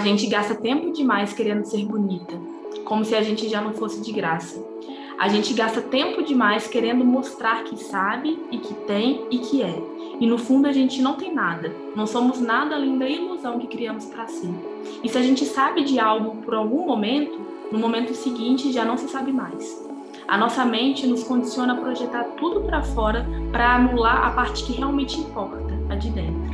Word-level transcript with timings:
A 0.00 0.02
gente 0.02 0.26
gasta 0.28 0.54
tempo 0.54 0.90
demais 0.90 1.34
querendo 1.34 1.62
ser 1.66 1.84
bonita, 1.84 2.34
como 2.86 3.04
se 3.04 3.14
a 3.14 3.20
gente 3.20 3.46
já 3.50 3.60
não 3.60 3.74
fosse 3.74 4.00
de 4.00 4.10
graça. 4.10 4.58
A 5.18 5.28
gente 5.28 5.52
gasta 5.52 5.82
tempo 5.82 6.22
demais 6.22 6.66
querendo 6.66 7.04
mostrar 7.04 7.64
que 7.64 7.76
sabe 7.76 8.38
e 8.50 8.56
que 8.56 8.72
tem 8.72 9.26
e 9.30 9.38
que 9.40 9.62
é. 9.62 9.78
E 10.18 10.26
no 10.26 10.38
fundo 10.38 10.66
a 10.66 10.72
gente 10.72 11.02
não 11.02 11.16
tem 11.16 11.34
nada. 11.34 11.70
Não 11.94 12.06
somos 12.06 12.40
nada 12.40 12.76
além 12.76 12.96
da 12.96 13.06
ilusão 13.06 13.58
que 13.58 13.66
criamos 13.66 14.06
para 14.06 14.26
si. 14.26 14.48
E 15.04 15.08
se 15.10 15.18
a 15.18 15.22
gente 15.22 15.44
sabe 15.44 15.84
de 15.84 16.00
algo 16.00 16.36
por 16.36 16.54
algum 16.54 16.86
momento, 16.86 17.38
no 17.70 17.78
momento 17.78 18.14
seguinte 18.14 18.72
já 18.72 18.86
não 18.86 18.96
se 18.96 19.06
sabe 19.06 19.30
mais. 19.30 19.86
A 20.26 20.38
nossa 20.38 20.64
mente 20.64 21.06
nos 21.06 21.24
condiciona 21.24 21.74
a 21.74 21.76
projetar 21.76 22.24
tudo 22.38 22.62
para 22.62 22.82
fora 22.82 23.28
para 23.52 23.74
anular 23.74 24.28
a 24.28 24.30
parte 24.30 24.64
que 24.64 24.72
realmente 24.72 25.20
importa, 25.20 25.69
a 25.90 25.96
de 25.96 26.10
dentro. 26.10 26.50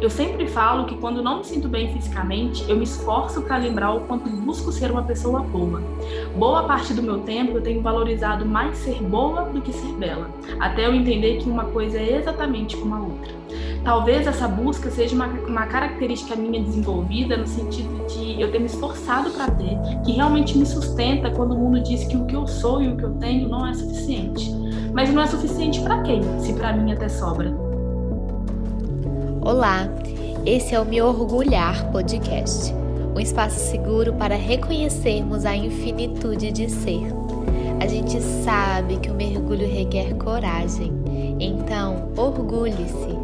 Eu 0.00 0.10
sempre 0.10 0.46
falo 0.46 0.84
que 0.84 0.96
quando 0.96 1.22
não 1.22 1.38
me 1.38 1.44
sinto 1.44 1.68
bem 1.68 1.92
fisicamente, 1.92 2.64
eu 2.68 2.76
me 2.76 2.84
esforço 2.84 3.40
para 3.42 3.56
lembrar 3.56 3.92
o 3.94 4.00
quanto 4.00 4.28
busco 4.28 4.70
ser 4.70 4.90
uma 4.90 5.02
pessoa 5.02 5.40
boa. 5.40 5.82
Boa 6.36 6.64
parte 6.64 6.92
do 6.92 7.02
meu 7.02 7.20
tempo 7.20 7.52
eu 7.52 7.62
tenho 7.62 7.80
valorizado 7.80 8.44
mais 8.44 8.76
ser 8.76 9.02
boa 9.02 9.44
do 9.44 9.60
que 9.62 9.72
ser 9.72 9.92
bela, 9.94 10.30
até 10.60 10.86
eu 10.86 10.94
entender 10.94 11.38
que 11.38 11.48
uma 11.48 11.64
coisa 11.64 11.98
é 11.98 12.18
exatamente 12.18 12.76
como 12.76 12.94
a 12.94 13.00
outra. 13.00 13.34
Talvez 13.82 14.26
essa 14.26 14.48
busca 14.48 14.90
seja 14.90 15.14
uma, 15.14 15.26
uma 15.26 15.66
característica 15.66 16.36
minha 16.36 16.60
desenvolvida 16.62 17.36
no 17.36 17.46
sentido 17.46 18.06
de 18.08 18.40
eu 18.40 18.50
ter 18.50 18.58
me 18.58 18.66
esforçado 18.66 19.30
para 19.30 19.50
ter, 19.50 19.78
que 20.04 20.12
realmente 20.12 20.58
me 20.58 20.66
sustenta 20.66 21.30
quando 21.30 21.52
o 21.52 21.58
mundo 21.58 21.80
diz 21.80 22.04
que 22.04 22.16
o 22.16 22.26
que 22.26 22.36
eu 22.36 22.46
sou 22.46 22.82
e 22.82 22.88
o 22.88 22.96
que 22.96 23.04
eu 23.04 23.14
tenho 23.14 23.48
não 23.48 23.66
é 23.66 23.72
suficiente. 23.72 24.50
Mas 24.92 25.12
não 25.12 25.22
é 25.22 25.26
suficiente 25.26 25.80
para 25.80 26.02
quem, 26.02 26.20
se 26.40 26.52
para 26.52 26.72
mim 26.72 26.92
até 26.92 27.08
sobra? 27.08 27.65
Olá, 29.46 29.86
esse 30.44 30.74
é 30.74 30.80
o 30.80 30.84
Me 30.84 31.00
Orgulhar 31.00 31.92
Podcast, 31.92 32.74
um 33.14 33.20
espaço 33.20 33.60
seguro 33.60 34.12
para 34.12 34.34
reconhecermos 34.34 35.44
a 35.44 35.54
infinitude 35.54 36.50
de 36.50 36.68
ser. 36.68 37.04
A 37.80 37.86
gente 37.86 38.20
sabe 38.42 38.98
que 38.98 39.08
o 39.08 39.14
mergulho 39.14 39.64
requer 39.68 40.16
coragem, 40.16 40.90
então 41.38 42.12
orgulhe-se. 42.16 43.14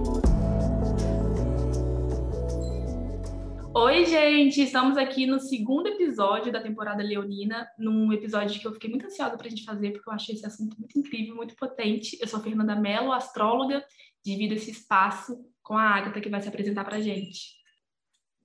Oi, 3.74 4.06
gente! 4.06 4.62
Estamos 4.62 4.96
aqui 4.96 5.26
no 5.26 5.40
segundo 5.40 5.88
episódio 5.88 6.52
da 6.52 6.62
temporada 6.62 7.02
Leonina, 7.02 7.66
num 7.76 8.12
episódio 8.12 8.60
que 8.60 8.68
eu 8.68 8.72
fiquei 8.74 8.88
muito 8.88 9.06
ansiosa 9.06 9.36
para 9.36 9.48
a 9.48 9.50
gente 9.50 9.64
fazer, 9.64 9.90
porque 9.90 10.08
eu 10.08 10.14
achei 10.14 10.36
esse 10.36 10.46
assunto 10.46 10.78
muito 10.78 10.96
incrível, 10.96 11.34
muito 11.34 11.56
potente. 11.56 12.16
Eu 12.20 12.28
sou 12.28 12.38
a 12.38 12.42
Fernanda 12.44 12.76
Mello, 12.76 13.10
astróloga, 13.10 13.84
divido 14.24 14.54
esse 14.54 14.70
espaço 14.70 15.50
com 15.62 15.76
a 15.76 15.96
Agatha, 15.96 16.20
que 16.20 16.28
vai 16.28 16.40
se 16.40 16.48
apresentar 16.48 16.84
para 16.84 16.96
a 16.96 17.00
gente. 17.00 17.60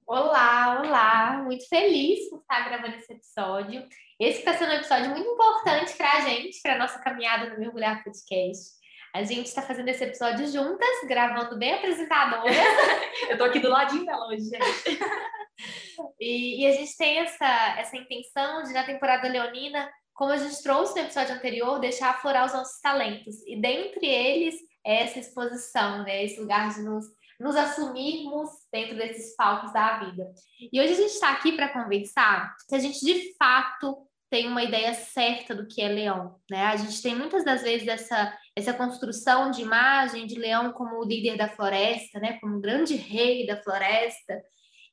Olá, 0.05 0.81
olá! 0.81 1.41
Muito 1.43 1.67
feliz 1.67 2.29
por 2.29 2.39
estar 2.39 2.69
gravando 2.69 2.95
esse 2.95 3.11
episódio. 3.11 3.83
Esse 4.19 4.39
está 4.39 4.53
sendo 4.53 4.71
um 4.71 4.75
episódio 4.75 5.09
muito 5.09 5.27
importante 5.27 5.97
para 5.97 6.13
a 6.13 6.21
gente, 6.21 6.61
para 6.61 6.75
a 6.75 6.77
nossa 6.77 6.99
caminhada 6.99 7.49
no 7.49 7.59
Mergulhar 7.59 8.03
Podcast. 8.03 8.77
A 9.13 9.23
gente 9.23 9.47
está 9.47 9.61
fazendo 9.61 9.89
esse 9.89 10.03
episódio 10.03 10.47
juntas, 10.47 11.07
gravando 11.07 11.57
bem 11.57 11.73
apresentadoras. 11.73 12.55
Eu 13.29 13.37
tô 13.37 13.45
aqui 13.45 13.59
do 13.59 13.69
ladinho 13.69 14.05
dela 14.05 14.27
hoje, 14.27 14.43
gente. 14.43 14.99
e, 16.19 16.63
e, 16.63 16.67
a 16.67 16.71
gente 16.71 16.95
tem 16.95 17.19
essa, 17.19 17.75
essa 17.79 17.97
intenção 17.97 18.63
de, 18.63 18.73
na 18.73 18.85
temporada 18.85 19.27
leonina, 19.27 19.91
como 20.13 20.31
a 20.31 20.37
gente 20.37 20.61
trouxe 20.61 20.95
no 20.95 21.05
episódio 21.05 21.35
anterior, 21.35 21.79
deixar 21.79 22.11
aflorar 22.11 22.45
os 22.45 22.53
nossos 22.53 22.79
talentos. 22.79 23.35
E 23.45 23.59
dentre 23.59 24.05
eles, 24.05 24.55
essa 24.87 25.19
exposição, 25.19 26.03
né? 26.03 26.23
Esse 26.23 26.39
lugar 26.39 26.73
de 26.73 26.81
nos, 26.81 27.05
nos 27.39 27.55
assumirmos 27.55 28.49
dentro 28.71 28.95
desses 28.95 29.35
palcos 29.35 29.73
da 29.73 29.99
vida. 29.99 30.31
E 30.71 30.79
hoje 30.79 30.93
a 30.93 30.95
gente 30.95 31.11
está 31.11 31.31
aqui 31.31 31.51
para 31.51 31.69
conversar 31.69 32.55
se 32.67 32.75
a 32.75 32.79
gente 32.79 32.99
de 33.03 33.35
fato 33.37 34.07
tem 34.29 34.47
uma 34.47 34.63
ideia 34.63 34.93
certa 34.93 35.55
do 35.55 35.67
que 35.67 35.81
é 35.81 35.87
leão, 35.87 36.35
né? 36.49 36.65
A 36.65 36.75
gente 36.75 37.01
tem 37.01 37.15
muitas 37.15 37.45
das 37.45 37.61
vezes 37.61 37.87
essa, 37.87 38.37
essa 38.55 38.73
construção 38.73 39.51
de 39.51 39.61
imagem 39.61 40.25
de 40.25 40.37
leão 40.37 40.73
como 40.73 40.97
o 40.97 41.05
líder 41.05 41.37
da 41.37 41.49
floresta, 41.49 42.19
né? 42.19 42.37
Como 42.39 42.57
o 42.57 42.61
grande 42.61 42.95
rei 42.95 43.45
da 43.45 43.61
floresta. 43.61 44.41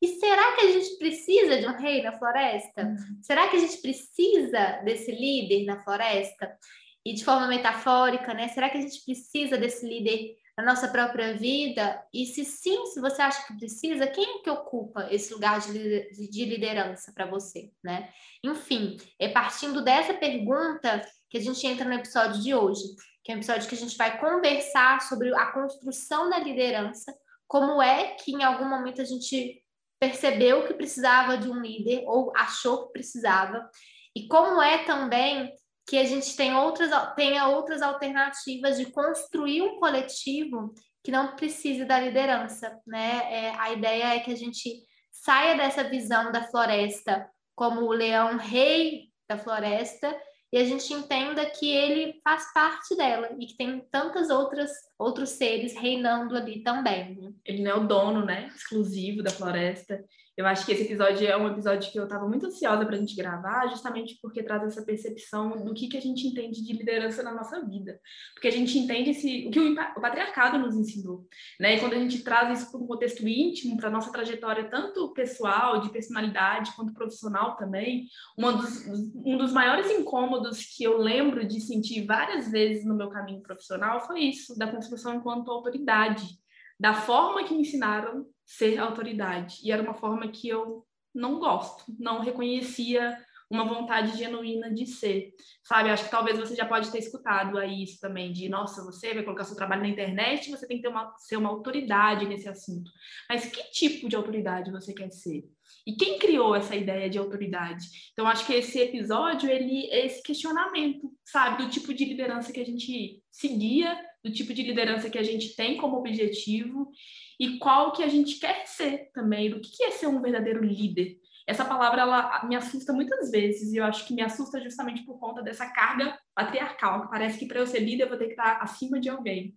E 0.01 0.09
será 0.19 0.53
que 0.53 0.61
a 0.61 0.73
gente 0.73 0.99
precisa 0.99 1.59
de 1.59 1.67
um 1.67 1.77
rei 1.77 2.03
na 2.03 2.13
floresta? 2.13 2.83
Uhum. 2.83 3.23
Será 3.23 3.49
que 3.49 3.57
a 3.57 3.61
gente 3.61 3.79
precisa 3.79 4.81
desse 4.85 5.11
líder 5.11 5.65
na 5.65 5.83
floresta? 5.83 6.57
E 7.05 7.13
de 7.13 7.25
forma 7.25 7.47
metafórica, 7.47 8.33
né? 8.33 8.49
Será 8.49 8.71
que 8.71 8.79
a 8.79 8.81
gente 8.81 9.05
precisa 9.05 9.59
desse 9.59 9.87
líder 9.87 10.37
na 10.57 10.65
nossa 10.65 10.89
própria 10.89 11.37
vida? 11.37 12.03
E 12.13 12.25
se 12.25 12.45
sim, 12.45 12.87
se 12.87 13.01
você 13.01 13.21
acha 13.21 13.47
que 13.47 13.59
precisa, 13.59 14.07
quem 14.07 14.39
é 14.39 14.43
que 14.43 14.51
ocupa 14.51 15.07
esse 15.11 15.33
lugar 15.35 15.61
de, 15.61 16.11
de 16.31 16.45
liderança 16.45 17.13
para 17.13 17.27
você, 17.27 17.71
né? 17.83 18.09
Enfim, 18.43 18.97
é 19.19 19.29
partindo 19.29 19.83
dessa 19.83 20.15
pergunta 20.15 21.07
que 21.29 21.37
a 21.37 21.41
gente 21.41 21.67
entra 21.67 21.85
no 21.85 21.95
episódio 21.95 22.41
de 22.41 22.55
hoje, 22.55 22.83
que 23.23 23.33
é 23.33 23.35
um 23.35 23.39
episódio 23.39 23.69
que 23.69 23.75
a 23.75 23.79
gente 23.79 23.97
vai 23.97 24.19
conversar 24.19 25.03
sobre 25.03 25.35
a 25.35 25.47
construção 25.53 26.31
da 26.31 26.39
liderança, 26.39 27.15
como 27.47 27.83
é 27.83 28.15
que 28.15 28.33
em 28.33 28.43
algum 28.43 28.69
momento 28.69 29.03
a 29.03 29.05
gente 29.05 29.63
percebeu 30.01 30.67
que 30.67 30.75
precisava 30.75 31.37
de 31.37 31.51
um 31.51 31.61
líder 31.61 32.05
ou 32.07 32.33
achou 32.37 32.87
que 32.87 32.93
precisava, 32.93 33.69
e 34.15 34.29
como 34.29 34.63
é 34.63 34.85
também 34.85 35.53
que 35.87 35.99
a 35.99 36.05
gente 36.05 36.35
tem 36.35 36.55
outras, 36.55 36.91
tenha 37.15 37.49
outras 37.49 37.83
alternativas 37.83 38.79
de 38.79 38.87
construir 38.87 39.63
um 39.63 39.79
coletivo 39.79 40.73
que 41.03 41.11
não 41.11 41.37
precise 41.37 41.85
da 41.85 42.01
liderança, 42.01 42.79
né? 42.87 43.23
É, 43.31 43.55
a 43.59 43.73
ideia 43.73 44.15
é 44.15 44.21
que 44.21 44.33
a 44.33 44.37
gente 44.37 44.83
saia 45.11 45.57
dessa 45.57 45.85
visão 45.85 46.33
da 46.33 46.45
floresta 46.45 47.29
como 47.55 47.83
o 47.83 47.93
leão 47.93 48.37
rei 48.39 49.11
da 49.29 49.39
floresta 49.39 50.15
e 50.53 50.57
a 50.57 50.65
gente 50.65 50.93
entenda 50.93 51.45
que 51.47 51.69
ele 51.69 52.21
faz 52.23 52.53
parte 52.53 52.97
dela 52.97 53.29
e 53.39 53.47
que 53.47 53.57
tem 53.57 53.81
tantas 53.91 54.31
outras 54.31 54.71
outros 54.99 55.31
seres 55.31 55.75
reinando 55.75 56.37
ali 56.37 56.63
também. 56.63 57.17
Né? 57.17 57.33
Ele 57.45 57.63
não 57.63 57.71
é 57.71 57.75
o 57.75 57.87
dono, 57.87 58.25
né, 58.25 58.51
exclusivo 58.55 59.23
da 59.23 59.31
floresta. 59.31 60.03
Eu 60.37 60.47
acho 60.47 60.67
que 60.67 60.73
esse 60.73 60.83
episódio 60.83 61.29
é 61.29 61.37
um 61.37 61.49
episódio 61.49 61.91
que 61.93 61.99
eu 61.99 62.05
estava 62.05 62.27
muito 62.29 62.47
ansiosa 62.47 62.85
para 62.85 62.97
a 62.97 62.99
gente 62.99 63.15
gravar, 63.15 63.69
justamente 63.69 64.19
porque 64.21 64.43
traz 64.43 64.65
essa 64.65 64.85
percepção 64.85 65.65
do 65.65 65.73
que, 65.73 65.87
que 65.87 65.97
a 65.97 66.01
gente 66.01 66.27
entende 66.27 66.61
de 66.61 66.73
liderança 66.73 67.23
na 67.23 67.33
nossa 67.33 67.65
vida. 67.65 68.01
Porque 68.35 68.49
a 68.49 68.51
gente 68.51 68.77
entende 68.77 69.11
esse, 69.11 69.47
o 69.47 69.51
que 69.53 69.61
o, 69.61 70.01
patriarcado 70.01 70.59
nos 70.59 70.75
ensinou. 70.75 71.29
Né? 71.61 71.77
E 71.77 71.81
quando 71.81 71.93
a 71.93 71.99
gente 71.99 72.25
traz 72.25 72.59
isso 72.59 72.71
para 72.73 72.81
um 72.81 72.87
contexto 72.87 73.27
íntimo, 73.29 73.77
para 73.77 73.89
a 73.89 73.93
nossa 73.93 74.11
trajetória, 74.11 74.69
tanto 74.69 75.13
pessoal, 75.13 75.81
de 75.81 75.91
personalidade, 75.91 76.73
quanto 76.75 76.93
profissional 76.93 77.57
também, 77.57 78.09
dos, 78.37 78.89
um 79.25 79.39
dos 79.39 79.53
maiores 79.53 79.89
incômodos 79.89 80.65
que 80.77 80.83
eu 80.83 80.99
lembro 80.99 81.47
de 81.47 81.61
sentir 81.61 82.07
várias 82.07 82.51
vezes 82.51 82.85
no 82.85 82.97
meu 82.97 83.09
caminho 83.09 83.41
profissional 83.41 84.05
foi 84.05 84.23
isso, 84.23 84.59
da 84.59 84.67
construção 84.67 85.15
enquanto 85.15 85.51
autoridade 85.51 86.43
da 86.79 86.95
forma 86.95 87.45
que 87.45 87.55
me 87.55 87.61
ensinaram 87.61 88.27
ser 88.45 88.79
autoridade. 88.79 89.59
E 89.63 89.73
era 89.73 89.83
uma 89.83 89.95
forma 89.95 90.29
que 90.29 90.49
eu 90.49 90.85
não 91.15 91.39
gosto, 91.39 91.85
não 91.99 92.21
reconhecia 92.21 93.17
uma 93.51 93.65
vontade 93.65 94.17
genuína 94.17 94.73
de 94.73 94.87
ser, 94.87 95.33
sabe? 95.63 95.91
Acho 95.91 96.05
que 96.05 96.11
talvez 96.11 96.39
você 96.39 96.57
já 96.57 96.67
pode 96.67 96.91
ter 96.91 96.99
escutado 96.99 97.59
aí 97.59 97.85
isso 97.85 98.01
também, 98.01 98.33
de 98.33 98.49
nossa, 98.49 98.83
você 98.85 99.15
vai 99.15 99.23
colocar 99.23 99.45
seu 99.45 99.57
trabalho 99.57 99.83
na 99.83 99.89
internet, 99.89 100.51
você 100.51 100.67
tem 100.67 100.79
que 100.79 100.83
ter 100.83 100.89
uma, 100.89 101.15
ser 101.19 101.37
uma 101.37 101.51
autoridade 101.51 102.27
nesse 102.27 102.49
assunto. 102.49 102.91
Mas 103.29 103.47
que 103.47 103.63
tipo 103.71 104.09
de 104.09 104.17
autoridade 104.17 104.73
você 104.73 104.93
quer 104.93 105.11
ser? 105.11 105.45
E 105.87 105.95
quem 105.95 106.19
criou 106.19 106.55
essa 106.55 106.75
ideia 106.75 107.09
de 107.11 107.19
autoridade? 107.19 107.87
Então, 108.13 108.27
acho 108.27 108.47
que 108.47 108.55
esse 108.55 108.79
episódio, 108.79 109.51
ele 109.51 109.89
é 109.91 110.07
esse 110.07 110.23
questionamento, 110.23 111.13
sabe? 111.25 111.63
Do 111.63 111.71
tipo 111.71 111.93
de 111.93 112.05
liderança 112.07 112.53
que 112.53 112.61
a 112.61 112.65
gente 112.65 113.23
seguia, 113.31 113.99
do 114.25 114.33
tipo 114.33 114.55
de 114.55 114.63
liderança 114.63 115.11
que 115.11 115.19
a 115.19 115.23
gente 115.23 115.55
tem 115.55 115.77
como 115.77 115.99
objetivo 115.99 116.91
e 117.39 117.59
qual 117.59 117.93
que 117.93 118.03
a 118.03 118.09
gente 118.09 118.39
quer 118.39 118.67
ser 118.67 119.11
também, 119.13 119.51
do 119.51 119.61
que 119.61 119.85
é 119.85 119.91
ser 119.91 120.07
um 120.07 120.23
verdadeiro 120.23 120.65
líder. 120.65 121.19
Essa 121.47 121.65
palavra 121.65 122.01
ela 122.01 122.45
me 122.47 122.57
assusta 122.57 122.93
muitas 122.93 123.31
vezes 123.31 123.73
e 123.73 123.77
eu 123.77 123.85
acho 123.85 124.07
que 124.07 124.15
me 124.15 124.23
assusta 124.23 124.59
justamente 124.61 125.05
por 125.05 125.19
conta 125.19 125.43
dessa 125.43 125.67
carga 125.71 126.19
patriarcal, 126.35 127.03
que 127.03 127.11
parece 127.11 127.39
que 127.39 127.47
para 127.47 127.61
eu 127.61 127.67
ser 127.67 127.81
líder 127.81 128.05
eu 128.05 128.09
vou 128.09 128.17
ter 128.17 128.27
que 128.27 128.33
estar 128.33 128.63
acima 128.63 128.99
de 128.99 129.11
alguém. 129.11 129.55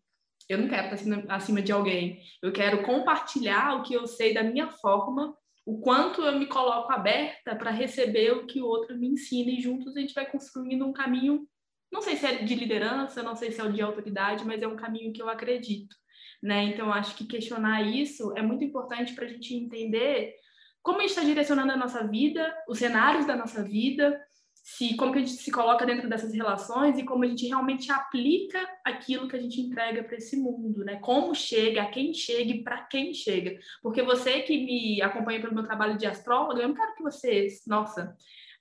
Eu 0.50 0.58
não 0.58 0.68
quero 0.68 0.94
estar 0.94 1.34
acima 1.34 1.62
de 1.62 1.72
alguém. 1.72 2.22
Eu 2.42 2.52
quero 2.52 2.84
compartilhar 2.84 3.76
o 3.76 3.84
que 3.84 3.94
eu 3.94 4.06
sei 4.06 4.34
da 4.34 4.44
minha 4.44 4.70
forma, 4.70 5.34
o 5.66 5.80
quanto 5.80 6.22
eu 6.22 6.38
me 6.38 6.46
coloco 6.46 6.92
aberta 6.92 7.56
para 7.56 7.72
receber 7.72 8.32
o 8.32 8.46
que 8.46 8.62
o 8.62 8.66
outro 8.66 8.98
me 8.98 9.08
ensina 9.08 9.52
e 9.52 9.62
juntos 9.62 9.96
a 9.96 10.00
gente 10.00 10.14
vai 10.14 10.26
construindo 10.26 10.86
um 10.86 10.94
caminho, 10.94 11.48
não 11.92 12.02
sei 12.02 12.16
se 12.16 12.26
é 12.26 12.44
de 12.44 12.56
liderança, 12.56 13.24
não 13.24 13.36
sei 13.36 13.52
se 13.52 13.60
é 13.60 13.64
o 13.64 13.72
de 13.72 13.82
autoridade, 13.82 14.46
mas 14.46 14.62
é 14.62 14.68
um 14.68 14.76
caminho 14.76 15.14
que 15.14 15.22
eu 15.22 15.30
acredito 15.30 15.96
né? 16.42 16.64
Então, 16.66 16.92
acho 16.92 17.16
que 17.16 17.26
questionar 17.26 17.82
isso 17.82 18.34
é 18.38 18.42
muito 18.42 18.64
importante 18.64 19.14
para 19.14 19.26
a 19.26 19.28
gente 19.28 19.56
entender 19.56 20.36
como 20.82 21.00
a 21.00 21.02
gente 21.02 21.10
está 21.10 21.24
direcionando 21.24 21.72
a 21.72 21.78
nossa 21.78 22.08
vida, 22.08 22.56
os 22.68 22.80
cenários 22.80 23.26
da 23.26 23.36
nossa 23.36 23.64
vida, 23.64 24.18
se 24.54 24.96
como 24.96 25.12
que 25.12 25.20
a 25.20 25.22
gente 25.22 25.42
se 25.42 25.52
coloca 25.52 25.86
dentro 25.86 26.10
dessas 26.10 26.34
relações 26.34 26.98
e 26.98 27.04
como 27.04 27.24
a 27.24 27.28
gente 27.28 27.48
realmente 27.48 27.92
aplica 27.92 28.60
aquilo 28.86 29.28
que 29.28 29.36
a 29.36 29.42
gente 29.42 29.60
entrega 29.60 30.04
para 30.04 30.16
esse 30.16 30.38
mundo, 30.38 30.84
né? 30.86 30.98
Como 30.98 31.34
chega, 31.34 31.84
a 31.84 31.90
quem 31.90 32.14
chega 32.14 32.52
e 32.52 32.64
para 32.64 32.84
quem 32.84 33.14
chega. 33.14 33.58
Porque 33.82 34.02
você 34.02 34.42
que 34.42 34.64
me 34.64 35.02
acompanha 35.02 35.42
pelo 35.42 35.56
meu 35.56 35.64
trabalho 35.64 35.98
de 35.98 36.06
astróloga, 36.06 36.62
eu 36.62 36.68
não 36.70 36.76
quero 36.76 36.96
que 36.96 37.04
você, 37.04 37.48
nossa, 37.66 38.16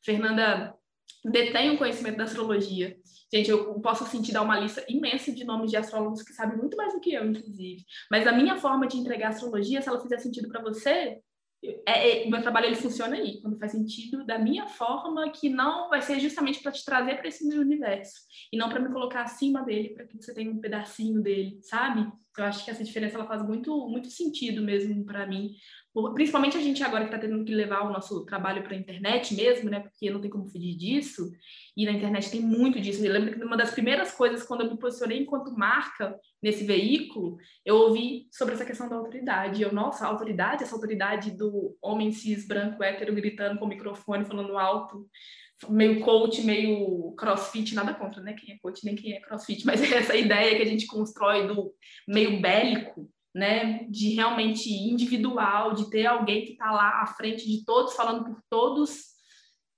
Fernanda 0.04 0.74
detém 1.30 1.70
o 1.70 1.78
conhecimento 1.78 2.16
da 2.16 2.24
astrologia. 2.24 2.96
Gente, 3.32 3.50
eu 3.50 3.80
posso 3.80 4.06
sentir 4.06 4.32
dar 4.32 4.42
uma 4.42 4.58
lista 4.58 4.84
imensa 4.88 5.32
de 5.32 5.44
nomes 5.44 5.70
de 5.70 5.76
astrólogos 5.76 6.22
que 6.22 6.32
sabem 6.32 6.56
muito 6.56 6.76
mais 6.76 6.92
do 6.92 7.00
que 7.00 7.12
eu, 7.12 7.24
inclusive. 7.24 7.84
Mas 8.10 8.26
a 8.26 8.32
minha 8.32 8.56
forma 8.56 8.86
de 8.86 8.96
entregar 8.96 9.28
astrologia, 9.28 9.82
se 9.82 9.88
ela 9.88 10.00
fizer 10.00 10.18
sentido 10.18 10.48
para 10.48 10.62
você, 10.62 11.20
é, 11.86 12.24
é, 12.24 12.28
meu 12.28 12.40
trabalho 12.42 12.66
ele 12.66 12.76
funciona 12.76 13.16
aí, 13.16 13.40
quando 13.40 13.58
faz 13.58 13.72
sentido 13.72 14.24
da 14.24 14.38
minha 14.38 14.68
forma, 14.68 15.28
que 15.30 15.48
não 15.48 15.88
vai 15.88 16.00
ser 16.02 16.20
justamente 16.20 16.62
para 16.62 16.70
te 16.70 16.84
trazer 16.84 17.16
para 17.16 17.28
esse 17.28 17.44
universo 17.58 18.20
e 18.52 18.56
não 18.56 18.68
para 18.68 18.80
me 18.80 18.92
colocar 18.92 19.22
acima 19.22 19.62
dele, 19.64 19.90
para 19.90 20.06
que 20.06 20.16
você 20.16 20.32
tenha 20.32 20.50
um 20.50 20.60
pedacinho 20.60 21.20
dele, 21.20 21.58
sabe? 21.62 22.06
Eu 22.38 22.44
acho 22.44 22.64
que 22.64 22.70
essa 22.70 22.84
diferença 22.84 23.16
ela 23.16 23.26
faz 23.26 23.42
muito 23.42 23.88
muito 23.88 24.10
sentido 24.10 24.62
mesmo 24.62 25.04
para 25.04 25.26
mim, 25.26 25.54
principalmente 26.14 26.56
a 26.56 26.60
gente 26.60 26.82
agora 26.82 27.04
que 27.04 27.14
está 27.14 27.18
tendo 27.18 27.42
que 27.44 27.54
levar 27.54 27.82
o 27.82 27.92
nosso 27.92 28.24
trabalho 28.26 28.62
para 28.62 28.74
a 28.74 28.78
internet 28.78 29.34
mesmo, 29.34 29.70
né? 29.70 29.80
Porque 29.80 30.10
não 30.10 30.20
tem 30.20 30.30
como 30.30 30.46
fugir 30.46 30.76
disso. 30.76 31.30
E 31.74 31.86
na 31.86 31.92
internet 31.92 32.30
tem 32.30 32.40
muito 32.40 32.78
disso. 32.80 33.04
Eu 33.04 33.12
lembro 33.12 33.34
que 33.34 33.42
uma 33.42 33.56
das 33.56 33.70
primeiras 33.70 34.12
coisas, 34.12 34.42
quando 34.42 34.62
eu 34.62 34.70
me 34.70 34.78
posicionei 34.78 35.18
enquanto 35.18 35.56
marca 35.56 36.18
nesse 36.42 36.64
veículo, 36.64 37.38
eu 37.64 37.76
ouvi 37.76 38.28
sobre 38.30 38.54
essa 38.54 38.64
questão 38.64 38.88
da 38.88 38.96
autoridade. 38.96 39.62
Eu, 39.62 39.72
nossa, 39.72 40.04
a 40.04 40.08
autoridade, 40.08 40.62
essa 40.62 40.74
autoridade 40.74 41.30
do 41.30 41.76
homem 41.80 42.12
cis, 42.12 42.46
branco, 42.46 42.82
hétero, 42.82 43.14
gritando 43.14 43.58
com 43.58 43.64
o 43.64 43.68
microfone, 43.68 44.26
falando 44.26 44.58
alto, 44.58 45.08
meio 45.68 46.00
coach, 46.00 46.42
meio 46.42 47.12
crossfit, 47.12 47.74
nada 47.74 47.94
contra, 47.94 48.22
né? 48.22 48.34
Quem 48.34 48.54
é 48.54 48.58
coach 48.58 48.84
nem 48.84 48.94
quem 48.94 49.14
é 49.14 49.20
crossfit, 49.20 49.64
mas 49.64 49.80
essa 49.92 50.14
ideia 50.16 50.56
que 50.56 50.62
a 50.62 50.66
gente 50.66 50.86
constrói 50.86 51.46
do 51.46 51.72
meio 52.06 52.40
bélico 52.40 53.08
né, 53.34 53.84
de 53.90 54.14
realmente 54.14 54.72
individual, 54.72 55.74
de 55.74 55.90
ter 55.90 56.06
alguém 56.06 56.46
que 56.46 56.52
está 56.52 56.72
lá 56.72 57.02
à 57.02 57.06
frente 57.06 57.46
de 57.46 57.64
todos, 57.66 57.94
falando 57.94 58.24
por 58.24 58.42
todos. 58.48 59.15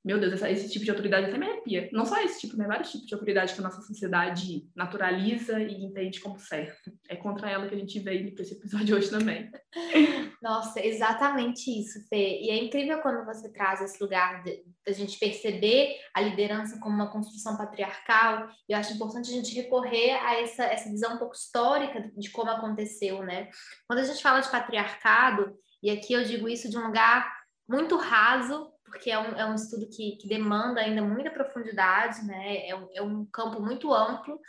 Meu 0.09 0.19
Deus, 0.19 0.41
esse 0.41 0.71
tipo 0.71 0.87
de 0.87 0.91
autoridade 0.91 1.27
até 1.27 1.37
me 1.37 1.45
arrepia. 1.45 1.91
Não 1.93 2.07
só 2.07 2.19
esse 2.23 2.41
tipo, 2.41 2.57
né? 2.57 2.67
Vários 2.67 2.91
tipos 2.91 3.07
de 3.07 3.13
autoridade 3.13 3.53
que 3.53 3.61
a 3.61 3.63
nossa 3.63 3.83
sociedade 3.83 4.67
naturaliza 4.75 5.61
e 5.61 5.85
entende 5.85 6.19
como 6.21 6.39
certo. 6.39 6.91
É 7.11 7.15
contra 7.15 7.51
ela 7.51 7.69
que 7.69 7.75
a 7.75 7.79
gente 7.79 8.01
veio 8.01 8.35
para 8.35 8.43
esse 8.43 8.55
episódio 8.55 8.97
hoje 8.97 9.11
também. 9.11 9.51
Nossa, 10.41 10.81
exatamente 10.81 11.71
isso, 11.79 11.99
Fê. 12.09 12.41
E 12.41 12.49
é 12.49 12.57
incrível 12.57 13.03
quando 13.03 13.23
você 13.27 13.53
traz 13.53 13.83
esse 13.83 14.03
lugar 14.03 14.43
da 14.43 14.93
gente 14.95 15.19
perceber 15.19 15.97
a 16.15 16.23
liderança 16.23 16.81
como 16.81 16.95
uma 16.95 17.13
construção 17.13 17.59
patriarcal. 17.59 18.49
Eu 18.67 18.79
acho 18.79 18.95
importante 18.95 19.29
a 19.29 19.35
gente 19.35 19.55
recorrer 19.55 20.13
a 20.25 20.41
essa, 20.41 20.65
essa 20.65 20.89
visão 20.89 21.17
um 21.17 21.19
pouco 21.19 21.35
histórica 21.35 22.11
de 22.17 22.31
como 22.31 22.51
aconteceu, 22.51 23.23
né? 23.23 23.51
Quando 23.87 23.99
a 23.99 24.05
gente 24.05 24.23
fala 24.23 24.41
de 24.41 24.51
patriarcado, 24.51 25.55
e 25.83 25.91
aqui 25.91 26.15
eu 26.15 26.25
digo 26.25 26.49
isso 26.49 26.71
de 26.71 26.79
um 26.79 26.87
lugar 26.87 27.31
muito 27.69 27.99
raso, 27.99 28.73
porque 28.89 29.11
é 29.11 29.19
um, 29.19 29.37
é 29.37 29.47
um 29.47 29.55
estudo 29.55 29.89
que, 29.89 30.17
que 30.17 30.29
demanda 30.29 30.81
ainda 30.81 31.03
muita 31.03 31.31
profundidade, 31.31 32.25
né? 32.27 32.69
É 32.69 32.75
um, 32.75 32.89
é 32.95 33.03
um 33.03 33.25
campo 33.27 33.61
muito 33.61 33.93
amplo, 33.93 34.41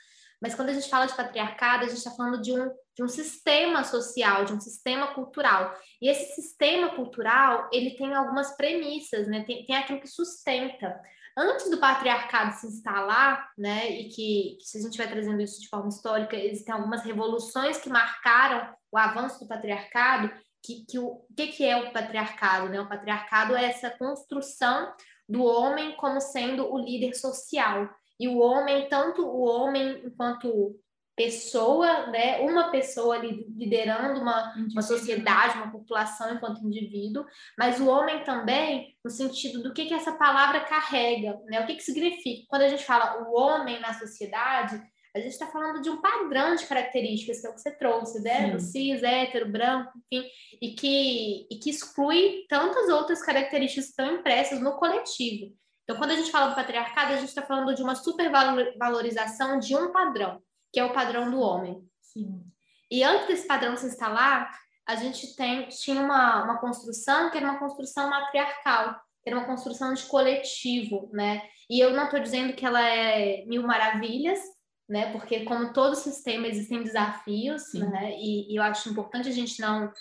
mas 0.41 0.55
quando 0.55 0.69
a 0.69 0.73
gente 0.73 0.89
fala 0.89 1.05
de 1.05 1.15
patriarcado, 1.15 1.83
a 1.83 1.87
gente 1.87 1.97
está 1.97 2.11
falando 2.11 2.41
de 2.41 2.51
um, 2.51 2.71
de 2.95 3.03
um 3.03 3.07
sistema 3.07 3.83
social, 3.83 4.45
de 4.45 4.53
um 4.53 4.59
sistema 4.59 5.07
cultural. 5.07 5.73
E 6.01 6.09
esse 6.09 6.33
sistema 6.41 6.95
cultural, 6.95 7.69
ele 7.73 7.91
tem 7.91 8.13
algumas 8.13 8.55
premissas, 8.55 9.27
né? 9.27 9.43
Tem, 9.43 9.65
tem 9.65 9.75
aquilo 9.75 9.99
que 9.99 10.07
sustenta. 10.07 10.99
Antes 11.37 11.69
do 11.69 11.77
patriarcado 11.77 12.53
se 12.55 12.67
instalar, 12.67 13.49
né, 13.57 13.89
e 13.89 14.09
que, 14.09 14.57
que 14.59 14.65
se 14.65 14.77
a 14.77 14.81
gente 14.81 14.97
vai 14.97 15.07
trazendo 15.07 15.41
isso 15.41 15.61
de 15.61 15.69
forma 15.69 15.87
histórica, 15.87 16.35
existem 16.35 16.73
algumas 16.73 17.03
revoluções 17.03 17.77
que 17.77 17.87
marcaram 17.87 18.73
o 18.91 18.97
avanço 18.97 19.39
do 19.39 19.47
patriarcado, 19.47 20.29
que, 20.63 20.85
que 20.85 20.99
o, 20.99 21.25
que, 21.35 21.47
que 21.47 21.65
é 21.65 21.77
o 21.77 21.91
patriarcado? 21.91 22.69
Né? 22.69 22.79
O 22.79 22.89
patriarcado 22.89 23.55
é 23.55 23.65
essa 23.65 23.89
construção 23.89 24.93
do 25.27 25.43
homem 25.43 25.95
como 25.95 26.19
sendo 26.19 26.71
o 26.71 26.77
líder 26.77 27.13
social. 27.13 27.89
E 28.19 28.27
o 28.27 28.39
homem, 28.39 28.89
tanto 28.89 29.25
o 29.25 29.41
homem 29.41 30.01
enquanto 30.05 30.75
pessoa, 31.19 32.07
né, 32.07 32.39
uma 32.39 32.71
pessoa 32.71 33.17
liderando 33.17 34.21
uma, 34.21 34.53
uma 34.71 34.81
sociedade, 34.81 35.57
uma 35.57 35.69
população 35.69 36.33
enquanto 36.33 36.65
indivíduo, 36.65 37.25
mas 37.57 37.77
o 37.77 37.89
homem 37.89 38.23
também 38.23 38.95
no 39.03 39.11
sentido 39.11 39.61
do 39.61 39.73
que, 39.73 39.85
que 39.85 39.93
essa 39.93 40.13
palavra 40.13 40.61
carrega, 40.61 41.37
né, 41.47 41.59
o 41.59 41.67
que, 41.67 41.75
que 41.75 41.83
significa. 41.83 42.45
Quando 42.47 42.61
a 42.61 42.69
gente 42.69 42.85
fala 42.85 43.21
o 43.21 43.37
homem 43.37 43.81
na 43.81 43.93
sociedade, 43.99 44.81
a 45.15 45.19
gente 45.19 45.31
está 45.31 45.47
falando 45.47 45.81
de 45.81 45.89
um 45.89 46.01
padrão 46.01 46.55
de 46.55 46.65
características 46.65 47.41
que 47.41 47.47
é 47.47 47.49
o 47.49 47.53
que 47.53 47.61
você 47.61 47.71
trouxe, 47.71 48.21
né? 48.21 48.51
Do 48.51 48.59
cis, 48.59 49.01
hétero, 49.01 49.49
branco, 49.49 49.91
enfim, 50.11 50.29
e 50.61 50.75
que, 50.75 51.47
e 51.49 51.55
que 51.57 51.69
exclui 51.69 52.45
tantas 52.47 52.89
outras 52.89 53.21
características 53.21 53.85
que 53.85 53.91
estão 53.91 54.15
impressas 54.15 54.59
no 54.61 54.73
coletivo. 54.73 55.55
Então, 55.83 55.97
quando 55.97 56.11
a 56.11 56.15
gente 56.15 56.29
fala 56.29 56.49
do 56.49 56.55
patriarcado, 56.55 57.13
a 57.13 57.17
gente 57.17 57.29
está 57.29 57.41
falando 57.41 57.73
de 57.73 57.81
uma 57.81 57.95
supervalorização 57.95 59.57
de 59.57 59.75
um 59.75 59.91
padrão, 59.91 60.39
que 60.71 60.79
é 60.79 60.85
o 60.85 60.93
padrão 60.93 61.31
do 61.31 61.39
homem. 61.39 61.81
Sim. 61.99 62.43
E 62.91 63.03
antes 63.03 63.27
desse 63.27 63.47
padrão 63.47 63.75
se 63.75 63.87
instalar, 63.87 64.55
a 64.85 64.95
gente 64.95 65.35
tem, 65.35 65.67
tinha 65.69 65.99
uma, 66.01 66.43
uma 66.43 66.59
construção 66.59 67.31
que 67.31 67.37
era 67.37 67.49
uma 67.49 67.59
construção 67.59 68.09
matriarcal, 68.09 68.99
que 69.23 69.29
era 69.29 69.37
uma 69.37 69.47
construção 69.47 69.93
de 69.93 70.03
coletivo, 70.03 71.09
né? 71.11 71.41
E 71.69 71.79
eu 71.79 71.91
não 71.93 72.05
estou 72.05 72.19
dizendo 72.19 72.53
que 72.53 72.65
ela 72.65 72.81
é 72.81 73.43
mil 73.45 73.63
maravilhas, 73.63 74.39
né? 74.89 75.11
Porque 75.11 75.41
como 75.45 75.71
todo 75.71 75.95
sistema 75.95 76.47
existem 76.47 76.83
desafios, 76.83 77.63
Sim. 77.69 77.87
né? 77.87 78.15
E, 78.17 78.51
e, 78.51 78.55
eu 78.55 78.63
acho 78.63 78.89
importante 78.89 79.29
a 79.29 79.33
gente 79.33 79.61
não 79.61 79.91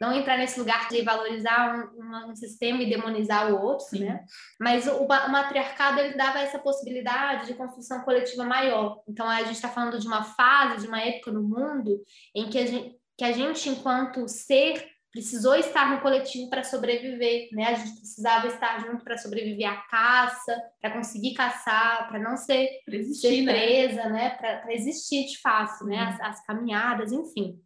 não 0.00 0.12
entrar 0.12 0.38
nesse 0.38 0.60
lugar 0.60 0.88
de 0.88 1.02
valorizar 1.02 1.74
um, 1.74 2.30
um, 2.30 2.36
sistema 2.36 2.80
e 2.80 2.88
demonizar 2.88 3.52
o 3.52 3.60
outro, 3.60 3.86
Sim. 3.86 4.04
né? 4.04 4.24
Mas 4.60 4.86
o, 4.86 4.92
o, 4.92 5.08
matriarcado 5.08 5.98
ele 5.98 6.14
dava 6.14 6.38
essa 6.38 6.56
possibilidade 6.56 7.48
de 7.48 7.54
construção 7.54 8.02
coletiva 8.02 8.44
maior. 8.44 9.02
Então 9.08 9.28
a 9.28 9.42
gente 9.42 9.56
está 9.56 9.68
falando 9.68 9.98
de 9.98 10.06
uma 10.06 10.22
fase, 10.22 10.82
de 10.82 10.86
uma 10.86 11.00
época 11.00 11.32
no 11.32 11.42
mundo 11.42 12.00
em 12.32 12.48
que 12.48 12.58
a 12.58 12.66
gente, 12.66 12.96
que 13.16 13.24
a 13.24 13.32
gente 13.32 13.68
enquanto 13.68 14.28
ser 14.28 14.88
precisou 15.12 15.54
estar 15.54 15.94
no 15.94 16.00
coletivo 16.00 16.50
para 16.50 16.62
sobreviver, 16.62 17.48
né? 17.52 17.64
A 17.66 17.74
gente 17.74 17.98
precisava 17.98 18.46
estar 18.46 18.80
junto 18.80 19.02
para 19.02 19.16
sobreviver 19.16 19.68
à 19.68 19.76
caça, 19.76 20.56
para 20.80 20.90
conseguir 20.90 21.34
caçar, 21.34 22.08
para 22.08 22.18
não 22.18 22.36
ser, 22.36 22.68
existir, 22.86 23.28
ser 23.28 23.42
né? 23.42 23.52
presa, 23.52 24.04
né? 24.04 24.10
né? 24.10 24.30
Para 24.30 24.72
existir 24.72 25.26
de 25.26 25.40
fato, 25.40 25.84
né? 25.84 25.98
As, 25.98 26.20
as 26.20 26.46
caminhadas, 26.46 27.12
enfim. 27.12 27.58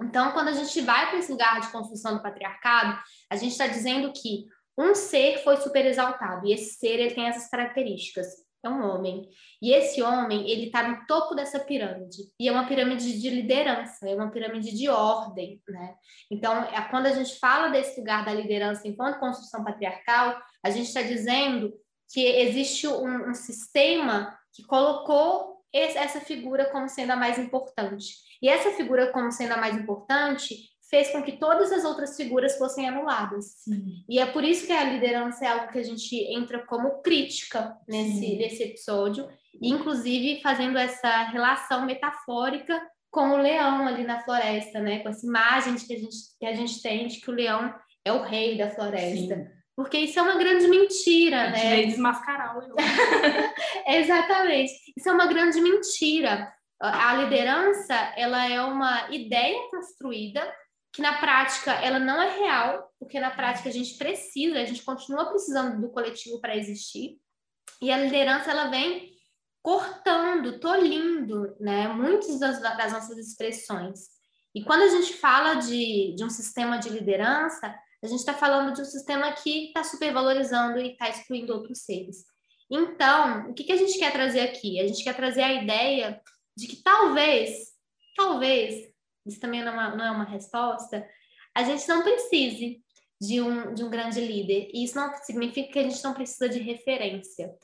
Então, 0.00 0.32
quando 0.32 0.48
a 0.48 0.52
gente 0.52 0.80
vai 0.80 1.08
para 1.08 1.18
esse 1.18 1.30
lugar 1.30 1.60
de 1.60 1.70
construção 1.70 2.16
do 2.16 2.22
patriarcado, 2.22 3.00
a 3.30 3.36
gente 3.36 3.52
está 3.52 3.66
dizendo 3.66 4.12
que 4.12 4.46
um 4.76 4.94
ser 4.94 5.38
foi 5.44 5.56
superexaltado 5.58 6.46
e 6.46 6.52
esse 6.52 6.74
ser 6.78 6.98
ele 6.98 7.14
tem 7.14 7.28
essas 7.28 7.48
características. 7.48 8.26
É 8.64 8.68
um 8.68 8.80
homem. 8.80 9.28
E 9.60 9.72
esse 9.72 10.00
homem, 10.02 10.48
ele 10.48 10.66
está 10.66 10.88
no 10.88 11.04
topo 11.06 11.34
dessa 11.34 11.58
pirâmide. 11.58 12.22
E 12.38 12.48
é 12.48 12.52
uma 12.52 12.66
pirâmide 12.66 13.20
de 13.20 13.28
liderança, 13.28 14.08
é 14.08 14.14
uma 14.14 14.30
pirâmide 14.30 14.72
de 14.76 14.88
ordem, 14.88 15.60
né? 15.68 15.94
Então, 16.30 16.62
é, 16.64 16.80
quando 16.88 17.06
a 17.06 17.12
gente 17.12 17.38
fala 17.40 17.68
desse 17.68 17.98
lugar 17.98 18.24
da 18.24 18.32
liderança 18.32 18.86
enquanto 18.86 19.18
construção 19.18 19.64
patriarcal, 19.64 20.40
a 20.62 20.70
gente 20.70 20.86
está 20.86 21.02
dizendo 21.02 21.72
que 22.12 22.24
existe 22.24 22.86
um, 22.86 23.30
um 23.30 23.34
sistema 23.34 24.38
que 24.52 24.62
colocou 24.62 25.52
esse, 25.72 25.98
essa 25.98 26.20
figura 26.20 26.70
como 26.70 26.88
sendo 26.88 27.12
a 27.12 27.16
mais 27.16 27.38
importante. 27.38 28.14
E 28.40 28.48
essa 28.48 28.70
figura, 28.72 29.10
como 29.10 29.32
sendo 29.32 29.52
a 29.52 29.56
mais 29.56 29.76
importante, 29.76 30.71
fez 30.92 31.08
com 31.08 31.22
que 31.22 31.32
todas 31.32 31.72
as 31.72 31.86
outras 31.86 32.14
figuras 32.14 32.58
fossem 32.58 32.86
anuladas. 32.86 33.46
Sim. 33.64 34.04
E 34.06 34.18
é 34.18 34.26
por 34.26 34.44
isso 34.44 34.66
que 34.66 34.72
a 34.72 34.84
liderança 34.84 35.42
é 35.42 35.48
algo 35.48 35.72
que 35.72 35.78
a 35.78 35.82
gente 35.82 36.14
entra 36.30 36.66
como 36.66 37.00
crítica 37.00 37.74
nesse, 37.88 38.36
nesse 38.36 38.62
episódio, 38.62 39.26
inclusive 39.60 40.42
fazendo 40.42 40.76
essa 40.76 41.22
relação 41.24 41.86
metafórica 41.86 42.78
com 43.10 43.30
o 43.30 43.38
leão 43.38 43.86
ali 43.86 44.04
na 44.04 44.22
floresta, 44.22 44.80
né? 44.80 44.98
Com 44.98 45.08
essa 45.08 45.26
imagem 45.26 45.76
que 45.76 45.94
a 45.94 45.98
gente, 45.98 46.16
que 46.38 46.44
a 46.44 46.52
gente 46.52 46.82
tem 46.82 47.06
de 47.06 47.20
que 47.20 47.30
o 47.30 47.34
leão 47.34 47.74
é 48.04 48.12
o 48.12 48.22
rei 48.22 48.58
da 48.58 48.68
floresta. 48.68 49.34
Sim. 49.34 49.46
Porque 49.74 49.96
isso 49.96 50.18
é 50.18 50.22
uma 50.22 50.36
grande 50.36 50.68
mentira, 50.68 51.44
a 51.44 51.54
gente 51.54 51.64
né? 51.64 51.86
desmascarar 51.86 52.58
o 52.58 52.60
leão. 52.60 52.76
Exatamente. 53.88 54.72
Isso 54.94 55.08
é 55.08 55.12
uma 55.12 55.26
grande 55.26 55.58
mentira 55.58 56.52
a 56.82 57.14
liderança 57.14 57.94
ela 58.16 58.44
é 58.50 58.60
uma 58.60 59.08
ideia 59.12 59.56
construída 59.70 60.42
que 60.92 61.00
na 61.00 61.18
prática 61.18 61.72
ela 61.72 61.98
não 61.98 62.20
é 62.20 62.38
real, 62.38 62.92
porque 62.98 63.18
na 63.18 63.30
prática 63.30 63.68
a 63.68 63.72
gente 63.72 63.96
precisa, 63.96 64.60
a 64.60 64.64
gente 64.64 64.82
continua 64.82 65.30
precisando 65.30 65.80
do 65.80 65.90
coletivo 65.90 66.40
para 66.40 66.56
existir. 66.56 67.18
E 67.80 67.90
a 67.90 67.98
liderança 67.98 68.50
ela 68.50 68.68
vem 68.68 69.10
cortando, 69.62 70.58
tolindo, 70.60 71.56
né, 71.58 71.88
muitas 71.88 72.38
das, 72.38 72.60
das 72.60 72.92
nossas 72.92 73.16
expressões. 73.16 74.00
E 74.54 74.62
quando 74.62 74.82
a 74.82 74.88
gente 74.88 75.14
fala 75.14 75.54
de, 75.54 76.14
de 76.14 76.24
um 76.24 76.28
sistema 76.28 76.78
de 76.78 76.90
liderança, 76.90 77.74
a 78.02 78.06
gente 78.06 78.18
está 78.18 78.34
falando 78.34 78.74
de 78.74 78.82
um 78.82 78.84
sistema 78.84 79.32
que 79.32 79.68
está 79.68 79.84
supervalorizando 79.84 80.78
e 80.78 80.92
está 80.92 81.08
excluindo 81.08 81.54
outros 81.54 81.84
seres. 81.84 82.24
Então, 82.70 83.50
o 83.50 83.54
que, 83.54 83.64
que 83.64 83.72
a 83.72 83.76
gente 83.76 83.98
quer 83.98 84.12
trazer 84.12 84.40
aqui? 84.40 84.80
A 84.80 84.86
gente 84.86 85.04
quer 85.04 85.14
trazer 85.14 85.42
a 85.42 85.62
ideia 85.62 86.20
de 86.56 86.66
que 86.66 86.82
talvez, 86.82 87.72
talvez, 88.16 88.91
isso 89.26 89.40
também 89.40 89.64
não 89.64 89.72
é 89.72 89.74
uma, 89.74 89.96
não 89.96 90.04
é 90.04 90.10
uma 90.10 90.24
resposta, 90.24 91.06
a 91.54 91.62
gente 91.62 91.86
não 91.88 92.02
precise 92.02 92.82
de 93.20 93.40
um, 93.40 93.72
de 93.72 93.84
um 93.84 93.90
grande 93.90 94.20
líder. 94.20 94.68
E 94.72 94.84
isso 94.84 94.96
não 94.96 95.14
significa 95.16 95.72
que 95.72 95.78
a 95.78 95.82
gente 95.82 96.02
não 96.02 96.12
precisa 96.12 96.48
de 96.48 96.58
referência, 96.58 97.54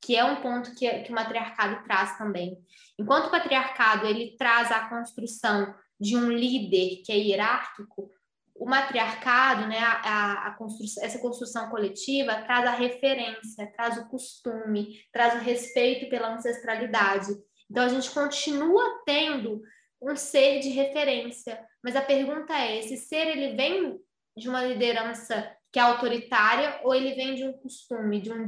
que 0.00 0.14
é 0.14 0.24
um 0.24 0.42
ponto 0.42 0.74
que, 0.74 0.88
que 1.00 1.10
o 1.10 1.14
matriarcado 1.14 1.82
traz 1.84 2.18
também. 2.18 2.58
Enquanto 2.98 3.26
o 3.26 3.30
patriarcado 3.30 4.06
ele 4.06 4.36
traz 4.36 4.70
a 4.70 4.88
construção 4.88 5.74
de 5.98 6.16
um 6.16 6.30
líder 6.30 7.02
que 7.02 7.12
é 7.12 7.16
hierárquico, 7.16 8.10
o 8.54 8.66
matriarcado, 8.66 9.66
né, 9.66 9.78
a, 9.78 10.48
a 10.48 10.50
construção, 10.52 11.02
essa 11.02 11.18
construção 11.18 11.68
coletiva 11.70 12.42
traz 12.42 12.66
a 12.66 12.72
referência, 12.72 13.70
traz 13.74 13.98
o 13.98 14.08
costume, 14.08 14.98
traz 15.12 15.34
o 15.34 15.44
respeito 15.44 16.08
pela 16.08 16.34
ancestralidade. 16.34 17.28
Então 17.70 17.84
a 17.84 17.88
gente 17.88 18.10
continua 18.10 19.02
tendo 19.04 19.62
um 20.00 20.14
ser 20.16 20.60
de 20.60 20.68
referência, 20.70 21.58
mas 21.82 21.96
a 21.96 22.02
pergunta 22.02 22.52
é: 22.54 22.78
esse 22.78 22.96
ser 22.96 23.28
ele 23.28 23.56
vem 23.56 23.98
de 24.36 24.48
uma 24.48 24.62
liderança 24.62 25.50
que 25.72 25.78
é 25.78 25.82
autoritária 25.82 26.80
ou 26.84 26.94
ele 26.94 27.14
vem 27.14 27.34
de 27.34 27.44
um 27.44 27.52
costume, 27.52 28.20
de 28.20 28.32
um, 28.32 28.46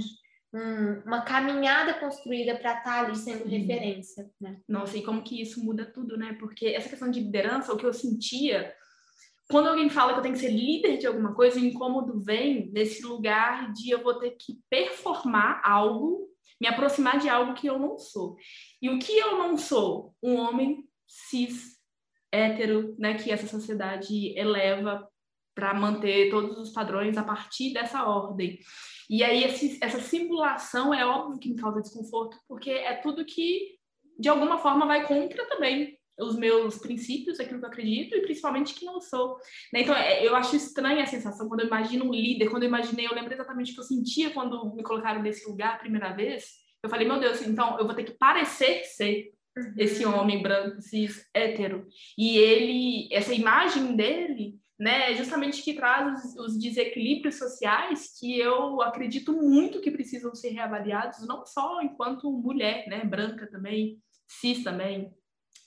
um, 0.54 1.02
uma 1.06 1.22
caminhada 1.22 1.94
construída 1.94 2.56
para 2.56 2.78
estar 2.78 2.82
tá 2.82 3.00
ali 3.00 3.16
sendo 3.16 3.44
Sim. 3.44 3.58
referência, 3.58 4.30
né? 4.40 4.60
Nossa, 4.68 4.96
e 4.96 5.02
como 5.02 5.22
que 5.22 5.40
isso 5.40 5.64
muda 5.64 5.84
tudo, 5.84 6.16
né? 6.16 6.36
Porque 6.38 6.66
essa 6.66 6.88
questão 6.88 7.10
de 7.10 7.20
liderança, 7.20 7.72
o 7.72 7.76
que 7.76 7.86
eu 7.86 7.92
sentia 7.92 8.74
quando 9.50 9.68
alguém 9.68 9.88
fala 9.88 10.12
que 10.12 10.18
eu 10.18 10.22
tenho 10.22 10.34
que 10.34 10.40
ser 10.40 10.50
líder 10.50 10.98
de 10.98 11.06
alguma 11.06 11.34
coisa, 11.34 11.58
o 11.58 11.64
incômodo 11.64 12.20
vem 12.20 12.70
desse 12.70 13.02
lugar 13.02 13.72
de 13.72 13.90
eu 13.90 14.02
vou 14.02 14.14
ter 14.18 14.32
que 14.32 14.60
performar 14.68 15.62
algo, 15.64 16.28
me 16.60 16.68
aproximar 16.68 17.18
de 17.18 17.30
algo 17.30 17.54
que 17.54 17.66
eu 17.66 17.78
não 17.78 17.96
sou. 17.96 18.36
E 18.80 18.90
o 18.90 18.98
que 18.98 19.16
eu 19.16 19.38
não 19.38 19.56
sou? 19.56 20.14
Um 20.22 20.36
homem 20.36 20.86
cis, 21.08 21.78
hétero, 22.30 22.94
né, 22.98 23.14
que 23.14 23.30
essa 23.30 23.46
sociedade 23.46 24.38
eleva 24.38 25.08
para 25.54 25.74
manter 25.74 26.30
todos 26.30 26.56
os 26.58 26.70
padrões 26.70 27.16
a 27.16 27.24
partir 27.24 27.72
dessa 27.72 28.04
ordem. 28.04 28.60
E 29.10 29.24
aí 29.24 29.42
esse, 29.42 29.78
essa 29.82 29.98
simulação 29.98 30.94
é 30.94 31.04
óbvio 31.04 31.40
que 31.40 31.48
me 31.48 31.56
causa 31.56 31.80
desconforto, 31.80 32.36
porque 32.46 32.70
é 32.70 32.94
tudo 32.94 33.24
que 33.24 33.76
de 34.18 34.28
alguma 34.28 34.58
forma 34.58 34.86
vai 34.86 35.06
contra 35.06 35.48
também 35.48 35.98
os 36.18 36.36
meus 36.36 36.78
princípios, 36.78 37.38
aquilo 37.38 37.60
que 37.60 37.64
eu 37.64 37.70
acredito 37.70 38.14
e 38.14 38.22
principalmente 38.22 38.74
quem 38.74 38.88
eu 38.88 39.00
sou. 39.00 39.36
Né? 39.72 39.82
Então, 39.82 39.94
é, 39.94 40.26
eu 40.26 40.34
acho 40.34 40.56
estranha 40.56 41.04
a 41.04 41.06
sensação 41.06 41.48
quando 41.48 41.60
eu 41.60 41.66
imagino 41.66 42.06
um 42.06 42.12
líder, 42.12 42.50
quando 42.50 42.64
eu 42.64 42.68
imaginei, 42.68 43.06
eu 43.06 43.14
lembro 43.14 43.32
exatamente 43.32 43.70
o 43.70 43.74
que 43.74 43.80
eu 43.80 43.84
sentia 43.84 44.30
quando 44.30 44.74
me 44.74 44.82
colocaram 44.82 45.22
nesse 45.22 45.48
lugar 45.48 45.74
a 45.74 45.78
primeira 45.78 46.12
vez. 46.12 46.44
Eu 46.82 46.90
falei, 46.90 47.06
meu 47.06 47.20
Deus, 47.20 47.40
então 47.42 47.78
eu 47.78 47.86
vou 47.86 47.94
ter 47.94 48.04
que 48.04 48.18
parecer 48.18 48.84
ser 48.84 49.32
uhum. 49.58 49.74
esse 49.76 50.04
homem 50.04 50.42
branco, 50.42 50.80
cis, 50.80 51.26
hétero. 51.34 51.86
E 52.16 52.36
ele, 52.38 53.08
essa 53.12 53.34
imagem 53.34 53.96
dele, 53.96 54.58
né, 54.78 55.10
é 55.10 55.14
justamente 55.14 55.62
que 55.62 55.74
traz 55.74 56.24
os, 56.24 56.36
os, 56.36 56.58
desequilíbrios 56.58 57.36
sociais 57.36 58.16
que 58.18 58.38
eu 58.38 58.80
acredito 58.80 59.32
muito 59.32 59.80
que 59.80 59.90
precisam 59.90 60.34
ser 60.34 60.50
reavaliados, 60.50 61.26
não 61.26 61.44
só 61.44 61.82
enquanto 61.82 62.30
mulher, 62.30 62.86
né, 62.88 63.04
branca 63.04 63.46
também, 63.50 63.98
cis 64.28 64.62
também, 64.62 65.12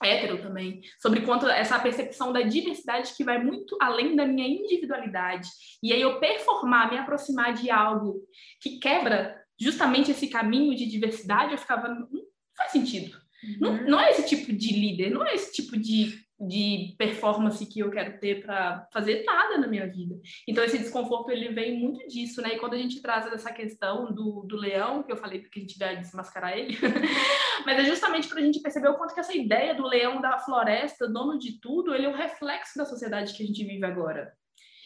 hétero 0.02 0.40
também, 0.40 0.80
sobre 1.00 1.20
quanto 1.20 1.46
essa 1.46 1.78
percepção 1.78 2.32
da 2.32 2.42
diversidade 2.42 3.14
que 3.14 3.22
vai 3.22 3.42
muito 3.42 3.76
além 3.80 4.16
da 4.16 4.26
minha 4.26 4.48
individualidade. 4.48 5.48
E 5.82 5.92
aí 5.92 6.00
eu 6.00 6.18
performar, 6.18 6.90
me 6.90 6.98
aproximar 6.98 7.52
de 7.52 7.70
algo 7.70 8.20
que 8.60 8.78
quebra 8.78 9.40
justamente 9.60 10.10
esse 10.10 10.28
caminho 10.28 10.74
de 10.74 10.86
diversidade, 10.86 11.52
eu 11.52 11.58
ficava, 11.58 11.88
não 11.88 12.08
faz 12.56 12.72
sentido. 12.72 13.16
Uhum. 13.42 13.56
Não, 13.60 13.84
não 13.84 14.00
é 14.00 14.10
esse 14.10 14.26
tipo 14.26 14.52
de 14.52 14.72
líder, 14.72 15.10
não 15.10 15.26
é 15.26 15.34
esse 15.34 15.52
tipo 15.52 15.76
de 15.76 16.22
de 16.46 16.94
performance 16.98 17.64
que 17.66 17.80
eu 17.80 17.90
quero 17.90 18.18
ter 18.18 18.42
para 18.42 18.86
fazer 18.92 19.22
nada 19.24 19.58
na 19.58 19.66
minha 19.66 19.86
vida. 19.86 20.18
Então 20.46 20.64
esse 20.64 20.78
desconforto 20.78 21.30
ele 21.30 21.50
vem 21.50 21.78
muito 21.78 22.06
disso, 22.08 22.42
né? 22.42 22.54
E 22.54 22.58
quando 22.58 22.74
a 22.74 22.78
gente 22.78 23.00
traz 23.00 23.26
essa 23.32 23.52
questão 23.52 24.12
do, 24.12 24.42
do 24.42 24.56
leão, 24.56 25.02
que 25.02 25.12
eu 25.12 25.16
falei 25.16 25.40
que 25.40 25.58
a 25.58 25.62
gente 25.62 25.78
vai 25.78 25.96
desmascarar 25.96 26.58
ele, 26.58 26.76
mas 27.64 27.78
é 27.78 27.84
justamente 27.84 28.28
para 28.28 28.40
a 28.40 28.42
gente 28.42 28.60
perceber 28.60 28.88
o 28.88 28.96
quanto 28.96 29.14
que 29.14 29.20
essa 29.20 29.36
ideia 29.36 29.74
do 29.74 29.86
leão 29.86 30.20
da 30.20 30.38
floresta, 30.38 31.08
dono 31.08 31.38
de 31.38 31.60
tudo, 31.60 31.94
ele 31.94 32.06
é 32.06 32.08
um 32.08 32.16
reflexo 32.16 32.76
da 32.76 32.84
sociedade 32.84 33.34
que 33.34 33.42
a 33.42 33.46
gente 33.46 33.64
vive 33.64 33.84
agora. 33.84 34.32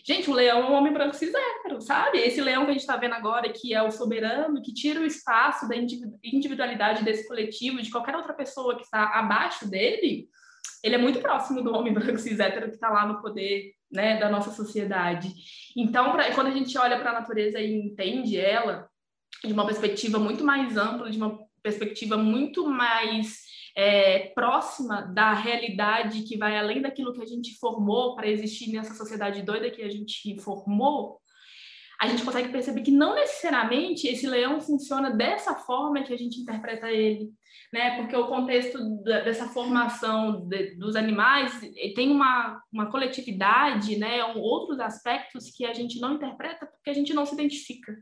Gente, 0.06 0.30
o 0.30 0.34
leão 0.34 0.60
é 0.60 0.70
um 0.70 0.75
homem 0.75 0.92
branco 0.92 1.16
cis 1.16 1.32
hétero, 1.34 1.80
sabe? 1.80 2.18
Esse 2.18 2.40
leão 2.40 2.64
que 2.64 2.70
a 2.70 2.72
gente 2.75 2.82
está 2.82 2.96
vendo 2.96 3.14
agora, 3.14 3.52
que 3.52 3.75
é 3.75 3.82
o 3.82 3.90
soberano, 3.90 4.62
que 4.62 4.72
tira 4.72 5.00
o 5.00 5.04
espaço 5.04 5.68
da 5.68 5.75
individualidade 5.75 7.04
desse 7.04 7.26
coletivo, 7.26 7.82
de 7.82 7.90
qualquer 7.90 8.14
outra 8.14 8.32
pessoa 8.32 8.76
que 8.76 8.84
está 8.84 9.18
abaixo 9.18 9.68
dele, 9.68 10.28
ele 10.80 10.94
é 10.94 10.98
muito 10.98 11.18
próximo 11.18 11.60
do 11.60 11.75
homem 11.75 11.92
branco 11.94 12.18
cis 12.18 12.38
hétero 12.38 12.68
que 12.68 12.75
está 12.75 12.88
lá 12.88 13.04
no 13.04 13.20
poder 13.20 13.72
né, 13.90 14.16
da 14.16 14.28
nossa 14.28 14.52
sociedade. 14.52 15.32
Então, 15.76 16.12
pra, 16.12 16.32
quando 16.32 16.48
a 16.48 16.52
gente 16.52 16.78
olha 16.78 17.00
para 17.00 17.10
a 17.10 17.20
natureza 17.20 17.58
e 17.58 17.75
entende 17.75 18.38
ela 18.38 18.88
de 19.44 19.52
uma 19.52 19.66
perspectiva 19.66 20.20
muito 20.20 20.44
mais 20.44 20.76
ampla, 20.76 21.10
de 21.10 21.16
uma 21.16 21.36
perspectiva 21.64 22.16
muito 22.16 22.64
mais 22.68 23.46
é, 23.76 24.30
próxima 24.35 25.02
da 25.02 25.35
realidade 25.35 26.23
que 26.23 26.38
vai 26.38 26.56
além 26.56 26.80
daquilo 26.80 27.12
que 27.12 27.23
a 27.23 27.26
gente 27.26 27.59
formou 27.59 28.16
para 28.16 28.26
existir 28.26 28.73
nessa 28.73 28.95
sociedade 28.95 29.42
doida 29.42 29.71
que 29.71 29.83
a 29.83 29.90
gente 29.90 30.40
formou, 30.40 31.21
a 32.00 32.09
gente 32.09 32.25
consegue 32.25 32.49
perceber 32.49 32.83
que 32.83 32.90
não 32.90 33.14
necessariamente 33.14 34.06
esse 34.06 34.26
leão 34.26 34.61
funciona 34.61 35.11
dessa 35.11 35.54
forma 35.54 36.02
que 36.02 36.12
a 36.12 36.16
gente 36.16 36.40
interpreta 36.40 36.90
ele, 36.90 37.30
né? 37.73 37.97
Porque 37.97 38.16
o 38.16 38.28
contexto 38.28 38.78
da, 39.02 39.21
dessa 39.21 39.49
formação 39.49 40.47
de, 40.47 40.75
dos 40.76 40.95
animais 40.95 41.59
tem 41.95 42.11
uma, 42.11 42.62
uma 42.73 42.90
coletividade, 42.90 43.97
né? 43.97 44.25
Um, 44.25 44.40
outros 44.40 44.78
aspectos 44.78 45.50
que 45.50 45.64
a 45.64 45.73
gente 45.73 45.99
não 45.99 46.14
interpreta 46.14 46.66
porque 46.66 46.90
a 46.90 46.95
gente 46.95 47.14
não 47.14 47.25
se 47.25 47.35
identifica, 47.35 47.95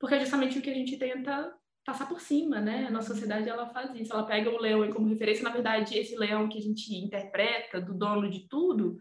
porque 0.00 0.16
é 0.16 0.20
justamente 0.20 0.58
o 0.58 0.62
que 0.62 0.70
a 0.70 0.74
gente 0.74 0.96
tenta 0.96 1.52
passar 1.88 2.06
por 2.06 2.20
cima, 2.20 2.60
né? 2.60 2.86
A 2.86 2.90
nossa 2.90 3.14
sociedade 3.14 3.48
ela 3.48 3.70
faz 3.70 3.94
isso, 3.94 4.12
ela 4.12 4.26
pega 4.26 4.50
o 4.50 4.60
leão 4.60 4.90
como 4.92 5.08
referência, 5.08 5.42
na 5.42 5.50
verdade 5.50 5.96
esse 5.96 6.14
leão 6.16 6.46
que 6.46 6.58
a 6.58 6.62
gente 6.62 6.94
interpreta 6.94 7.80
do 7.80 7.94
dono 7.94 8.28
de 8.30 8.46
tudo 8.46 8.98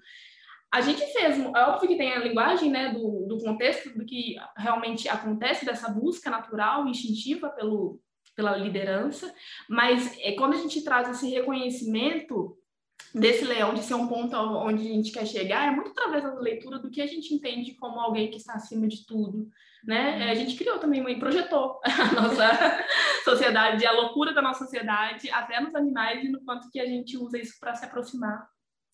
a 0.71 0.81
gente 0.81 1.01
fez, 1.13 1.39
é 1.39 1.63
óbvio 1.63 1.87
que 1.87 1.97
tem 1.97 2.11
a 2.11 2.19
linguagem 2.19 2.69
né, 2.69 2.93
do, 2.93 3.25
do 3.25 3.37
contexto, 3.37 3.97
do 3.97 4.05
que 4.05 4.35
realmente 4.57 5.07
acontece, 5.07 5.65
dessa 5.65 5.89
busca 5.89 6.29
natural, 6.29 6.87
instintiva 6.87 7.49
pelo, 7.49 8.01
pela 8.35 8.55
liderança, 8.55 9.33
mas 9.69 10.17
é, 10.19 10.33
quando 10.33 10.55
a 10.55 10.57
gente 10.57 10.83
traz 10.83 11.09
esse 11.09 11.29
reconhecimento 11.29 12.57
desse 13.15 13.45
leão 13.45 13.73
de 13.73 13.83
ser 13.83 13.93
um 13.93 14.07
ponto 14.07 14.35
onde 14.35 14.87
a 14.87 14.93
gente 14.93 15.11
quer 15.11 15.25
chegar, 15.25 15.71
é 15.71 15.75
muito 15.75 15.91
através 15.91 16.23
da 16.23 16.33
leitura 16.33 16.79
do 16.79 16.91
que 16.91 17.01
a 17.01 17.07
gente 17.07 17.33
entende 17.33 17.73
como 17.75 17.99
alguém 17.99 18.29
que 18.29 18.37
está 18.37 18.53
acima 18.53 18.87
de 18.87 19.05
tudo, 19.05 19.47
né? 19.83 20.29
A 20.29 20.35
gente 20.35 20.55
criou 20.55 20.79
também 20.79 21.07
e 21.09 21.19
projetou 21.19 21.79
a 21.85 22.21
nossa 22.21 22.85
sociedade, 23.23 23.85
a 23.85 23.91
loucura 23.91 24.33
da 24.33 24.41
nossa 24.41 24.65
sociedade, 24.65 25.29
até 25.31 25.59
nos 25.59 25.75
animais 25.75 26.23
e 26.23 26.29
no 26.29 26.43
quanto 26.43 26.69
que 26.69 26.79
a 26.79 26.85
gente 26.85 27.17
usa 27.17 27.37
isso 27.37 27.59
para 27.59 27.75
se 27.75 27.85
aproximar 27.85 28.47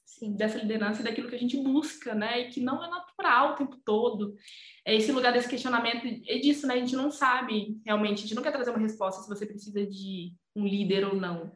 Sim, 0.06 0.36
dessa 0.36 0.60
liderança 0.60 1.02
e 1.02 1.04
daquilo 1.04 1.28
que 1.28 1.36
a 1.36 1.40
gente 1.40 1.58
busca, 1.58 2.14
né? 2.14 2.42
E 2.42 2.50
que 2.50 2.62
não 2.62 2.84
é 2.84 2.90
natural 2.90 3.54
o 3.54 3.56
tempo 3.56 3.78
todo. 3.84 4.36
É 4.86 4.96
esse 4.96 5.12
lugar 5.12 5.34
desse 5.34 5.50
questionamento, 5.50 6.06
é 6.28 6.38
disso, 6.38 6.68
né? 6.68 6.76
A 6.76 6.78
gente 6.78 6.96
não 6.96 7.10
sabe 7.10 7.82
realmente, 7.86 8.20
a 8.20 8.22
gente 8.22 8.36
não 8.36 8.44
quer 8.44 8.52
trazer 8.52 8.70
uma 8.70 8.80
resposta 8.80 9.22
se 9.22 9.30
você 9.30 9.46
precisa 9.46 9.86
de 9.86 10.34
um 10.56 10.66
líder 10.66 11.06
ou 11.06 11.16
não. 11.16 11.52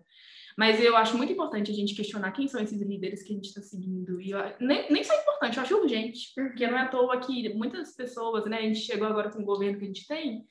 Mas 0.58 0.82
eu 0.82 0.98
acho 0.98 1.16
muito 1.16 1.32
importante 1.32 1.70
a 1.70 1.74
gente 1.74 1.94
questionar 1.94 2.32
quem 2.32 2.48
são 2.48 2.60
esses 2.60 2.82
líderes 2.82 3.22
que 3.22 3.32
a 3.32 3.36
gente 3.36 3.50
está 3.50 3.62
seguindo. 3.62 4.20
E 4.20 4.32
eu, 4.32 4.40
nem, 4.60 4.92
nem 4.92 5.04
só 5.04 5.14
importante, 5.14 5.58
eu 5.58 5.64
acho 5.64 5.78
urgente, 5.78 6.32
porque 6.34 6.66
não 6.66 6.80
é 6.80 6.82
à 6.82 6.88
toa 6.88 7.20
que 7.20 7.54
muitas 7.54 7.96
pessoas, 7.96 8.46
né? 8.46 8.58
A 8.58 8.62
gente 8.64 8.80
chegou 8.80 9.08
agora 9.08 9.30
com 9.30 9.44
o 9.44 9.46
governo 9.46 9.78
que 9.78 9.84
a 9.84 9.88
gente 9.88 10.08
tem, 10.08 10.44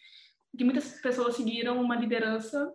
que 0.57 0.63
muitas 0.63 1.01
pessoas 1.01 1.35
seguiram 1.35 1.81
uma 1.83 1.97
liderança 1.97 2.73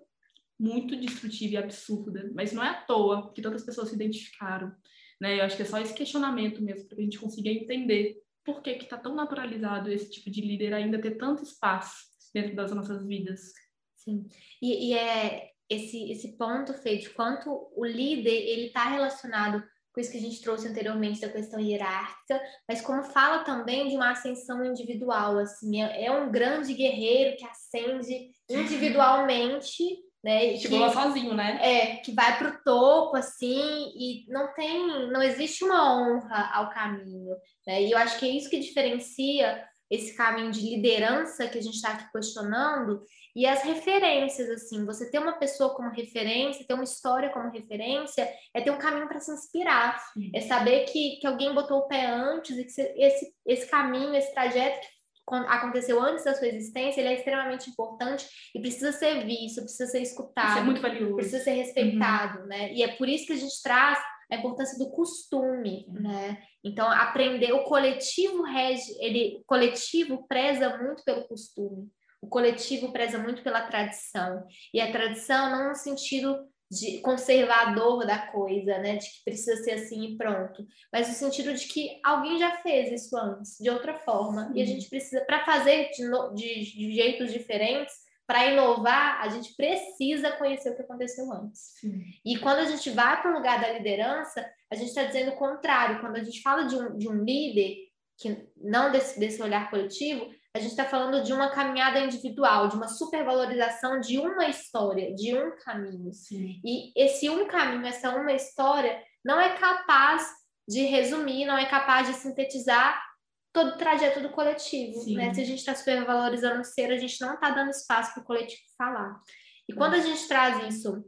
muito 0.60 0.96
destrutiva 0.96 1.54
e 1.54 1.58
absurda, 1.58 2.30
mas 2.36 2.52
não 2.52 2.62
é 2.62 2.70
à 2.70 2.82
toa 2.82 3.32
que 3.34 3.42
tantas 3.42 3.64
pessoas 3.64 3.90
se 3.90 3.96
identificaram. 3.96 4.72
Né? 5.20 5.40
Eu 5.40 5.46
acho 5.46 5.56
que 5.56 5.64
é 5.64 5.66
só 5.66 5.80
esse 5.80 5.94
questionamento 5.94 6.62
mesmo, 6.62 6.90
para 6.90 7.00
a 7.00 7.02
gente 7.02 7.18
consiga 7.18 7.50
entender 7.50 8.18
por 8.44 8.62
que 8.62 8.72
está 8.72 8.98
tão 8.98 9.16
naturalizado 9.16 9.90
esse 9.90 10.12
tipo 10.12 10.30
de 10.30 10.42
líder 10.42 10.74
ainda 10.74 11.00
ter 11.00 11.12
tanto 11.12 11.44
espaço 11.44 12.08
dentro 12.34 12.56
das 12.56 12.74
nossas 12.74 13.06
vidas. 13.08 13.54
Sim, 13.96 14.28
e, 14.62 14.90
e 14.90 14.94
é 14.94 15.51
esse, 15.72 16.12
esse 16.12 16.38
ponto, 16.38 16.74
Fê, 16.74 16.98
de 16.98 17.10
quanto 17.10 17.70
o 17.76 17.86
líder 17.86 18.30
ele 18.30 18.68
está 18.68 18.90
relacionado 18.90 19.64
com 19.94 20.00
isso 20.00 20.12
que 20.12 20.18
a 20.18 20.22
gente 20.22 20.42
trouxe 20.42 20.68
anteriormente 20.68 21.20
da 21.20 21.30
questão 21.30 21.60
hierárquica, 21.60 22.42
mas 22.68 22.82
como 22.82 23.04
fala 23.04 23.44
também 23.44 23.90
de 23.90 23.96
uma 23.96 24.12
ascensão 24.12 24.64
individual, 24.64 25.38
assim, 25.38 25.82
é, 25.84 26.06
é 26.06 26.12
um 26.12 26.32
grande 26.32 26.74
guerreiro 26.74 27.38
que 27.38 27.46
ascende 27.46 28.32
individualmente 28.50 29.84
né? 30.24 30.56
Chegou 30.58 30.78
que, 30.78 30.86
lá 30.86 30.94
sozinho, 30.94 31.34
né? 31.34 31.58
É, 31.62 31.96
que 31.98 32.12
vai 32.12 32.38
para 32.38 32.50
o 32.50 32.64
topo, 32.64 33.18
assim, 33.18 33.92
e 33.96 34.26
não 34.28 34.54
tem, 34.54 35.10
não 35.12 35.22
existe 35.22 35.64
uma 35.64 36.00
honra 36.00 36.52
ao 36.54 36.70
caminho, 36.70 37.36
né? 37.66 37.82
E 37.82 37.92
eu 37.92 37.98
acho 37.98 38.20
que 38.20 38.28
é 38.28 38.30
isso 38.30 38.50
que 38.50 38.60
diferencia 38.60 39.68
esse 39.92 40.16
caminho 40.16 40.52
de 40.52 40.62
liderança 40.62 41.48
que 41.48 41.58
a 41.58 41.62
gente 41.62 41.76
está 41.76 41.90
aqui 41.90 42.10
questionando 42.14 43.04
e 43.36 43.46
as 43.46 43.62
referências, 43.62 44.50
assim, 44.50 44.86
você 44.86 45.10
ter 45.10 45.20
uma 45.20 45.34
pessoa 45.34 45.74
como 45.76 45.90
referência, 45.90 46.66
ter 46.66 46.74
uma 46.74 46.84
história 46.84 47.30
como 47.30 47.52
referência, 47.52 48.28
é 48.54 48.62
ter 48.62 48.72
um 48.72 48.78
caminho 48.78 49.08
para 49.08 49.20
se 49.20 49.32
inspirar, 49.32 50.02
Sim. 50.14 50.32
é 50.34 50.42
saber 50.42 50.86
que, 50.86 51.18
que 51.18 51.28
alguém 51.28 51.54
botou 51.54 51.80
o 51.80 51.88
pé 51.88 52.06
antes 52.06 52.58
e 52.58 52.64
que 52.64 52.82
esse, 52.96 53.34
esse 53.46 53.68
caminho, 53.70 54.16
esse 54.16 54.34
trajeto 54.34 54.80
que 54.80 55.36
aconteceu 55.48 56.02
antes 56.02 56.26
da 56.26 56.34
sua 56.34 56.48
existência, 56.48 57.00
ele 57.00 57.10
é 57.10 57.16
extremamente 57.16 57.70
importante 57.70 58.28
e 58.54 58.60
precisa 58.60 58.92
ser 58.92 59.26
visto, 59.26 59.62
precisa 59.62 59.88
ser 59.88 60.02
escutado, 60.02 60.60
é 60.60 60.64
muito 60.64 60.82
valioso. 60.82 61.16
precisa 61.16 61.42
ser 61.42 61.52
respeitado, 61.52 62.40
uhum. 62.40 62.48
né? 62.48 62.74
E 62.74 62.84
é 62.84 62.90
por 62.96 63.08
isso 63.08 63.28
que 63.28 63.34
a 63.34 63.38
gente 63.38 63.62
traz 63.64 63.98
a 64.32 64.38
importância 64.38 64.78
do 64.78 64.90
costume, 64.92 65.86
né? 65.90 66.42
Então, 66.64 66.90
aprender 66.90 67.52
o 67.52 67.64
coletivo 67.66 68.44
rege, 68.44 68.96
ele 69.00 69.38
o 69.42 69.44
coletivo 69.44 70.26
preza 70.28 70.78
muito 70.78 71.04
pelo 71.04 71.28
costume. 71.28 71.90
O 72.22 72.28
coletivo 72.28 72.92
preza 72.92 73.18
muito 73.18 73.44
pela 73.44 73.64
tradição. 73.64 74.46
E 74.74 74.80
a 74.80 74.92
tradição 74.92 75.50
não 75.52 75.70
no 75.70 75.76
sentido 75.76 76.48
de 76.72 77.00
conservador 77.02 78.06
da 78.06 78.28
coisa, 78.28 78.78
né? 78.78 78.96
De 78.96 79.06
que 79.06 79.24
precisa 79.26 79.62
ser 79.62 79.72
assim 79.72 80.06
e 80.06 80.18
pronto. 80.18 80.66
Mas 80.94 81.10
no 81.10 81.14
sentido 81.14 81.54
de 81.54 81.68
que 81.68 82.00
alguém 82.02 82.40
já 82.40 82.52
fez 82.58 82.92
isso 82.92 83.18
antes, 83.18 83.58
de 83.60 83.70
outra 83.70 84.00
forma. 84.00 84.48
Sim. 84.48 84.54
E 84.56 84.62
a 84.62 84.66
gente 84.66 84.90
precisa, 84.90 85.26
para 85.26 85.44
fazer 85.44 85.90
de, 85.90 86.10
de, 86.34 86.78
de, 86.78 86.94
jeitos 86.94 87.34
diferentes, 87.34 87.94
para 88.32 88.46
inovar, 88.46 89.20
a 89.20 89.28
gente 89.28 89.54
precisa 89.58 90.32
conhecer 90.32 90.70
o 90.70 90.76
que 90.78 90.84
aconteceu 90.84 91.30
antes. 91.34 91.74
Sim. 91.82 92.02
E 92.24 92.38
quando 92.40 92.60
a 92.60 92.66
gente 92.66 92.90
vai 92.92 93.22
para 93.22 93.30
o 93.30 93.34
lugar 93.34 93.60
da 93.60 93.74
liderança, 93.74 94.50
a 94.72 94.76
gente 94.76 94.88
está 94.88 95.04
dizendo 95.04 95.32
o 95.32 95.36
contrário. 95.36 96.00
Quando 96.00 96.16
a 96.16 96.24
gente 96.24 96.42
fala 96.42 96.64
de 96.64 96.74
um, 96.74 96.98
de 96.98 97.10
um 97.10 97.26
líder, 97.26 97.76
que 98.18 98.48
não 98.56 98.90
desse, 98.90 99.20
desse 99.20 99.44
olhar 99.44 99.70
coletivo, 99.70 100.30
a 100.56 100.60
gente 100.60 100.72
está 100.72 100.86
falando 100.86 101.22
de 101.26 101.34
uma 101.34 101.50
caminhada 101.50 102.00
individual, 102.00 102.70
de 102.70 102.78
uma 102.78 102.88
supervalorização 102.88 104.00
de 104.00 104.18
uma 104.18 104.48
história, 104.48 105.14
de 105.14 105.36
um 105.36 105.58
caminho. 105.58 106.14
Sim. 106.14 106.62
E 106.64 106.94
esse 106.96 107.30
um 107.30 107.46
caminho, 107.50 107.86
essa 107.86 108.16
uma 108.16 108.32
história, 108.32 108.98
não 109.26 109.42
é 109.42 109.58
capaz 109.58 110.26
de 110.66 110.84
resumir, 110.84 111.44
não 111.44 111.58
é 111.58 111.66
capaz 111.66 112.08
de 112.08 112.14
sintetizar 112.14 113.11
todo 113.54 113.72
o 113.72 113.78
trajeto 113.78 114.22
do 114.22 114.30
coletivo. 114.30 115.04
Né? 115.14 115.34
Se 115.34 115.42
a 115.42 115.46
gente 115.46 115.60
está 115.60 115.76
supervalorizando 115.76 116.62
o 116.62 116.66
ser, 116.66 116.92
a 116.92 116.98
gente 116.98 117.20
não 117.22 117.34
está 117.34 117.50
dando 117.50 117.70
espaço 117.70 118.14
para 118.14 118.24
o 118.24 118.26
coletivo 118.26 118.62
falar. 118.78 119.20
E 119.68 119.74
quando 119.74 119.96
a 119.96 120.00
gente 120.00 120.28
traz 120.28 120.74
isso, 120.74 121.04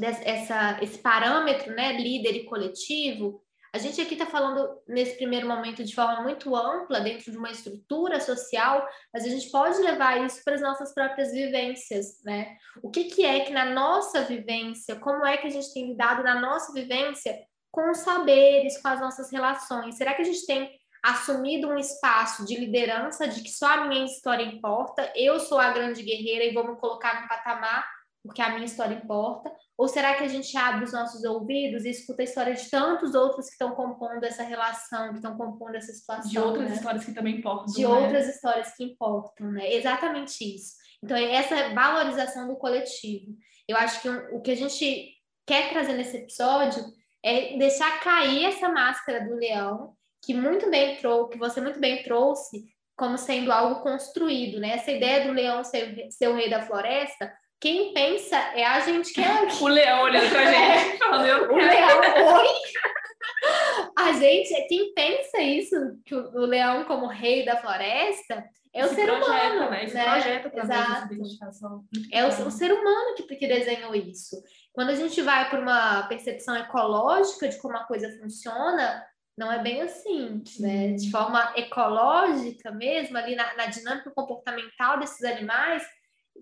essa, 0.00 0.78
esse 0.82 0.98
parâmetro, 0.98 1.74
né, 1.74 1.92
líder 1.92 2.36
e 2.36 2.44
coletivo, 2.44 3.42
a 3.72 3.78
gente 3.78 4.00
aqui 4.00 4.14
está 4.14 4.24
falando 4.24 4.80
nesse 4.88 5.16
primeiro 5.16 5.46
momento 5.46 5.84
de 5.84 5.94
forma 5.94 6.22
muito 6.22 6.56
ampla, 6.56 7.00
dentro 7.00 7.30
de 7.30 7.36
uma 7.36 7.50
estrutura 7.50 8.20
social, 8.20 8.88
mas 9.12 9.24
a 9.24 9.28
gente 9.28 9.50
pode 9.50 9.78
levar 9.82 10.24
isso 10.24 10.42
para 10.42 10.54
as 10.54 10.62
nossas 10.62 10.94
próprias 10.94 11.30
vivências, 11.30 12.22
né? 12.24 12.56
O 12.82 12.90
que, 12.90 13.04
que 13.04 13.22
é 13.22 13.40
que 13.40 13.52
na 13.52 13.66
nossa 13.66 14.22
vivência, 14.22 14.96
como 14.96 15.26
é 15.26 15.36
que 15.36 15.46
a 15.46 15.50
gente 15.50 15.74
tem 15.74 15.88
lidado 15.88 16.22
na 16.22 16.40
nossa 16.40 16.72
vivência 16.72 17.38
com 17.70 17.90
os 17.90 17.98
saberes, 17.98 18.80
com 18.80 18.88
as 18.88 18.98
nossas 18.98 19.30
relações? 19.30 19.96
Será 19.96 20.14
que 20.14 20.22
a 20.22 20.24
gente 20.24 20.46
tem 20.46 20.70
assumido 21.10 21.68
um 21.68 21.78
espaço 21.78 22.44
de 22.44 22.56
liderança, 22.56 23.28
de 23.28 23.42
que 23.42 23.50
só 23.50 23.66
a 23.66 23.86
minha 23.86 24.04
história 24.04 24.44
importa, 24.44 25.12
eu 25.14 25.38
sou 25.40 25.58
a 25.58 25.70
grande 25.70 26.02
guerreira 26.02 26.44
e 26.44 26.54
vou 26.54 26.66
me 26.66 26.76
colocar 26.76 27.22
no 27.22 27.28
patamar 27.28 27.84
porque 28.26 28.42
a 28.42 28.50
minha 28.50 28.64
história 28.64 28.94
importa? 28.94 29.50
Ou 29.78 29.88
será 29.88 30.14
que 30.14 30.24
a 30.24 30.28
gente 30.28 30.56
abre 30.56 30.84
os 30.84 30.92
nossos 30.92 31.22
ouvidos 31.24 31.84
e 31.84 31.90
escuta 31.90 32.22
a 32.22 32.24
história 32.24 32.54
de 32.54 32.68
tantos 32.68 33.14
outros 33.14 33.46
que 33.46 33.52
estão 33.52 33.74
compondo 33.74 34.24
essa 34.24 34.42
relação, 34.42 35.10
que 35.10 35.16
estão 35.16 35.36
compondo 35.36 35.76
essa 35.76 35.92
situação? 35.92 36.30
De 36.30 36.38
outras 36.38 36.68
né? 36.68 36.74
histórias 36.74 37.04
que 37.04 37.12
também 37.12 37.36
importam. 37.36 37.72
De 37.72 37.82
né? 37.82 37.88
outras 37.88 38.28
histórias 38.28 38.74
que 38.74 38.84
importam, 38.84 39.52
né? 39.52 39.72
Exatamente 39.72 40.42
isso. 40.44 40.74
Então, 41.02 41.16
é 41.16 41.34
essa 41.34 41.72
valorização 41.74 42.48
do 42.48 42.56
coletivo. 42.56 43.36
Eu 43.68 43.76
acho 43.76 44.02
que 44.02 44.08
o 44.08 44.40
que 44.40 44.50
a 44.50 44.56
gente 44.56 45.14
quer 45.46 45.70
trazer 45.70 45.92
nesse 45.92 46.16
episódio 46.16 46.82
é 47.22 47.56
deixar 47.56 48.00
cair 48.00 48.46
essa 48.46 48.68
máscara 48.68 49.24
do 49.24 49.34
leão, 49.34 49.95
que 50.26 50.34
muito 50.34 50.68
bem 50.68 50.96
trouxe, 50.96 51.32
que 51.32 51.38
você 51.38 51.60
muito 51.60 51.80
bem 51.80 52.02
trouxe 52.02 52.64
como 52.96 53.16
sendo 53.16 53.52
algo 53.52 53.82
construído, 53.82 54.58
né? 54.58 54.70
Essa 54.70 54.90
ideia 54.90 55.26
do 55.26 55.32
leão 55.32 55.62
ser, 55.62 56.08
ser 56.10 56.28
o 56.28 56.34
rei 56.34 56.50
da 56.50 56.62
floresta 56.62 57.30
quem 57.60 57.94
pensa 57.94 58.36
é 58.54 58.64
a 58.64 58.80
gente 58.80 59.12
que 59.12 59.20
é. 59.20 59.46
o 59.60 59.66
leão 59.66 60.02
olhando 60.02 60.28
pra 60.30 60.44
gente, 60.44 60.98
falando, 60.98 61.26
eu 61.26 61.52
O 61.52 61.56
leão, 61.56 62.00
oi! 62.38 62.46
A 63.98 64.12
gente, 64.12 64.54
quem 64.68 64.92
pensa 64.94 65.38
isso, 65.38 65.74
que 66.04 66.14
o, 66.14 66.40
leão 66.40 66.84
como 66.84 67.06
rei 67.06 67.44
da 67.44 67.56
floresta, 67.56 68.44
é 68.74 68.84
o 68.84 68.88
ser 68.88 69.06
projeta, 69.06 69.26
humano. 69.26 69.70
Né? 69.70 69.84
Esse 69.84 69.94
né? 69.94 70.04
projeta 70.04 70.52
Exato. 70.54 71.14
identificação. 71.14 71.84
É 72.12 72.24
o, 72.24 72.28
o, 72.28 72.50
ser 72.50 72.72
humano 72.72 73.14
que, 73.14 73.22
que 73.22 73.46
desenhou 73.46 73.94
isso. 73.94 74.36
Quando 74.72 74.90
a 74.90 74.94
gente 74.94 75.20
vai 75.22 75.48
para 75.48 75.60
uma 75.60 76.02
percepção 76.08 76.56
ecológica 76.56 77.48
de 77.48 77.58
como 77.58 77.76
a 77.76 77.84
coisa 77.84 78.16
funciona, 78.20 79.02
não 79.36 79.52
é 79.52 79.62
bem 79.62 79.82
assim, 79.82 80.42
né? 80.58 80.92
De 80.92 81.10
forma 81.10 81.52
ecológica 81.56 82.70
mesmo, 82.72 83.18
ali 83.18 83.36
na, 83.36 83.54
na 83.54 83.66
dinâmica 83.66 84.10
comportamental 84.10 84.98
desses 84.98 85.22
animais, 85.24 85.86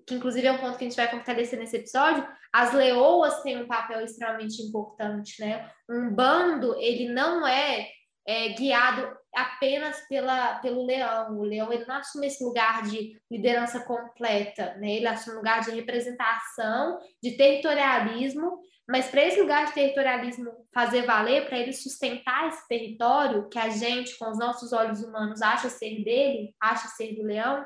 que 0.07 0.15
inclusive 0.15 0.47
é 0.47 0.53
um 0.53 0.59
ponto 0.59 0.79
que 0.79 0.85
a 0.85 0.89
gente 0.89 0.97
vai 0.97 1.09
fortalecer 1.09 1.59
nesse 1.59 1.77
episódio, 1.77 2.27
as 2.53 2.73
leoas 2.73 3.43
têm 3.43 3.63
um 3.63 3.67
papel 3.67 4.01
extremamente 4.01 4.63
importante, 4.63 5.41
né? 5.41 5.71
Um 5.91 6.11
bando, 6.15 6.77
ele 6.79 7.09
não 7.09 7.47
é, 7.47 7.89
é 8.27 8.51
guiado 8.51 9.13
apenas 9.35 10.01
pela, 10.09 10.61
pelo 10.61 10.85
leão. 10.85 11.37
O 11.37 11.43
leão, 11.43 11.73
ele 11.73 11.85
não 11.87 11.97
assume 11.97 12.29
esse 12.29 12.45
lugar 12.45 12.85
de 12.85 13.21
liderança 13.31 13.81
completa, 13.81 14.75
né? 14.77 14.93
Ele 14.93 15.07
assume 15.09 15.35
um 15.35 15.39
lugar 15.39 15.63
de 15.63 15.73
representação, 15.73 16.99
de 17.21 17.37
territorialismo, 17.37 18.61
mas 18.89 19.07
para 19.07 19.25
esse 19.25 19.41
lugar 19.41 19.67
de 19.67 19.73
territorialismo 19.73 20.53
fazer 20.73 21.03
valer, 21.07 21.47
para 21.47 21.59
ele 21.59 21.73
sustentar 21.73 22.49
esse 22.49 22.69
território 22.69 23.49
que 23.49 23.59
a 23.59 23.71
gente, 23.71 24.19
com 24.19 24.31
os 24.31 24.39
nossos 24.39 24.73
olhos 24.73 25.03
humanos, 25.03 25.41
acha 25.41 25.69
ser 25.71 26.05
dele, 26.05 26.55
acha 26.61 26.89
ser 26.89 27.15
do 27.15 27.23
leão, 27.23 27.65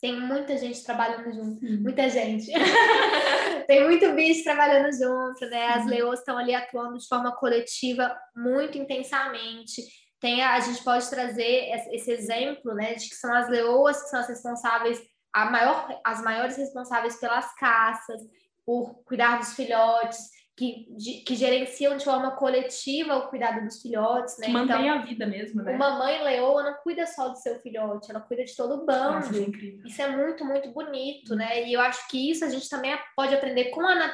tem 0.00 0.20
muita 0.20 0.58
gente 0.58 0.84
trabalhando 0.84 1.32
junto, 1.32 1.64
muita 1.80 2.10
gente. 2.10 2.52
tem 3.66 3.84
muito 3.84 4.12
bicho 4.12 4.44
trabalhando 4.44 4.92
junto, 4.92 5.48
né? 5.48 5.68
As 5.68 5.86
leoas 5.86 6.18
estão 6.18 6.36
ali 6.36 6.54
atuando 6.54 6.98
de 6.98 7.08
forma 7.08 7.34
coletiva 7.36 8.14
muito 8.36 8.76
intensamente. 8.76 9.82
Tem 10.20 10.42
a, 10.42 10.54
a 10.54 10.60
gente 10.60 10.84
pode 10.84 11.08
trazer 11.08 11.70
esse 11.90 12.10
exemplo, 12.10 12.74
né, 12.74 12.94
de 12.94 13.08
que 13.08 13.14
são 13.14 13.32
as 13.32 13.48
leoas 13.48 14.02
que 14.02 14.08
são 14.10 14.20
as 14.20 14.28
responsáveis, 14.28 15.00
a 15.32 15.46
maior, 15.50 16.00
as 16.04 16.22
maiores 16.22 16.56
responsáveis 16.56 17.16
pelas 17.16 17.54
caças, 17.54 18.20
por 18.64 19.02
cuidar 19.04 19.38
dos 19.38 19.54
filhotes, 19.54 20.34
que, 20.56 20.86
de, 20.96 21.24
que 21.24 21.34
gerenciam 21.34 21.96
de 21.96 22.04
forma 22.04 22.30
coletiva 22.36 23.16
o 23.16 23.28
cuidado 23.28 23.64
dos 23.64 23.82
filhotes, 23.82 24.38
né? 24.38 24.48
Mantém 24.48 24.86
então, 24.86 24.98
a 24.98 25.04
vida 25.04 25.26
mesmo, 25.26 25.62
né? 25.62 25.74
Uma 25.74 25.98
mãe 25.98 26.22
leoa 26.22 26.62
não 26.62 26.74
cuida 26.74 27.06
só 27.06 27.28
do 27.28 27.36
seu 27.36 27.58
filhote, 27.60 28.10
ela 28.10 28.20
cuida 28.20 28.44
de 28.44 28.54
todo 28.54 28.82
o 28.82 28.86
bando. 28.86 29.14
Nossa, 29.14 29.36
é 29.36 29.40
incrível. 29.42 29.84
Isso 29.84 30.00
é 30.00 30.16
muito, 30.16 30.44
muito 30.44 30.70
bonito, 30.72 31.34
né? 31.34 31.66
E 31.66 31.72
eu 31.72 31.80
acho 31.80 32.06
que 32.08 32.30
isso 32.30 32.44
a 32.44 32.48
gente 32.48 32.68
também 32.68 32.96
pode 33.16 33.34
aprender 33.34 33.70
com 33.70 33.80
a, 33.80 34.06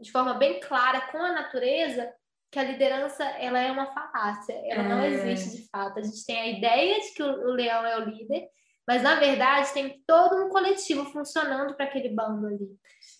de, 0.00 0.12
forma 0.12 0.34
bem 0.34 0.60
clara 0.60 1.00
com 1.10 1.18
a 1.18 1.32
natureza, 1.32 2.12
que 2.50 2.58
a 2.58 2.64
liderança 2.64 3.24
ela 3.24 3.58
é 3.58 3.72
uma 3.72 3.86
falácia, 3.86 4.52
ela 4.66 4.82
é... 4.82 4.88
não 4.88 5.04
existe 5.04 5.56
de 5.56 5.68
fato. 5.70 5.98
A 5.98 6.02
gente 6.02 6.24
tem 6.26 6.38
a 6.38 6.46
ideia 6.46 7.00
de 7.00 7.14
que 7.14 7.22
o 7.22 7.50
leão 7.50 7.86
é 7.86 7.98
o 7.98 8.04
líder, 8.04 8.46
mas 8.86 9.02
na 9.02 9.14
verdade 9.14 9.72
tem 9.72 10.02
todo 10.06 10.44
um 10.44 10.50
coletivo 10.50 11.06
funcionando 11.06 11.74
para 11.74 11.86
aquele 11.86 12.10
bando 12.10 12.46
ali. 12.46 12.68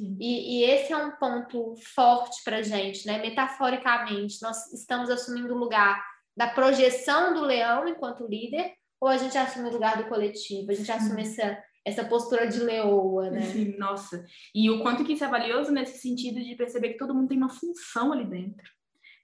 E, 0.00 0.60
e, 0.60 0.64
esse 0.64 0.92
é 0.92 0.96
um 0.96 1.12
ponto 1.12 1.74
forte 1.94 2.42
para 2.44 2.58
a 2.58 2.62
gente, 2.62 3.06
né? 3.06 3.18
Metaforicamente, 3.18 4.40
nós 4.42 4.72
estamos 4.72 5.10
assumindo 5.10 5.52
o 5.52 5.58
lugar 5.58 6.00
da 6.36 6.46
projeção 6.46 7.34
do 7.34 7.40
leão 7.40 7.88
enquanto 7.88 8.26
líder, 8.26 8.74
ou 9.00 9.08
a 9.08 9.16
gente 9.16 9.36
assume 9.36 9.68
o 9.68 9.72
lugar 9.72 9.96
do 9.96 10.08
coletivo? 10.08 10.70
A 10.70 10.74
gente 10.74 10.90
assume 10.90 11.22
essa, 11.22 11.62
essa 11.84 12.04
postura 12.04 12.46
de 12.46 12.60
leoa, 12.60 13.30
né? 13.30 13.42
Sim, 13.42 13.76
nossa. 13.76 14.24
E 14.54 14.70
o 14.70 14.82
quanto 14.82 15.04
que 15.04 15.14
isso 15.14 15.24
é 15.24 15.28
valioso 15.28 15.72
nesse 15.72 15.98
sentido 15.98 16.40
de 16.40 16.54
perceber 16.54 16.90
que 16.90 16.98
todo 16.98 17.14
mundo 17.14 17.28
tem 17.28 17.38
uma 17.38 17.48
função 17.48 18.12
ali 18.12 18.24
dentro 18.24 18.77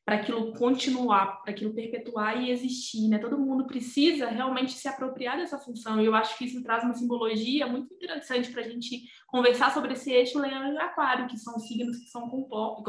para 0.05 0.17
aquilo 0.17 0.53
continuar, 0.53 1.41
para 1.43 1.53
aquilo 1.53 1.73
perpetuar 1.73 2.41
e 2.41 2.51
existir, 2.51 3.09
né? 3.09 3.19
Todo 3.19 3.39
mundo 3.39 3.67
precisa 3.67 4.29
realmente 4.29 4.73
se 4.73 4.87
apropriar 4.87 5.39
dessa 5.39 5.59
função. 5.59 6.01
E 6.01 6.05
eu 6.05 6.15
acho 6.15 6.37
que 6.37 6.45
isso 6.45 6.63
traz 6.63 6.85
uma 6.85 6.93
simbologia 6.93 7.67
muito 7.67 7.93
interessante 7.95 8.51
para 8.51 8.61
a 8.61 8.69
gente 8.69 9.03
conversar 9.27 9.73
sobre 9.73 9.95
esse 9.95 10.13
eixo 10.13 10.39
leão 10.39 10.75
e 10.75 10.79
aquário, 10.79 11.27
que 11.27 11.39
são 11.39 11.59
signos 11.59 11.97
que 11.97 12.11
são 12.11 12.29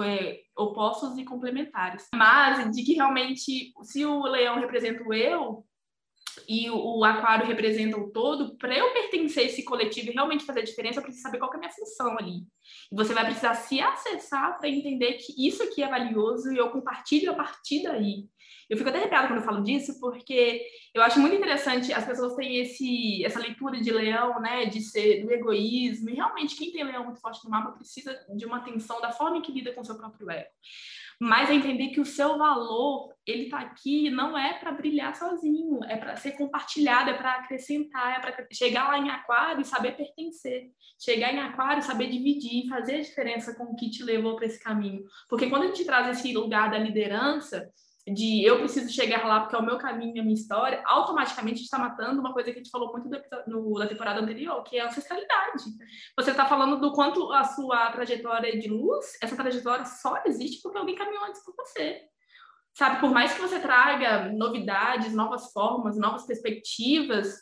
é, 0.03 0.41
opostos 0.57 1.17
e 1.17 1.23
complementares. 1.23 2.07
Mas 2.13 2.69
de 2.75 2.83
que 2.83 2.93
realmente, 2.93 3.73
se 3.83 4.05
o 4.05 4.23
leão 4.23 4.59
representa 4.59 5.01
o 5.01 5.13
eu, 5.13 5.65
e 6.49 6.69
o, 6.69 7.03
aquário 7.05 7.47
representa 7.47 7.97
o 7.97 8.11
todo, 8.11 8.57
para 8.57 8.77
eu 8.77 8.91
pertencer 8.91 9.43
a 9.43 9.45
esse 9.47 9.63
coletivo 9.63 10.09
e 10.09 10.13
realmente 10.13 10.43
fazer 10.43 10.59
a 10.59 10.65
diferença, 10.65 10.99
eu 10.99 11.03
preciso 11.03 11.23
saber 11.23 11.39
qual 11.39 11.51
é 11.53 11.55
a 11.55 11.59
minha 11.59 11.71
função 11.71 12.17
ali. 12.17 12.45
Você 12.91 13.13
vai 13.13 13.25
precisar 13.25 13.55
se 13.55 13.79
acessar 13.81 14.57
para 14.57 14.69
entender 14.69 15.13
que 15.13 15.47
isso 15.47 15.63
aqui 15.63 15.83
é 15.83 15.89
valioso 15.89 16.51
e 16.51 16.57
eu 16.57 16.69
compartilho 16.69 17.31
a 17.31 17.35
partir 17.35 17.83
daí. 17.83 18.25
Eu 18.69 18.77
fico 18.77 18.89
até 18.89 18.99
arrepiada 18.99 19.27
quando 19.27 19.39
eu 19.39 19.45
falo 19.45 19.63
disso, 19.63 19.99
porque 19.99 20.65
eu 20.93 21.03
acho 21.03 21.19
muito 21.19 21.35
interessante 21.35 21.93
as 21.93 22.05
pessoas 22.05 22.35
têm 22.35 22.57
esse, 22.57 23.23
essa 23.23 23.39
leitura 23.39 23.79
de 23.79 23.91
leão, 23.91 24.39
né, 24.41 24.65
de 24.65 24.81
ser 24.81 25.23
do 25.23 25.31
egoísmo, 25.31 26.09
e 26.09 26.15
realmente 26.15 26.55
quem 26.55 26.71
tem 26.71 26.83
leão 26.83 27.03
muito 27.03 27.21
forte 27.21 27.43
no 27.43 27.51
mapa 27.51 27.73
precisa 27.73 28.17
de 28.35 28.45
uma 28.45 28.57
atenção 28.57 28.99
da 29.01 29.11
forma 29.11 29.41
que 29.41 29.51
lida 29.51 29.71
com 29.73 29.83
seu 29.83 29.95
próprio 29.95 30.29
ego 30.31 30.49
mas 31.19 31.49
entender 31.49 31.89
que 31.89 31.99
o 31.99 32.05
seu 32.05 32.37
valor 32.37 33.13
ele 33.25 33.43
está 33.43 33.59
aqui 33.59 34.09
não 34.09 34.37
é 34.37 34.53
para 34.53 34.71
brilhar 34.71 35.15
sozinho, 35.15 35.83
é 35.85 35.97
para 35.97 36.15
ser 36.15 36.33
compartilhado, 36.33 37.09
é 37.09 37.13
para 37.13 37.31
acrescentar, 37.33 38.17
é 38.17 38.19
para 38.19 38.45
chegar 38.53 38.87
lá 38.87 38.99
em 38.99 39.09
aquário 39.09 39.61
e 39.61 39.65
saber 39.65 39.97
pertencer, 39.97 40.69
chegar 40.99 41.33
em 41.33 41.39
aquário 41.39 41.79
e 41.79 41.83
saber 41.83 42.09
dividir, 42.09 42.69
fazer 42.69 42.97
a 42.97 43.01
diferença 43.01 43.55
com 43.55 43.63
o 43.63 43.75
que 43.75 43.89
te 43.89 44.03
levou 44.03 44.35
para 44.35 44.45
esse 44.45 44.61
caminho, 44.61 45.03
porque 45.27 45.49
quando 45.49 45.63
a 45.63 45.67
gente 45.67 45.85
traz 45.85 46.07
esse 46.17 46.31
lugar 46.33 46.69
da 46.69 46.77
liderança 46.77 47.67
de 48.07 48.43
eu 48.43 48.59
preciso 48.59 48.93
chegar 48.93 49.25
lá 49.25 49.39
porque 49.39 49.55
é 49.55 49.59
o 49.59 49.65
meu 49.65 49.77
caminho, 49.77 50.21
a 50.21 50.23
minha 50.23 50.35
história, 50.35 50.83
automaticamente 50.85 51.63
está 51.63 51.79
matando 51.79 52.19
uma 52.19 52.33
coisa 52.33 52.51
que 52.51 52.59
a 52.59 52.61
gente 52.61 52.69
falou 52.69 52.91
muito 52.91 53.09
no, 53.47 53.79
na 53.79 53.87
temporada 53.87 54.19
anterior, 54.19 54.63
que 54.63 54.77
é 54.77 54.81
a 54.81 54.87
ancestralidade. 54.87 55.63
Você 56.15 56.31
está 56.31 56.45
falando 56.45 56.79
do 56.79 56.93
quanto 56.93 57.31
a 57.31 57.43
sua 57.43 57.91
trajetória 57.91 58.59
de 58.59 58.69
luz, 58.69 59.17
essa 59.21 59.35
trajetória 59.35 59.85
só 59.85 60.21
existe 60.25 60.61
porque 60.61 60.77
alguém 60.77 60.95
caminhou 60.95 61.25
antes 61.25 61.43
por 61.43 61.55
você. 61.55 62.01
Sabe, 62.77 62.99
por 62.99 63.09
mais 63.09 63.33
que 63.33 63.41
você 63.41 63.59
traga 63.59 64.31
novidades, 64.33 65.13
novas 65.13 65.51
formas, 65.51 65.97
novas 65.97 66.25
perspectivas, 66.25 67.33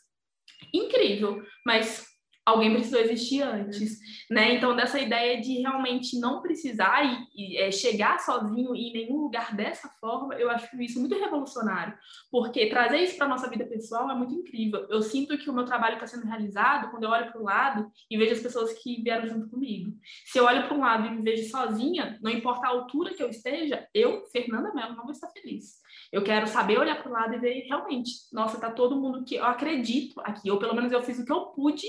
incrível, 0.72 1.44
mas 1.66 2.06
alguém 2.46 2.74
precisou 2.74 3.00
existir 3.00 3.42
antes, 3.42 4.00
né? 4.30 4.54
Então, 4.54 4.76
dessa 4.76 5.00
ideia 5.00 5.40
de 5.40 5.60
realmente 5.60 6.20
não 6.20 6.42
precisar 6.42 7.04
e, 7.04 7.28
e 7.36 7.58
é, 7.58 7.72
chegar 7.72 8.20
sozinho 8.20 8.76
em 8.76 8.92
nenhum 8.92 9.18
lugar 9.22 9.56
dessa 9.56 9.88
forma, 10.00 10.36
eu 10.36 10.50
acho 10.50 10.82
isso 10.82 11.00
muito 11.00 11.18
revolucionário, 11.18 11.98
porque 12.30 12.68
trazer 12.70 12.98
isso 13.00 13.18
para 13.18 13.28
nossa 13.28 13.50
vida 13.50 13.66
pessoal 13.66 14.10
é 14.10 14.16
muito 14.16 14.34
incrível. 14.34 14.86
Eu 14.90 15.02
sinto 15.02 15.38
que 15.38 15.50
o 15.50 15.54
meu 15.54 15.66
trabalho 15.66 15.96
está 15.96 16.08
sendo 16.08 16.26
realizado 16.26 16.92
quando 16.92 17.04
eu 17.04 17.10
olho 17.10 17.32
para 17.32 17.42
o 17.42 17.46
lado 17.46 17.90
e 18.10 18.18
vejo 18.18 18.34
as 18.34 18.42
pessoas 18.42 18.74
que 18.74 19.02
vieram 19.02 19.28
junto 19.28 19.50
comigo. 19.50 19.94
Se 20.26 20.38
eu 20.38 20.46
olho 20.46 20.68
para 20.68 20.76
um 20.76 20.82
lado 20.82 21.08
e 21.08 21.12
me 21.12 21.22
vejo 21.22 21.50
sozinha, 21.50 22.20
não 22.22 22.32
importa 22.32 22.68
a 22.68 22.70
altura 22.70 23.14
que 23.14 23.24
eu 23.24 23.30
esteja, 23.30 23.88
eu, 23.94 24.26
Fernanda 24.32 24.74
Mello, 24.74 24.96
não 24.96 25.04
vou 25.04 25.12
estar 25.12 25.30
feliz. 25.30 25.82
Eu 26.12 26.24
quero 26.24 26.46
saber 26.48 26.78
olhar 26.78 27.02
para 27.02 27.10
o 27.10 27.14
lado 27.14 27.34
e 27.36 27.40
ver 27.40 27.66
realmente, 27.68 28.12
nossa, 28.32 28.60
tá 28.60 28.70
todo 28.70 29.00
mundo 29.00 29.24
que 29.24 29.36
eu 29.36 29.46
acredito 29.46 30.20
aqui, 30.22 30.52
ou 30.52 30.60
pelo 30.60 30.76
menos 30.76 30.92
eu 30.92 31.02
fiz 31.02 31.20
o 31.20 31.26
que 31.26 31.32
eu 31.32 31.48
pude 31.48 31.88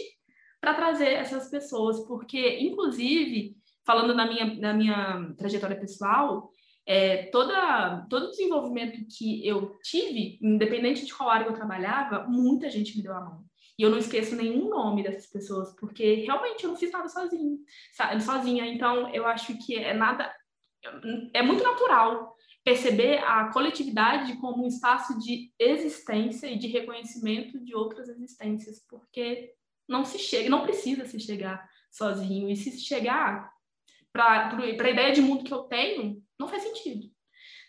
para 0.65 0.73
trazer 0.73 1.13
essas 1.13 1.51
pessoas, 1.51 2.01
porque, 2.07 2.59
inclusive, 2.61 3.55
falando 3.85 4.15
na 4.15 4.27
minha, 4.27 4.55
na 4.55 4.73
minha 4.73 5.35
trajetória 5.37 5.79
pessoal, 5.79 6.51
é, 6.87 7.27
toda, 7.27 8.07
todo 8.09 8.25
o 8.27 8.31
desenvolvimento 8.31 8.99
que 9.15 9.47
eu 9.47 9.79
tive, 9.83 10.39
independente 10.41 11.05
de 11.05 11.13
qual 11.13 11.29
área 11.29 11.45
eu 11.45 11.53
trabalhava, 11.53 12.27
muita 12.27 12.71
gente 12.71 12.97
me 12.97 13.03
deu 13.03 13.15
a 13.15 13.21
mão. 13.21 13.45
E 13.79 13.83
eu 13.83 13.91
não 13.91 13.99
esqueço 13.99 14.35
nenhum 14.37 14.71
nome 14.71 15.03
dessas 15.03 15.27
pessoas, 15.27 15.75
porque 15.79 16.15
realmente 16.15 16.65
eu 16.65 16.71
não 16.71 16.77
fiz 16.79 16.91
nada 16.91 17.09
sozinho, 17.11 17.59
sozinha. 18.25 18.67
Então, 18.67 19.13
eu 19.13 19.27
acho 19.27 19.59
que 19.59 19.77
é 19.77 19.93
nada. 19.93 20.35
É 21.35 21.43
muito 21.43 21.63
natural 21.63 22.35
perceber 22.65 23.19
a 23.19 23.53
coletividade 23.53 24.35
como 24.37 24.65
um 24.65 24.67
espaço 24.67 25.19
de 25.19 25.53
existência 25.59 26.47
e 26.47 26.57
de 26.57 26.69
reconhecimento 26.69 27.63
de 27.63 27.75
outras 27.75 28.09
existências, 28.09 28.83
porque 28.89 29.53
não 29.89 30.05
se 30.05 30.19
chega, 30.19 30.49
não 30.49 30.63
precisa 30.63 31.05
se 31.07 31.19
chegar 31.21 31.69
sozinho. 31.91 32.49
E 32.49 32.57
se 32.57 32.79
chegar 32.81 33.51
para 34.13 34.57
a 34.57 34.91
ideia 34.91 35.13
de 35.13 35.21
mundo 35.21 35.45
que 35.45 35.53
eu 35.53 35.65
tenho, 35.65 36.23
não 36.39 36.49
faz 36.49 36.63
sentido. 36.63 37.09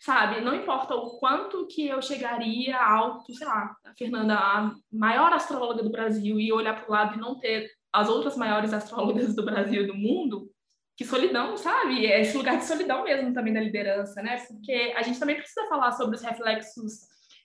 Sabe? 0.00 0.40
Não 0.40 0.54
importa 0.54 0.94
o 0.94 1.18
quanto 1.18 1.66
que 1.66 1.86
eu 1.86 2.00
chegaria 2.00 2.78
alto, 2.78 3.34
sei 3.34 3.46
lá, 3.46 3.74
a 3.84 3.94
Fernanda, 3.96 4.34
a 4.34 4.72
maior 4.92 5.32
astróloga 5.32 5.82
do 5.82 5.90
Brasil, 5.90 6.38
e 6.38 6.52
olhar 6.52 6.74
para 6.74 6.88
o 6.88 6.92
lado 6.92 7.14
e 7.16 7.20
não 7.20 7.38
ter 7.38 7.70
as 7.92 8.08
outras 8.08 8.36
maiores 8.36 8.72
astrólogas 8.72 9.34
do 9.34 9.44
Brasil 9.44 9.82
e 9.82 9.86
do 9.86 9.94
mundo, 9.94 10.50
que 10.96 11.04
solidão, 11.04 11.56
sabe? 11.56 12.06
É 12.06 12.20
esse 12.20 12.36
lugar 12.36 12.58
de 12.58 12.64
solidão 12.64 13.04
mesmo 13.04 13.32
também 13.32 13.52
da 13.52 13.60
liderança, 13.60 14.22
né? 14.22 14.36
Porque 14.46 14.94
a 14.96 15.02
gente 15.02 15.18
também 15.18 15.36
precisa 15.36 15.66
falar 15.68 15.92
sobre 15.92 16.16
os 16.16 16.22
reflexos 16.22 17.00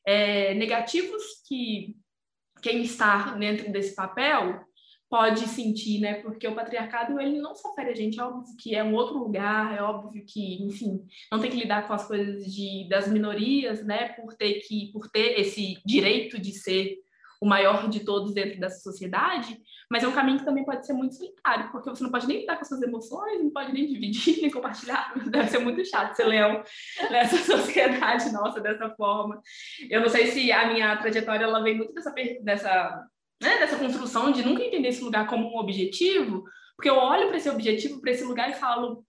é, 0.05 0.53
negativos 0.53 1.23
que 1.47 1.95
quem 2.61 2.81
está 2.83 3.33
dentro 3.35 3.71
desse 3.71 3.95
papel 3.95 4.61
pode 5.09 5.45
sentir, 5.49 5.99
né? 5.99 6.21
Porque 6.21 6.47
o 6.47 6.55
patriarcado 6.55 7.19
ele 7.19 7.39
não 7.39 7.53
só 7.53 7.75
fere 7.75 7.89
a 7.89 7.93
gente, 7.93 8.17
é 8.17 8.23
óbvio 8.23 8.55
que 8.57 8.73
é 8.73 8.81
um 8.81 8.95
outro 8.95 9.17
lugar, 9.17 9.77
é 9.77 9.81
óbvio 9.81 10.23
que, 10.25 10.63
enfim, 10.63 11.05
não 11.29 11.39
tem 11.39 11.51
que 11.51 11.57
lidar 11.57 11.85
com 11.85 11.93
as 11.93 12.07
coisas 12.07 12.45
de 12.45 12.87
das 12.87 13.09
minorias, 13.09 13.85
né? 13.85 14.09
Por 14.09 14.33
ter 14.35 14.61
que 14.61 14.89
por 14.93 15.09
ter 15.09 15.37
esse 15.37 15.81
direito 15.85 16.39
de 16.39 16.53
ser 16.53 16.95
o 17.41 17.45
maior 17.45 17.89
de 17.89 18.01
todos 18.01 18.33
dentro 18.33 18.59
dessa 18.59 18.79
sociedade, 18.79 19.57
mas 19.91 20.05
é 20.05 20.07
um 20.07 20.13
caminho 20.13 20.39
que 20.39 20.45
também 20.45 20.63
pode 20.63 20.85
ser 20.87 20.93
muito 20.93 21.15
solitário, 21.15 21.69
porque 21.69 21.89
você 21.89 22.01
não 22.01 22.09
pode 22.09 22.25
nem 22.25 22.39
lidar 22.39 22.55
com 22.55 22.63
suas 22.63 22.81
emoções, 22.81 23.43
não 23.43 23.49
pode 23.49 23.73
nem 23.73 23.85
dividir, 23.85 24.39
nem 24.39 24.49
compartilhar, 24.49 25.13
deve 25.27 25.49
ser 25.49 25.59
muito 25.59 25.83
chato 25.83 26.15
ser 26.15 26.23
leão 26.23 26.63
nessa 27.11 27.35
sociedade 27.35 28.31
nossa 28.31 28.61
dessa 28.61 28.89
forma. 28.91 29.41
Eu 29.89 29.99
não 29.99 30.07
sei 30.07 30.27
se 30.27 30.49
a 30.49 30.71
minha 30.71 30.95
trajetória 30.95 31.43
ela 31.43 31.61
vem 31.61 31.75
muito 31.75 31.93
dessa, 31.93 32.09
dessa, 32.41 33.05
né, 33.41 33.59
dessa 33.59 33.77
construção 33.77 34.31
de 34.31 34.45
nunca 34.45 34.63
entender 34.63 34.87
esse 34.87 35.03
lugar 35.03 35.27
como 35.27 35.53
um 35.53 35.57
objetivo, 35.57 36.45
porque 36.77 36.89
eu 36.89 36.95
olho 36.95 37.27
para 37.27 37.35
esse 37.35 37.49
objetivo, 37.49 37.99
para 37.99 38.11
esse 38.11 38.23
lugar 38.23 38.49
e 38.49 38.53
falo, 38.53 39.03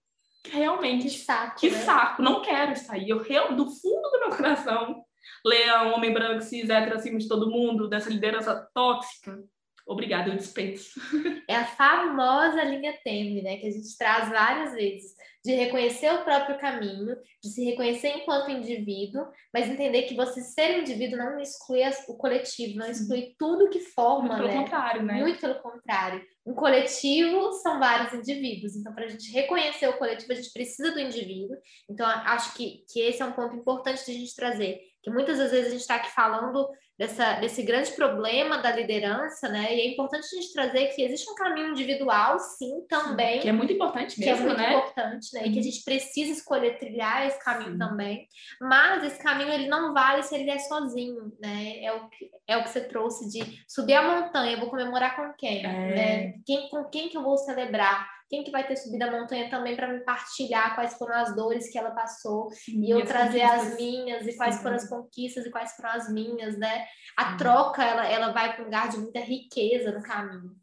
realmente, 0.49 1.03
que 1.03 1.11
saco, 1.11 1.59
que 1.61 1.69
né? 1.69 1.77
saco 1.77 2.21
não 2.21 2.41
quero 2.41 2.73
aí. 2.89 3.07
Eu, 3.07 3.19
do 3.55 3.67
fundo 3.67 4.09
do 4.11 4.19
meu 4.19 4.29
coração, 4.31 5.01
leão, 5.45 5.93
homem 5.93 6.11
branco, 6.11 6.41
cis, 6.41 6.69
hétero, 6.69 6.97
acima 6.97 7.17
de 7.17 7.29
todo 7.29 7.49
mundo, 7.49 7.87
dessa 7.87 8.09
liderança 8.09 8.67
tóxica, 8.73 9.41
obrigada, 9.85 10.29
eu 10.29 10.37
dispenso. 10.37 10.99
É 11.47 11.55
a 11.55 11.65
famosa 11.65 12.63
linha 12.63 12.97
tênue, 13.03 13.41
né, 13.41 13.57
que 13.57 13.67
a 13.67 13.71
gente 13.71 13.97
traz 13.97 14.29
várias 14.29 14.73
vezes, 14.73 15.13
de 15.43 15.51
reconhecer 15.51 16.09
o 16.13 16.23
próprio 16.23 16.57
caminho, 16.57 17.17
de 17.43 17.49
se 17.49 17.65
reconhecer 17.65 18.09
enquanto 18.15 18.49
indivíduo, 18.49 19.27
mas 19.53 19.67
entender 19.67 20.03
que 20.03 20.15
você 20.15 20.41
ser 20.41 20.79
indivíduo 20.79 21.17
não 21.17 21.37
exclui 21.37 21.81
o 22.07 22.15
coletivo, 22.15 22.79
não 22.79 22.89
exclui 22.89 23.35
tudo 23.37 23.69
que 23.69 23.81
forma, 23.81 24.37
Muito 24.37 24.37
pelo 24.37 24.47
né? 24.47 24.57
contrário, 24.63 25.03
né? 25.03 25.13
Muito 25.19 25.41
pelo 25.41 25.55
contrário. 25.55 26.25
Um 26.45 26.53
coletivo 26.53 27.51
são 27.53 27.77
vários 27.77 28.13
indivíduos, 28.13 28.75
então 28.75 28.93
para 28.93 29.05
a 29.05 29.09
gente 29.09 29.31
reconhecer 29.31 29.87
o 29.89 29.97
coletivo, 29.97 30.31
a 30.31 30.35
gente 30.35 30.53
precisa 30.53 30.91
do 30.91 30.99
indivíduo. 30.99 31.57
Então 31.89 32.07
acho 32.07 32.53
que, 32.55 32.85
que 32.89 33.01
esse 33.01 33.21
é 33.21 33.25
um 33.25 33.33
ponto 33.33 33.55
importante 33.55 34.05
de 34.05 34.11
a 34.11 34.15
gente 34.15 34.35
trazer, 34.35 34.79
que 35.03 35.11
muitas 35.11 35.37
das 35.37 35.51
vezes 35.51 35.67
a 35.67 35.71
gente 35.71 35.81
está 35.81 35.95
aqui 35.95 36.11
falando 36.11 36.69
dessa, 36.97 37.33
desse 37.39 37.63
grande 37.63 37.91
problema 37.91 38.59
da 38.59 38.71
liderança, 38.71 39.49
né? 39.49 39.75
E 39.75 39.81
é 39.81 39.87
importante 39.87 40.25
a 40.25 40.39
gente 40.39 40.53
trazer 40.53 40.87
que 40.87 41.01
existe 41.01 41.29
um 41.29 41.35
caminho 41.35 41.69
individual, 41.69 42.37
sim, 42.39 42.85
também. 42.87 43.39
Que 43.39 43.49
é 43.49 43.51
muito 43.51 43.73
importante 43.73 44.19
mesmo, 44.19 44.35
que 44.35 44.41
é 44.41 44.45
muito 44.45 44.57
né? 44.57 44.73
importante, 44.73 45.33
né? 45.33 45.41
E 45.41 45.43
que 45.43 45.49
a 45.49 45.55
Uhum. 45.55 45.63
gente 45.63 45.83
precisa 45.83 46.31
escolher 46.31 46.77
trilhar 46.77 47.25
esse 47.25 47.43
caminho 47.43 47.73
Sim. 47.73 47.77
também. 47.79 48.27
Mas 48.61 49.03
esse 49.03 49.21
caminho 49.21 49.51
ele 49.51 49.67
não 49.67 49.93
vale 49.93 50.21
se 50.23 50.35
ele 50.35 50.49
é 50.49 50.59
sozinho, 50.59 51.33
né? 51.41 51.83
É 51.83 51.91
o 51.93 52.09
que, 52.09 52.29
é 52.47 52.57
o 52.57 52.63
que 52.63 52.69
você 52.69 52.81
trouxe 52.81 53.27
de 53.29 53.63
subir 53.67 53.95
a 53.95 54.03
montanha, 54.03 54.53
eu 54.53 54.59
vou 54.59 54.69
comemorar 54.69 55.15
com 55.15 55.33
quem? 55.33 55.65
É. 55.65 55.69
Né? 55.69 56.33
quem? 56.45 56.69
Com 56.69 56.83
quem 56.85 57.09
que 57.09 57.17
eu 57.17 57.23
vou 57.23 57.37
celebrar? 57.37 58.12
Quem 58.29 58.43
que 58.43 58.51
vai 58.51 58.65
ter 58.65 58.75
subido 58.75 59.03
a 59.05 59.11
montanha 59.11 59.49
também 59.49 59.75
para 59.75 59.87
me 59.87 59.99
partilhar 60.03 60.75
quais 60.75 60.93
foram 60.95 61.15
as 61.15 61.35
dores 61.35 61.71
que 61.71 61.77
ela 61.77 61.91
passou 61.91 62.49
e 62.67 62.89
eu 62.91 62.99
as 62.99 63.07
trazer 63.07 63.41
as 63.41 63.51
conquistas. 63.63 63.77
minhas 63.77 64.27
e 64.27 64.35
quais 64.35 64.55
Sim. 64.55 64.61
foram 64.63 64.75
as 64.75 64.89
conquistas 64.89 65.45
e 65.45 65.51
quais 65.51 65.75
foram 65.75 65.89
as 65.91 66.11
minhas, 66.11 66.57
né? 66.57 66.85
A 67.17 67.35
troca 67.37 67.83
ela, 67.83 68.07
ela 68.07 68.31
vai 68.31 68.53
para 68.53 68.61
um 68.61 68.65
lugar 68.65 68.89
de 68.89 68.97
muita 68.97 69.19
riqueza 69.19 69.91
no 69.91 70.01
caminho. 70.01 70.55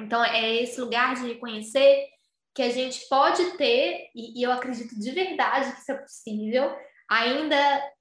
Então 0.00 0.22
é 0.24 0.54
esse 0.56 0.80
lugar 0.80 1.14
de 1.14 1.26
reconhecer 1.26 2.06
que 2.54 2.62
a 2.62 2.70
gente 2.70 3.06
pode 3.08 3.56
ter 3.56 4.08
e, 4.14 4.40
e 4.40 4.42
eu 4.42 4.50
acredito 4.52 4.98
de 4.98 5.10
verdade 5.10 5.72
que 5.72 5.80
isso 5.80 5.92
é 5.92 5.94
possível. 5.98 6.76
Ainda 7.08 7.56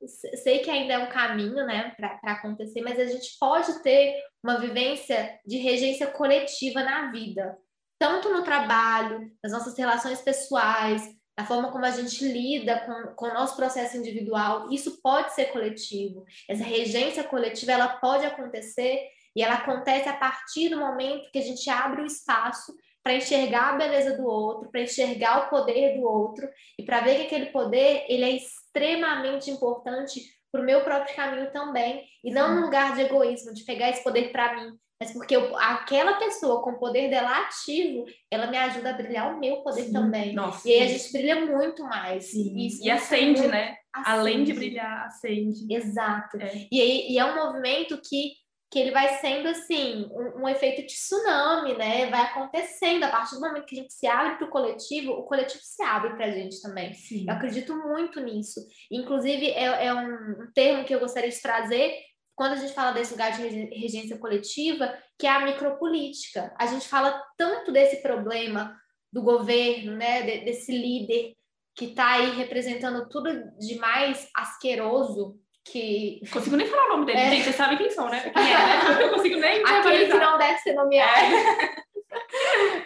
se- 0.05 0.35
sei 0.37 0.59
que 0.59 0.69
ainda 0.71 0.93
é 0.93 0.97
um 0.97 1.09
caminho, 1.09 1.63
né, 1.65 1.93
para 1.95 2.19
acontecer, 2.23 2.81
mas 2.81 2.99
a 2.99 3.05
gente 3.05 3.37
pode 3.39 3.83
ter 3.83 4.15
uma 4.43 4.59
vivência 4.59 5.39
de 5.45 5.57
regência 5.57 6.07
coletiva 6.07 6.83
na 6.83 7.11
vida, 7.11 7.55
tanto 7.99 8.29
no 8.29 8.43
trabalho, 8.43 9.31
nas 9.43 9.51
nossas 9.51 9.77
relações 9.77 10.21
pessoais, 10.21 11.01
na 11.37 11.45
forma 11.45 11.71
como 11.71 11.85
a 11.85 11.91
gente 11.91 12.25
lida 12.25 12.79
com, 12.81 13.15
com 13.15 13.25
o 13.27 13.33
nosso 13.33 13.55
processo 13.55 13.97
individual, 13.97 14.71
isso 14.71 15.01
pode 15.01 15.33
ser 15.33 15.45
coletivo. 15.45 16.25
Essa 16.49 16.63
regência 16.63 17.23
coletiva, 17.23 17.73
ela 17.73 17.89
pode 17.97 18.25
acontecer 18.25 19.09
e 19.35 19.43
ela 19.43 19.55
acontece 19.55 20.07
a 20.07 20.15
partir 20.15 20.69
do 20.69 20.79
momento 20.79 21.29
que 21.31 21.39
a 21.39 21.41
gente 21.41 21.69
abre 21.69 22.01
o 22.01 22.05
espaço 22.05 22.73
para 23.03 23.15
enxergar 23.15 23.73
a 23.73 23.77
beleza 23.77 24.17
do 24.17 24.25
outro, 24.25 24.71
para 24.71 24.81
enxergar 24.81 25.45
o 25.45 25.49
poder 25.49 25.99
do 25.99 26.07
outro 26.07 26.49
e 26.79 26.83
para 26.83 27.01
ver 27.01 27.17
que 27.17 27.23
aquele 27.23 27.47
poder 27.47 28.05
ele 28.07 28.23
é 28.23 28.31
extremamente 28.31 29.51
importante 29.51 30.21
para 30.51 30.61
o 30.61 30.65
meu 30.65 30.83
próprio 30.83 31.15
caminho 31.15 31.51
também 31.51 32.07
e 32.23 32.31
não 32.31 32.55
num 32.55 32.61
lugar 32.61 32.95
de 32.95 33.01
egoísmo, 33.01 33.53
de 33.53 33.65
pegar 33.65 33.89
esse 33.89 34.03
poder 34.03 34.31
para 34.31 34.55
mim, 34.55 34.71
mas 34.99 35.11
porque 35.11 35.35
eu- 35.35 35.57
aquela 35.57 36.13
pessoa 36.13 36.61
com 36.61 36.71
o 36.71 36.79
poder 36.79 37.09
dela 37.09 37.41
ativo, 37.41 38.05
ela 38.31 38.47
me 38.47 38.57
ajuda 38.57 38.91
a 38.91 38.93
brilhar 38.93 39.33
o 39.35 39.39
meu 39.39 39.57
poder 39.57 39.83
Sim. 39.83 39.93
também. 39.93 40.33
Nossa. 40.33 40.67
E 40.67 40.73
aí 40.73 40.83
a 40.83 40.87
gente 40.87 41.11
brilha 41.11 41.45
muito 41.45 41.83
mais. 41.83 42.33
E 42.33 42.89
é 42.89 42.93
acende, 42.93 43.41
muito- 43.41 43.51
né? 43.51 43.77
acende. 43.93 44.09
Além 44.09 44.43
de 44.43 44.53
brilhar, 44.53 45.05
acende. 45.05 45.73
Exato. 45.73 46.37
É. 46.37 46.67
E, 46.71 47.13
e 47.13 47.17
é 47.19 47.25
um 47.25 47.35
movimento 47.35 47.99
que, 48.01 48.33
que 48.71 48.79
ele 48.79 48.91
vai 48.91 49.19
sendo 49.19 49.49
assim, 49.49 50.09
um, 50.11 50.43
um, 50.43 50.49
efeito 50.49 50.81
de 50.81 50.87
tsunami, 50.87 51.73
né? 51.77 52.05
Vai 52.09 52.21
acontecendo. 52.21 53.03
A 53.03 53.09
partir 53.09 53.35
do 53.35 53.41
momento 53.41 53.65
que 53.65 53.77
a 53.77 53.81
gente 53.81 53.93
se 53.93 54.07
abre 54.07 54.37
para 54.37 54.47
o 54.47 54.49
coletivo, 54.49 55.11
o 55.11 55.23
coletivo 55.23 55.61
se 55.61 55.83
abre 55.83 56.15
para 56.15 56.25
a 56.25 56.31
gente 56.31 56.61
também. 56.61 56.93
Sim. 56.93 57.25
Eu 57.27 57.33
acredito 57.35 57.75
muito 57.75 58.19
nisso. 58.21 58.61
Inclusive, 58.89 59.49
é, 59.51 59.87
é 59.87 59.93
um 59.93 60.49
termo 60.53 60.85
que 60.85 60.95
eu 60.95 60.99
gostaria 61.01 61.29
de 61.29 61.41
trazer 61.41 61.97
quando 62.35 62.53
a 62.53 62.57
gente 62.57 62.73
fala 62.73 62.91
desse 62.91 63.11
lugar 63.11 63.31
de 63.31 63.47
regência 63.75 64.17
coletiva, 64.17 64.93
que 65.17 65.25
é 65.25 65.29
a 65.29 65.45
micropolítica. 65.45 66.53
A 66.59 66.65
gente 66.65 66.87
fala 66.87 67.23
tanto 67.37 67.71
desse 67.71 68.01
problema 68.01 68.75
do 69.11 69.21
governo, 69.21 69.95
né, 69.95 70.41
desse 70.41 70.71
líder 70.71 71.33
que 71.75 71.85
está 71.85 72.13
aí 72.13 72.31
representando 72.31 73.07
tudo 73.09 73.29
de 73.57 73.75
mais 73.75 74.29
asqueroso 74.35 75.39
que. 75.63 76.19
Não 76.23 76.31
consigo 76.31 76.55
nem 76.55 76.67
falar 76.67 76.85
o 76.85 76.89
nome 76.89 77.05
dele, 77.05 77.19
é. 77.19 77.29
gente, 77.31 77.43
vocês 77.43 77.55
sabem 77.55 77.77
quem 77.77 77.89
são, 77.89 78.09
né? 78.09 78.21
Quem 78.21 78.53
é, 78.53 78.57
né? 78.57 79.03
Eu 79.03 79.13
consigo 79.13 79.39
nem 79.39 79.63
Aquele 79.65 80.05
que 80.05 80.17
não 80.17 80.37
deve 80.37 80.59
ser 80.59 80.73
nomeado. 80.73 81.35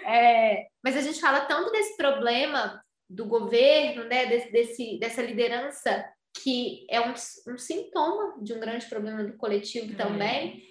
É. 0.05 0.53
é, 0.61 0.67
mas 0.83 0.95
a 0.95 1.01
gente 1.01 1.19
fala 1.19 1.41
tanto 1.41 1.71
desse 1.71 1.97
problema 1.97 2.81
do 3.09 3.25
governo, 3.25 4.03
né, 4.05 4.27
desse, 4.27 4.51
desse 4.51 4.99
dessa 4.99 5.21
liderança 5.21 6.05
que 6.43 6.85
é 6.89 7.01
um, 7.01 7.13
um, 7.47 7.57
sintoma 7.57 8.35
de 8.41 8.53
um 8.53 8.59
grande 8.59 8.85
problema 8.85 9.23
do 9.23 9.37
coletivo 9.37 9.93
é. 9.93 9.95
também. 9.95 10.67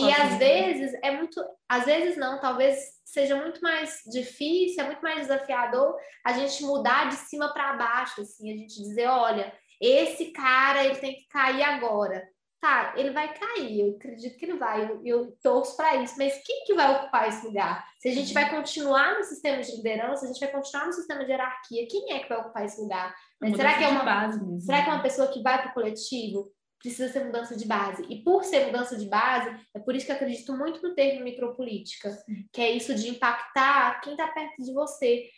E 0.00 0.12
às 0.12 0.38
vezes 0.38 0.98
é 1.02 1.10
muito, 1.10 1.42
às 1.68 1.84
vezes 1.84 2.16
não, 2.16 2.40
talvez 2.40 3.00
seja 3.04 3.36
muito 3.36 3.60
mais 3.60 4.02
difícil, 4.10 4.82
é 4.82 4.86
muito 4.86 5.02
mais 5.02 5.20
desafiador 5.20 5.94
a 6.24 6.32
gente 6.32 6.64
mudar 6.64 7.08
de 7.08 7.16
cima 7.16 7.52
para 7.52 7.74
baixo, 7.74 8.22
assim, 8.22 8.52
a 8.52 8.56
gente 8.56 8.74
dizer, 8.74 9.06
olha, 9.06 9.52
esse 9.80 10.26
cara 10.32 10.84
ele 10.84 10.96
tem 10.96 11.14
que 11.14 11.28
cair 11.28 11.62
agora. 11.62 12.26
Tá, 12.60 12.94
ele 12.96 13.10
vai 13.10 13.34
cair, 13.34 13.80
eu 13.80 13.96
acredito 13.96 14.38
que 14.38 14.44
ele 14.44 14.56
vai, 14.56 14.88
eu, 14.88 15.02
eu 15.04 15.36
torço 15.42 15.76
para 15.76 15.96
isso, 15.96 16.14
mas 16.16 16.40
quem 16.46 16.64
que 16.64 16.74
vai 16.74 16.94
ocupar 16.94 17.28
esse 17.28 17.44
lugar? 17.44 17.84
Se 17.98 18.08
a 18.08 18.14
gente 18.14 18.32
vai 18.32 18.48
continuar 18.50 19.18
no 19.18 19.24
sistema 19.24 19.60
de 19.60 19.74
liderança, 19.74 20.24
a 20.24 20.28
gente 20.28 20.38
vai 20.38 20.48
continuar 20.48 20.86
no 20.86 20.92
sistema 20.92 21.24
de 21.24 21.32
hierarquia, 21.32 21.88
quem 21.90 22.12
é 22.12 22.20
que 22.20 22.28
vai 22.28 22.38
ocupar 22.38 22.64
esse 22.64 22.80
lugar? 22.80 23.12
Será 23.56 23.76
que 23.76 23.84
é 23.84 23.88
uma 23.88 24.04
base 24.04 24.40
mesmo. 24.40 24.60
Será 24.60 24.82
que 24.82 24.90
é 24.90 24.92
uma 24.92 25.02
pessoa 25.02 25.28
que 25.28 25.42
vai 25.42 25.60
para 25.60 25.70
o 25.70 25.74
coletivo? 25.74 26.52
Precisa 26.78 27.12
ser 27.12 27.24
mudança 27.24 27.56
de 27.56 27.66
base. 27.66 28.04
E 28.08 28.22
por 28.22 28.44
ser 28.44 28.66
mudança 28.66 28.96
de 28.96 29.06
base, 29.06 29.54
é 29.74 29.78
por 29.78 29.94
isso 29.94 30.06
que 30.06 30.12
eu 30.12 30.16
acredito 30.16 30.56
muito 30.56 30.82
no 30.82 30.94
termo 30.94 31.24
micropolítica, 31.24 32.10
que 32.52 32.60
é 32.60 32.70
isso 32.70 32.94
de 32.94 33.08
impactar 33.08 34.00
quem 34.00 34.12
está 34.12 34.28
perto 34.28 34.62
de 34.62 34.72
você. 34.72 35.28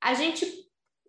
A 0.00 0.14
gente, 0.14 0.46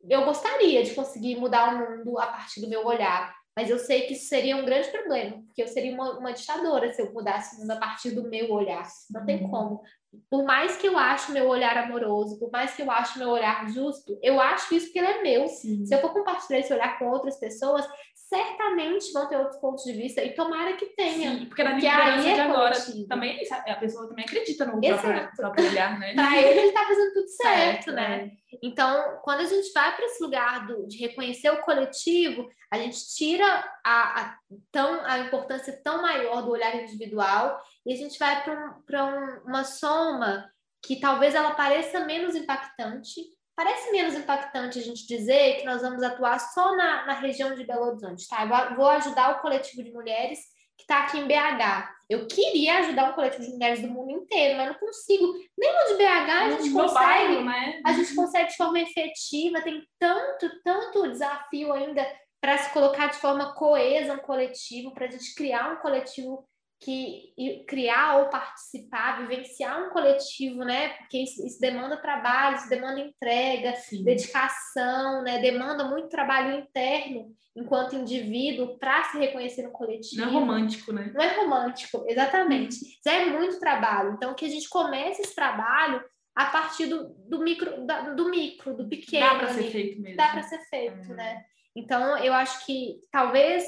eu 0.10 0.26
gostaria 0.26 0.84
de 0.84 0.94
conseguir 0.94 1.36
mudar 1.36 1.74
o 1.74 1.98
mundo 1.98 2.20
a 2.20 2.28
partir 2.28 2.62
do 2.62 2.70
meu 2.70 2.86
olhar, 2.86 3.36
mas 3.56 3.70
eu 3.70 3.78
sei 3.78 4.08
que 4.08 4.13
isso 4.13 4.28
seria 4.28 4.58
um 4.58 4.66
grande 4.66 4.89
problema, 4.89 5.44
porque 5.46 5.62
eu 5.62 5.68
seria 5.68 5.94
uma, 5.94 6.18
uma 6.18 6.34
ditadora 6.34 6.92
se 6.92 7.02
eu 7.02 7.13
mudasse 7.13 7.56
o 7.56 7.60
mundo 7.60 7.72
a 7.72 7.78
partir 7.78 8.12
do 8.12 8.28
meu 8.28 8.52
olhar. 8.52 8.88
Não 9.12 9.24
tem 9.26 9.48
como. 9.48 9.82
Por 10.30 10.43
mais 10.43 10.78
que 10.78 10.88
eu 10.88 10.97
ache 10.97 11.32
meu 11.32 11.47
olhar 11.47 11.78
amoroso, 11.78 12.39
por 12.39 12.52
mais 12.52 12.76
que 12.76 12.82
eu 12.82 12.91
ache 12.91 13.17
meu 13.19 13.30
olhar 13.30 13.69
justo, 13.69 14.17
eu 14.21 14.39
acho 14.39 14.73
isso 14.73 14.88
porque 14.88 14.99
ele 14.99 15.08
é 15.08 15.21
meu. 15.21 15.47
Sim. 15.47 15.86
Se 15.86 15.93
eu 15.93 16.02
for 16.02 16.13
compartilhar 16.13 16.60
esse 16.60 16.73
olhar 16.73 16.97
com 16.99 17.10
outras 17.10 17.38
pessoas, 17.39 17.86
certamente 18.34 19.13
vão 19.13 19.30
ter 19.30 19.38
outros 19.38 19.60
pontos 19.60 19.84
de 19.84 19.93
vista 19.93 20.24
e 20.24 20.34
tomara 20.34 20.74
que 20.74 20.88
tenha. 20.88 21.38
Sim, 21.38 21.46
porque 21.46 21.63
na 21.63 21.74
liderança 21.74 22.28
é 22.28 22.34
de 22.34 22.39
agora 22.41 22.76
também 23.08 23.39
a 23.67 23.76
pessoa 23.76 24.10
também 24.10 24.26
acredita 24.26 24.65
no 24.65 24.82
próprio, 24.82 25.30
próprio, 25.36 25.69
olhar, 25.69 26.00
né? 26.00 26.15
Para 26.15 26.41
ele, 26.41 26.60
ele 26.60 26.67
está 26.69 26.84
fazendo 26.86 27.13
tudo 27.13 27.28
certo, 27.38 27.84
certo 27.84 27.91
né? 27.91 28.32
É. 28.52 28.58
Então, 28.63 29.19
quando 29.24 29.41
a 29.41 29.46
gente 29.46 29.72
vai 29.72 29.96
para 29.96 30.06
esse 30.06 30.24
lugar 30.24 30.65
do, 30.65 30.88
de 30.88 30.98
reconhecer 30.98 31.52
o 31.52 31.62
coletivo, 31.62 32.50
a 32.72 32.78
gente 32.80 32.98
tira 33.15 33.46
a, 33.84 34.22
a, 34.22 34.38
tão, 34.72 35.06
a 35.06 35.19
importância 35.19 35.80
tão 35.84 36.02
maior 36.02 36.41
do 36.41 36.52
olhar 36.52 36.76
individual 36.76 37.62
e 37.86 37.93
a 37.93 37.96
gente 37.96 38.17
vai 38.17 38.43
para 38.43 39.06
um, 39.06 39.12
um, 39.12 39.50
uma 39.50 39.63
soma 39.63 40.50
que 40.82 41.00
talvez 41.00 41.36
ela 41.36 41.52
pareça 41.52 42.06
menos 42.06 42.36
impactante, 42.36 43.22
Parece 43.56 43.92
menos 43.92 44.16
impactante 44.16 44.80
a 44.80 44.82
gente 44.82 45.06
dizer 45.06 45.58
que 45.58 45.66
nós 45.66 45.82
vamos 45.82 46.02
atuar 46.02 46.39
só 46.39 46.76
na, 46.76 47.06
na 47.06 47.13
região 47.13 47.54
de 47.54 47.63
Belo 47.63 47.88
Horizonte, 47.88 48.28
tá? 48.28 48.44
Eu 48.44 48.76
vou 48.76 48.88
ajudar 48.89 49.38
o 49.38 49.42
coletivo 49.42 49.84
de 49.84 49.92
mulheres 49.92 50.39
que 50.76 50.84
está 50.84 51.04
aqui 51.04 51.20
em 51.20 51.28
BH. 51.28 51.94
Eu 52.10 52.28
queria 52.28 52.80
ajudar 52.80 53.12
o 53.12 53.13
coletivo 53.13 53.44
de 53.44 53.52
mulheres 53.52 53.82
do 53.82 53.89
mundo 53.89 54.12
inteiro, 54.12 54.58
mas 54.58 54.68
não 54.68 54.76
consigo. 54.76 55.34
Nem 55.58 55.72
no 55.72 55.88
de 55.89 56.04
BH 56.04 56.30
a 56.30 56.52
gente 56.52 56.70
no 56.70 56.82
consegue. 56.82 56.94
Bairro, 56.94 57.46
né? 57.46 57.82
A 57.86 57.94
gente 57.94 58.16
consegue 58.16 58.50
de 58.50 58.58
forma 58.58 58.80
efetiva, 58.80 59.62
tem 59.62 59.84
tanto, 60.00 60.50
tanto 60.63 61.12
desafio 61.12 61.72
ainda 61.74 62.06
para 62.42 62.58
se 62.58 62.74
colocar 62.74 63.08
de 63.08 63.18
forma 63.18 63.54
coesa 63.54 64.13
um 64.13 64.18
coletivo, 64.18 64.94
para 64.94 65.06
a 65.06 65.10
gente 65.10 65.34
criar 65.34 65.72
um 65.72 65.78
coletivo 65.78 66.46
que 66.84 67.63
criar 67.67 68.17
ou 68.17 68.30
participar, 68.30 69.22
vivenciar 69.22 69.82
um 69.82 69.89
coletivo, 69.89 70.63
né? 70.63 70.89
Porque 70.98 71.17
isso, 71.19 71.46
isso 71.46 71.60
demanda 71.60 71.98
trabalho, 71.98 72.58
isso 72.58 72.69
demanda 72.69 73.00
entrega, 73.00 73.76
Sim. 73.76 74.04
dedicação, 74.04 75.24
né? 75.24 75.39
Demanda 75.39 75.86
muito 75.86 76.10
trabalho 76.10 76.58
interno 76.58 77.34
enquanto 77.56 77.96
indivíduo 77.96 78.78
para 78.80 79.04
se 79.06 79.17
reconhecer 79.17 79.63
no 79.63 79.72
coletivo. 79.72 80.22
Não 80.22 80.30
é 80.30 80.32
romântico, 80.32 80.91
né? 80.91 81.12
Não 81.13 81.22
é 81.22 81.36
romântico, 81.36 82.04
exatamente. 82.08 82.78
Já 83.06 83.13
é 83.13 83.26
muito 83.26 83.60
trabalho. 83.60 84.13
Então, 84.13 84.34
que 84.34 84.46
a 84.46 84.50
gente 84.50 84.67
comece 84.67 85.22
esse 85.22 85.36
trabalho 85.36 86.04
a 86.36 86.46
partir 86.46 86.88
do, 86.88 87.13
do 87.30 87.39
micro, 87.39 87.86
da, 87.86 88.10
do 88.10 88.30
micro, 88.30 88.76
do 88.76 88.89
pequeno. 88.89 89.26
Dá 89.26 89.36
para 89.36 89.54
ser 89.54 89.72
feito 89.72 90.02
mesmo. 90.02 90.17
Dá 90.17 90.30
para 90.30 90.43
ser 90.43 90.60
feito, 90.69 91.10
uhum. 91.10 91.15
né? 91.15 91.46
Então, 91.76 92.17
eu 92.17 92.34
acho 92.34 92.65
que 92.65 93.00
talvez 93.12 93.65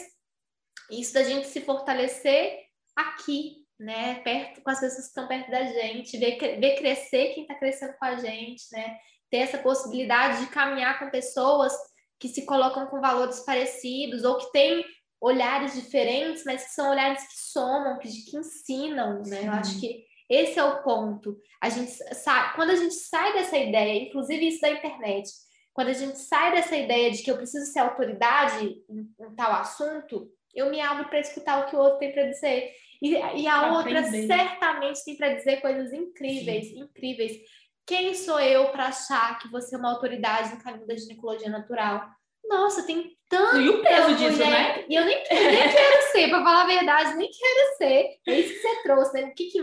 isso 0.89 1.13
da 1.13 1.23
gente 1.23 1.47
se 1.47 1.61
fortalecer 1.61 2.64
aqui, 2.95 3.65
né? 3.79 4.15
Perto, 4.21 4.61
com 4.61 4.69
as 4.69 4.79
pessoas 4.79 5.03
que 5.03 5.09
estão 5.09 5.27
perto 5.27 5.51
da 5.51 5.63
gente, 5.63 6.17
ver, 6.17 6.37
ver 6.59 6.77
crescer 6.77 7.33
quem 7.33 7.43
está 7.43 7.55
crescendo 7.55 7.93
com 7.97 8.05
a 8.05 8.15
gente, 8.15 8.63
né? 8.71 8.97
Ter 9.29 9.37
essa 9.37 9.57
possibilidade 9.57 10.41
de 10.41 10.51
caminhar 10.51 10.99
com 10.99 11.09
pessoas 11.09 11.73
que 12.19 12.27
se 12.27 12.45
colocam 12.45 12.87
com 12.87 13.01
valores 13.01 13.41
parecidos 13.41 14.23
ou 14.23 14.37
que 14.37 14.51
têm 14.51 14.85
olhares 15.19 15.73
diferentes, 15.73 16.43
mas 16.45 16.63
que 16.65 16.71
são 16.71 16.91
olhares 16.91 17.21
que 17.23 17.39
somam, 17.51 17.99
que, 17.99 18.07
que 18.09 18.37
ensinam, 18.37 19.21
né? 19.23 19.41
Sim. 19.41 19.47
Eu 19.47 19.53
acho 19.53 19.79
que 19.79 20.05
esse 20.29 20.57
é 20.57 20.63
o 20.63 20.81
ponto. 20.83 21.37
A 21.61 21.69
gente 21.69 21.91
sai, 21.91 22.55
quando 22.55 22.71
a 22.71 22.75
gente 22.75 22.93
sai 22.95 23.33
dessa 23.33 23.57
ideia, 23.57 24.03
inclusive 24.03 24.47
isso 24.47 24.61
da 24.61 24.71
internet, 24.71 25.29
quando 25.73 25.89
a 25.89 25.93
gente 25.93 26.17
sai 26.19 26.51
dessa 26.53 26.75
ideia 26.75 27.11
de 27.11 27.21
que 27.21 27.29
eu 27.29 27.37
preciso 27.37 27.71
ser 27.71 27.79
autoridade 27.79 28.65
em, 28.89 29.13
em 29.19 29.35
tal 29.35 29.51
assunto, 29.51 30.31
eu 30.53 30.69
me 30.69 30.79
abro 30.79 31.09
para 31.09 31.19
escutar 31.19 31.59
o 31.59 31.69
que 31.69 31.75
o 31.75 31.79
outro 31.79 31.99
tem 31.99 32.13
para 32.13 32.27
dizer. 32.27 32.71
E, 33.01 33.11
e 33.11 33.47
a 33.47 33.73
outra 33.73 33.99
aprender. 33.99 34.27
certamente 34.27 35.03
tem 35.03 35.15
para 35.15 35.33
dizer 35.33 35.61
coisas 35.61 35.93
incríveis, 35.93 36.67
Sim. 36.67 36.79
incríveis. 36.79 37.37
Quem 37.85 38.13
sou 38.15 38.39
eu 38.39 38.69
para 38.69 38.87
achar 38.87 39.37
que 39.39 39.49
você 39.49 39.75
é 39.75 39.77
uma 39.77 39.91
autoridade 39.91 40.55
no 40.55 40.63
caminho 40.63 40.87
da 40.87 40.95
ginecologia 40.95 41.49
natural? 41.49 42.09
Nossa, 42.47 42.83
tem 42.83 43.15
tanto. 43.29 43.61
E 43.61 43.69
o 43.69 43.81
peso 43.81 44.15
disso, 44.15 44.39
né? 44.39 44.85
E 44.87 44.95
eu 44.95 45.05
nem, 45.05 45.23
eu 45.29 45.51
nem 45.51 45.71
quero 45.71 46.11
ser, 46.11 46.29
para 46.29 46.43
falar 46.43 46.63
a 46.63 46.67
verdade, 46.67 47.15
nem 47.15 47.29
quero 47.29 47.77
ser. 47.77 48.17
É 48.27 48.39
isso 48.39 48.53
que 48.53 48.59
você 48.59 48.83
trouxe, 48.83 49.13
né? 49.13 49.27
O 49.27 49.33
que 49.33 49.45
que, 49.45 49.59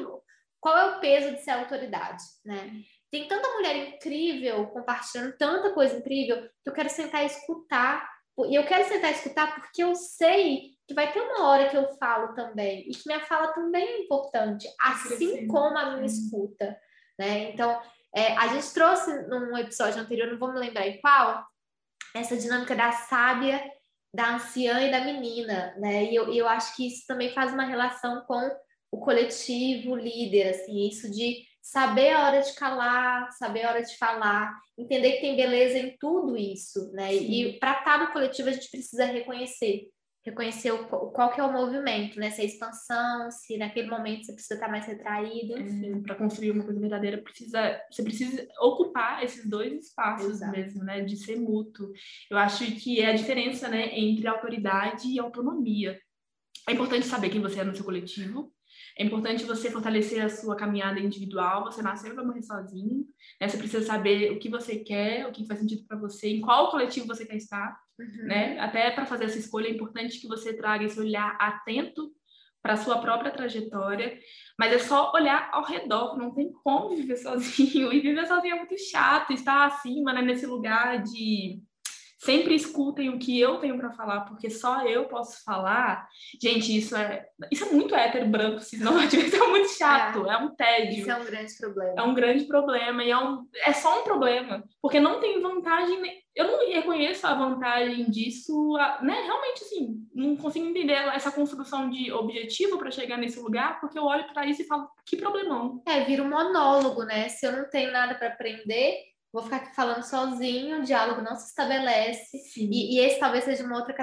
qual 0.60 0.78
é 0.78 0.96
o 0.96 1.00
peso 1.00 1.32
de 1.32 1.42
ser 1.42 1.50
autoridade, 1.50 2.22
né? 2.44 2.70
Tem 3.10 3.26
tanta 3.28 3.48
mulher 3.48 3.76
incrível 3.76 4.66
compartilhando 4.68 5.36
tanta 5.36 5.74
coisa 5.74 5.98
incrível 5.98 6.42
que 6.42 6.70
eu 6.70 6.72
quero 6.72 6.88
sentar 6.88 7.22
e 7.22 7.26
escutar. 7.26 8.08
E 8.48 8.54
eu 8.54 8.64
quero 8.64 8.88
sentar 8.88 9.10
e 9.10 9.14
escutar 9.14 9.54
porque 9.54 9.82
eu 9.82 9.94
sei 9.94 10.70
que 10.92 10.94
vai 10.94 11.11
ter 11.11 11.20
uma 11.20 11.48
hora 11.48 11.68
que 11.70 11.76
eu 11.76 11.88
falo 11.94 12.35
também, 12.35 12.85
e 12.87 12.90
que 12.90 13.07
minha 13.07 13.24
fala 13.24 13.48
também 13.55 13.83
é 13.83 14.00
importante, 14.00 14.68
assim 14.78 15.46
como 15.48 15.76
a 15.76 15.94
minha 15.94 16.05
escuta, 16.07 16.78
né? 17.18 17.50
Então, 17.50 17.81
é, 18.14 18.37
a 18.37 18.48
gente 18.48 18.72
trouxe 18.74 19.26
num 19.26 19.57
episódio 19.57 20.00
anterior, 20.00 20.31
não 20.31 20.38
vou 20.38 20.52
me 20.52 20.59
lembrar 20.59 20.87
em 20.87 21.00
qual, 21.00 21.44
essa 22.14 22.37
dinâmica 22.37 22.76
da 22.76 22.92
sábia, 22.92 23.62
da 24.14 24.35
anciã 24.35 24.83
e 24.83 24.90
da 24.90 25.00
menina, 25.00 25.74
né? 25.78 26.05
E 26.05 26.14
eu, 26.14 26.31
eu 26.33 26.46
acho 26.46 26.76
que 26.76 26.87
isso 26.87 27.07
também 27.07 27.33
faz 27.33 27.55
uma 27.55 27.64
relação 27.64 28.22
com 28.26 28.50
o 28.90 28.98
coletivo 28.98 29.96
líder, 29.96 30.50
assim, 30.50 30.87
isso 30.87 31.11
de 31.11 31.42
saber 31.62 32.11
a 32.11 32.26
hora 32.26 32.42
de 32.42 32.52
calar, 32.52 33.33
saber 33.33 33.62
a 33.62 33.70
hora 33.70 33.83
de 33.83 33.96
falar, 33.96 34.55
entender 34.76 35.12
que 35.12 35.20
tem 35.22 35.37
beleza 35.37 35.78
em 35.78 35.96
tudo 35.98 36.37
isso, 36.37 36.92
né? 36.92 37.09
Sim. 37.12 37.33
E 37.33 37.59
para 37.59 37.78
estar 37.78 37.98
no 37.98 38.12
coletivo 38.12 38.50
a 38.50 38.52
gente 38.52 38.70
precisa 38.70 39.07
reconhecer 39.07 39.88
reconhecer 40.24 40.70
o, 40.70 40.87
qual 41.11 41.32
que 41.32 41.40
é 41.40 41.44
o 41.44 41.52
movimento, 41.52 42.18
né? 42.18 42.30
Se 42.30 42.42
é 42.42 42.44
expansão, 42.44 43.30
se 43.30 43.56
naquele 43.56 43.88
momento 43.88 44.24
você 44.24 44.32
precisa 44.32 44.54
estar 44.54 44.68
mais 44.68 44.87
retraído, 44.87 45.58
enfim. 45.58 45.98
É, 45.98 46.00
para 46.00 46.14
construir 46.14 46.52
uma 46.52 46.64
coisa 46.64 46.80
verdadeira, 46.80 47.20
precisa, 47.20 47.80
você 47.90 48.02
precisa 48.02 48.46
ocupar 48.61 49.22
esses 49.24 49.48
dois 49.48 49.87
espaços 49.87 50.37
Exato. 50.37 50.52
mesmo, 50.52 50.85
né? 50.85 51.00
De 51.02 51.16
ser 51.16 51.37
mútuo. 51.37 51.92
Eu 52.30 52.38
acho 52.38 52.64
que 52.76 53.00
é 53.00 53.11
a 53.11 53.14
diferença, 53.14 53.68
né, 53.68 53.98
entre 53.98 54.26
autoridade 54.28 55.08
e 55.08 55.18
autonomia. 55.18 55.98
É 56.68 56.72
importante 56.72 57.06
saber 57.06 57.30
quem 57.30 57.40
você 57.40 57.61
é 57.61 57.64
no 57.64 57.74
seu 57.74 57.85
coletivo, 57.85 58.52
é 58.96 59.04
importante 59.04 59.44
você 59.44 59.70
fortalecer 59.70 60.24
a 60.24 60.28
sua 60.28 60.56
caminhada 60.56 61.00
individual. 61.00 61.64
Você 61.64 61.82
nasceu 61.82 62.14
para 62.14 62.24
morrer 62.24 62.42
sozinho. 62.42 63.06
Né? 63.40 63.48
Você 63.48 63.56
precisa 63.56 63.85
saber 63.85 64.32
o 64.32 64.38
que 64.38 64.48
você 64.48 64.76
quer, 64.76 65.26
o 65.26 65.32
que 65.32 65.46
faz 65.46 65.61
sentido 65.61 65.85
para 65.87 65.98
você, 65.98 66.28
em 66.28 66.40
qual 66.40 66.70
coletivo 66.70 67.06
você 67.06 67.24
quer 67.24 67.37
estar. 67.37 67.78
Uhum. 67.98 68.26
né? 68.26 68.59
Até 68.59 68.90
para 68.90 69.07
fazer 69.07 69.24
essa 69.24 69.38
escolha 69.38 69.68
é 69.68 69.70
importante 69.70 70.20
que 70.20 70.28
você 70.28 70.55
traga 70.55 70.85
esse 70.85 70.98
olhar 70.98 71.37
atento 71.40 72.11
para 72.62 72.76
sua 72.76 72.98
própria 73.00 73.33
trajetória, 73.33 74.18
mas 74.57 74.72
é 74.72 74.78
só 74.78 75.12
olhar 75.12 75.50
ao 75.52 75.64
redor, 75.64 76.16
não 76.16 76.33
tem 76.33 76.52
como 76.52 76.94
viver 76.94 77.16
sozinho, 77.18 77.92
e 77.92 78.00
viver 78.00 78.26
sozinho 78.26 78.55
é 78.55 78.59
muito 78.59 78.78
chato, 78.78 79.33
estar 79.33 79.66
acima, 79.66 80.12
né, 80.12 80.22
nesse 80.22 80.46
lugar 80.46 81.02
de 81.02 81.61
sempre 82.22 82.55
escutem 82.55 83.09
o 83.09 83.18
que 83.18 83.38
eu 83.38 83.59
tenho 83.59 83.76
para 83.76 83.90
falar, 83.90 84.20
porque 84.20 84.48
só 84.48 84.87
eu 84.87 85.07
posso 85.07 85.42
falar. 85.42 86.07
Gente, 86.40 86.76
isso 86.76 86.94
é 86.94 87.26
isso 87.50 87.64
é 87.64 87.70
muito 87.72 87.94
hétero 87.96 88.28
branco, 88.28 88.61
cisnorte, 88.61 89.16
isso 89.18 89.35
é 89.42 89.48
muito 89.48 89.68
chato, 89.70 90.31
é. 90.31 90.35
é. 90.35 90.37
um 90.38 90.55
tédio. 90.55 91.00
Isso 91.00 91.11
é 91.11 91.16
um 91.16 91.24
grande 91.24 91.57
problema. 91.57 91.94
É 91.96 92.02
um 92.02 92.14
grande 92.14 92.44
problema 92.44 93.05
e 93.05 93.11
é, 93.11 93.18
um, 93.18 93.44
é 93.66 93.72
só 93.72 94.00
um 94.00 94.05
problema, 94.05 94.62
porque 94.81 95.00
não 95.00 95.20
tem 95.20 95.42
vantagem, 95.42 96.00
eu 96.34 96.46
não 96.46 96.72
reconheço 96.72 97.26
a 97.26 97.34
vantagem 97.34 98.10
disso, 98.10 98.72
né? 99.02 99.22
Realmente 99.24 99.64
assim, 99.64 100.06
não 100.14 100.36
consigo 100.36 100.66
entender 100.66 100.94
essa 100.94 101.30
construção 101.30 101.90
de 101.90 102.10
objetivo 102.10 102.78
para 102.78 102.90
chegar 102.90 103.18
nesse 103.18 103.38
lugar, 103.38 103.80
porque 103.80 103.98
eu 103.98 104.04
olho 104.04 104.26
para 104.32 104.46
isso 104.46 104.62
e 104.62 104.66
falo, 104.66 104.88
que 105.04 105.16
problemão. 105.16 105.82
É, 105.86 106.04
vira 106.04 106.22
um 106.22 106.30
monólogo, 106.30 107.04
né? 107.04 107.28
Se 107.28 107.46
eu 107.46 107.52
não 107.52 107.68
tenho 107.68 107.92
nada 107.92 108.14
para 108.14 108.28
aprender, 108.28 108.96
vou 109.32 109.42
ficar 109.42 109.56
aqui 109.56 109.74
falando 109.74 110.02
sozinho, 110.02 110.80
o 110.80 110.84
diálogo 110.84 111.22
não 111.22 111.34
se 111.36 111.48
estabelece. 111.48 112.38
E, 112.56 112.96
e, 112.96 113.00
esse 113.00 113.18
talvez 113.18 113.44
seja 113.44 113.64
uma, 113.64 113.78
outra, 113.78 113.94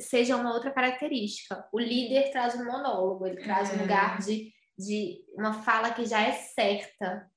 seja 0.00 0.36
uma 0.36 0.52
outra 0.52 0.70
característica. 0.70 1.66
O 1.72 1.80
líder 1.80 2.30
traz 2.30 2.54
um 2.54 2.64
monólogo, 2.64 3.26
ele 3.26 3.42
traz 3.42 3.72
é. 3.72 3.76
um 3.76 3.82
lugar 3.82 4.18
de, 4.18 4.52
de 4.78 5.24
uma 5.36 5.52
fala 5.52 5.90
que 5.92 6.04
já 6.04 6.20
é 6.20 6.32
certa. 6.32 7.30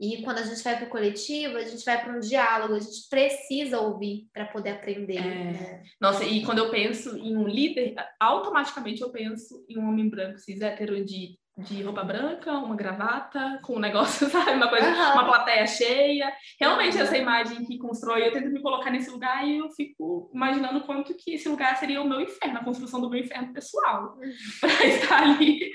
E 0.00 0.22
quando 0.22 0.38
a 0.38 0.42
gente 0.42 0.64
vai 0.64 0.78
para 0.78 0.86
o 0.86 0.90
coletivo, 0.90 1.58
a 1.58 1.62
gente 1.62 1.84
vai 1.84 2.02
para 2.02 2.16
um 2.16 2.20
diálogo, 2.20 2.74
a 2.74 2.80
gente 2.80 3.06
precisa 3.10 3.80
ouvir 3.80 4.28
para 4.32 4.46
poder 4.46 4.70
aprender. 4.70 5.18
É. 5.18 5.20
Né? 5.20 5.82
Nossa, 6.00 6.24
e 6.24 6.42
quando 6.42 6.58
eu 6.58 6.70
penso 6.70 7.18
em 7.18 7.36
um 7.36 7.46
líder, 7.46 7.94
automaticamente 8.18 9.02
eu 9.02 9.10
penso 9.10 9.62
em 9.68 9.78
um 9.78 9.86
homem 9.86 10.08
branco 10.08 10.38
cis 10.38 10.62
hétero 10.62 11.04
de 11.04 11.38
de 11.60 11.82
roupa 11.82 12.02
branca, 12.02 12.52
uma 12.52 12.74
gravata, 12.74 13.60
com 13.62 13.76
um 13.76 13.78
negócio, 13.78 14.28
sabe? 14.30 14.52
Uma 14.52 14.68
coisa, 14.68 14.86
uhum. 14.86 15.12
uma 15.12 15.24
plateia 15.24 15.66
cheia. 15.66 16.32
Realmente, 16.58 16.96
uhum. 16.96 17.02
essa 17.02 17.16
imagem 17.16 17.64
que 17.64 17.78
constrói, 17.78 18.26
eu 18.26 18.32
tento 18.32 18.50
me 18.50 18.62
colocar 18.62 18.90
nesse 18.90 19.10
lugar 19.10 19.46
e 19.46 19.58
eu 19.58 19.70
fico 19.70 20.30
imaginando 20.34 20.80
quanto 20.82 21.14
que 21.14 21.34
esse 21.34 21.48
lugar 21.48 21.76
seria 21.76 22.02
o 22.02 22.08
meu 22.08 22.20
inferno, 22.20 22.58
a 22.58 22.64
construção 22.64 23.00
do 23.00 23.10
meu 23.10 23.20
inferno 23.20 23.52
pessoal, 23.52 24.16
uhum. 24.16 24.32
para 24.60 24.86
estar 24.86 25.22
ali. 25.22 25.70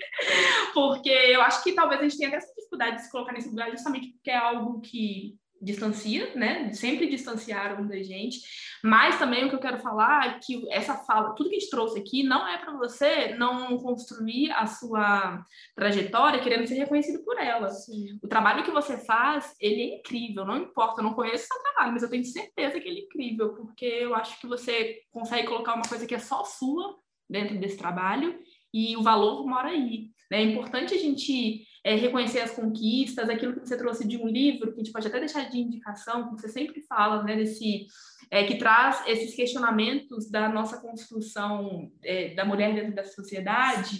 Porque 0.74 1.10
eu 1.10 1.42
acho 1.42 1.64
que 1.64 1.74
talvez 1.74 2.02
a 2.02 2.04
gente 2.04 2.18
tenha 2.18 2.30
até 2.30 2.38
essa 2.38 2.54
dificuldade 2.56 2.98
de 2.98 3.04
se 3.04 3.12
colocar 3.12 3.34
nesse 3.34 3.50
lugar 3.50 3.72
justamente 3.72 4.10
porque 4.14 4.32
é 4.32 4.38
algo 4.38 4.82
que 4.82 5.36
distancia, 5.62 6.34
né? 6.36 6.72
Sempre 6.74 7.08
distanciaram 7.08 7.88
da 7.88 8.02
gente. 8.02 8.40
Mas 8.84 9.18
também 9.18 9.46
o 9.46 9.50
que 9.50 9.56
eu 9.56 9.60
quero 9.60 9.80
falar 9.80 10.28
é 10.28 10.40
que 10.40 10.64
essa 10.70 10.96
fala, 10.96 11.34
tudo 11.34 11.50
que 11.50 11.56
a 11.56 11.60
gente 11.60 11.70
trouxe 11.70 12.00
aqui, 12.00 12.24
não 12.24 12.48
é 12.48 12.58
para 12.58 12.78
você 12.78 13.36
não 13.36 13.78
construir 13.78 14.52
a 14.52 14.66
sua 14.68 15.44
trajetória 15.76 16.40
querendo 16.40 16.68
ser 16.68 16.76
reconhecido 16.76 17.24
por 17.24 17.40
ela. 17.40 17.70
Sim. 17.70 18.20
O 18.22 18.28
trabalho 18.28 18.64
que 18.64 18.72
você 18.72 18.98
faz, 18.98 19.56
ele 19.60 19.82
é 19.82 19.96
incrível, 19.98 20.46
não 20.46 20.58
importa, 20.58 21.02
eu 21.02 21.04
não 21.04 21.14
conheço 21.14 21.48
seu 21.48 21.62
trabalho, 21.64 21.94
mas 21.94 22.04
eu 22.04 22.10
tenho 22.10 22.24
certeza 22.24 22.80
que 22.80 22.88
ele 22.88 23.00
é 23.00 23.04
incrível, 23.04 23.54
porque 23.54 23.86
eu 23.86 24.14
acho 24.14 24.40
que 24.40 24.48
você 24.48 25.00
consegue 25.12 25.48
colocar 25.48 25.74
uma 25.74 25.88
coisa 25.88 26.06
que 26.06 26.16
é 26.16 26.20
só 26.20 26.44
sua 26.44 26.96
dentro 27.30 27.58
desse 27.58 27.78
trabalho 27.78 28.38
e 28.74 28.96
o 28.96 29.02
valor 29.02 29.48
mora 29.48 29.70
aí. 29.70 30.12
Né? 30.30 30.40
É 30.40 30.44
importante 30.44 30.94
a 30.94 30.98
gente 30.98 31.66
é, 31.86 31.94
reconhecer 31.94 32.40
as 32.40 32.50
conquistas, 32.50 33.30
aquilo 33.30 33.54
que 33.54 33.60
você 33.60 33.78
trouxe 33.78 34.08
de 34.08 34.18
um 34.18 34.28
livro, 34.28 34.74
que 34.74 34.82
a 34.82 34.84
gente 34.84 34.92
pode 34.92 35.08
até 35.08 35.20
deixar 35.20 35.48
de 35.48 35.60
indicação, 35.60 36.36
que 36.36 36.42
você 36.42 36.50
sempre 36.50 36.82
fala, 36.82 37.22
né, 37.22 37.36
desse, 37.36 37.86
é, 38.32 38.44
que 38.44 38.58
traz 38.58 39.04
esses 39.06 39.36
questionamentos 39.36 40.28
da 40.32 40.50
nossa 40.50 40.82
construção 40.82 41.92
é, 42.04 42.34
da 42.34 42.44
mulher 42.44 42.74
dentro 42.74 42.96
da 42.96 43.06
sociedade, 43.06 44.00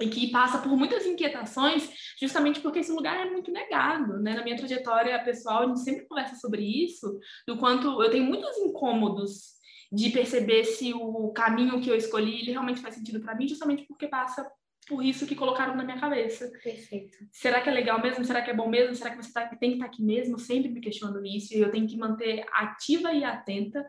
e 0.00 0.08
que 0.08 0.30
passa 0.30 0.56
por 0.58 0.74
muitas 0.78 1.04
inquietações, 1.04 1.90
justamente 2.18 2.60
porque 2.60 2.78
esse 2.78 2.90
lugar 2.90 3.26
é 3.26 3.30
muito 3.30 3.52
negado, 3.52 4.18
né? 4.20 4.32
Na 4.32 4.42
minha 4.42 4.56
trajetória 4.56 5.22
pessoal, 5.22 5.64
a 5.64 5.66
gente 5.66 5.80
sempre 5.80 6.06
conversa 6.06 6.36
sobre 6.36 6.62
isso, 6.62 7.18
do 7.46 7.58
quanto 7.58 8.02
eu 8.02 8.10
tenho 8.10 8.24
muitos 8.24 8.56
incômodos 8.56 9.60
de 9.92 10.08
perceber 10.08 10.64
se 10.64 10.94
o 10.94 11.32
caminho 11.32 11.82
que 11.82 11.90
eu 11.90 11.96
escolhi 11.96 12.40
ele 12.40 12.52
realmente 12.52 12.80
faz 12.80 12.94
sentido 12.94 13.20
para 13.20 13.34
mim, 13.34 13.46
justamente 13.46 13.84
porque 13.86 14.06
passa 14.06 14.50
por 14.90 15.04
isso 15.04 15.24
que 15.24 15.36
colocaram 15.36 15.76
na 15.76 15.84
minha 15.84 16.00
cabeça. 16.00 16.50
Perfeito. 16.64 17.16
Será 17.30 17.60
que 17.60 17.68
é 17.70 17.72
legal 17.72 18.02
mesmo? 18.02 18.24
Será 18.24 18.42
que 18.42 18.50
é 18.50 18.54
bom 18.54 18.68
mesmo? 18.68 18.96
Será 18.96 19.10
que 19.10 19.22
você 19.22 19.32
tá, 19.32 19.46
tem 19.46 19.70
que 19.70 19.76
estar 19.76 19.84
tá 19.84 19.92
aqui 19.92 20.02
mesmo? 20.02 20.34
Eu 20.34 20.38
sempre 20.40 20.68
me 20.68 20.80
questionando 20.80 21.24
isso 21.24 21.54
e 21.54 21.60
eu 21.60 21.70
tenho 21.70 21.86
que 21.86 21.96
manter 21.96 22.44
ativa 22.52 23.12
e 23.12 23.22
atenta 23.22 23.86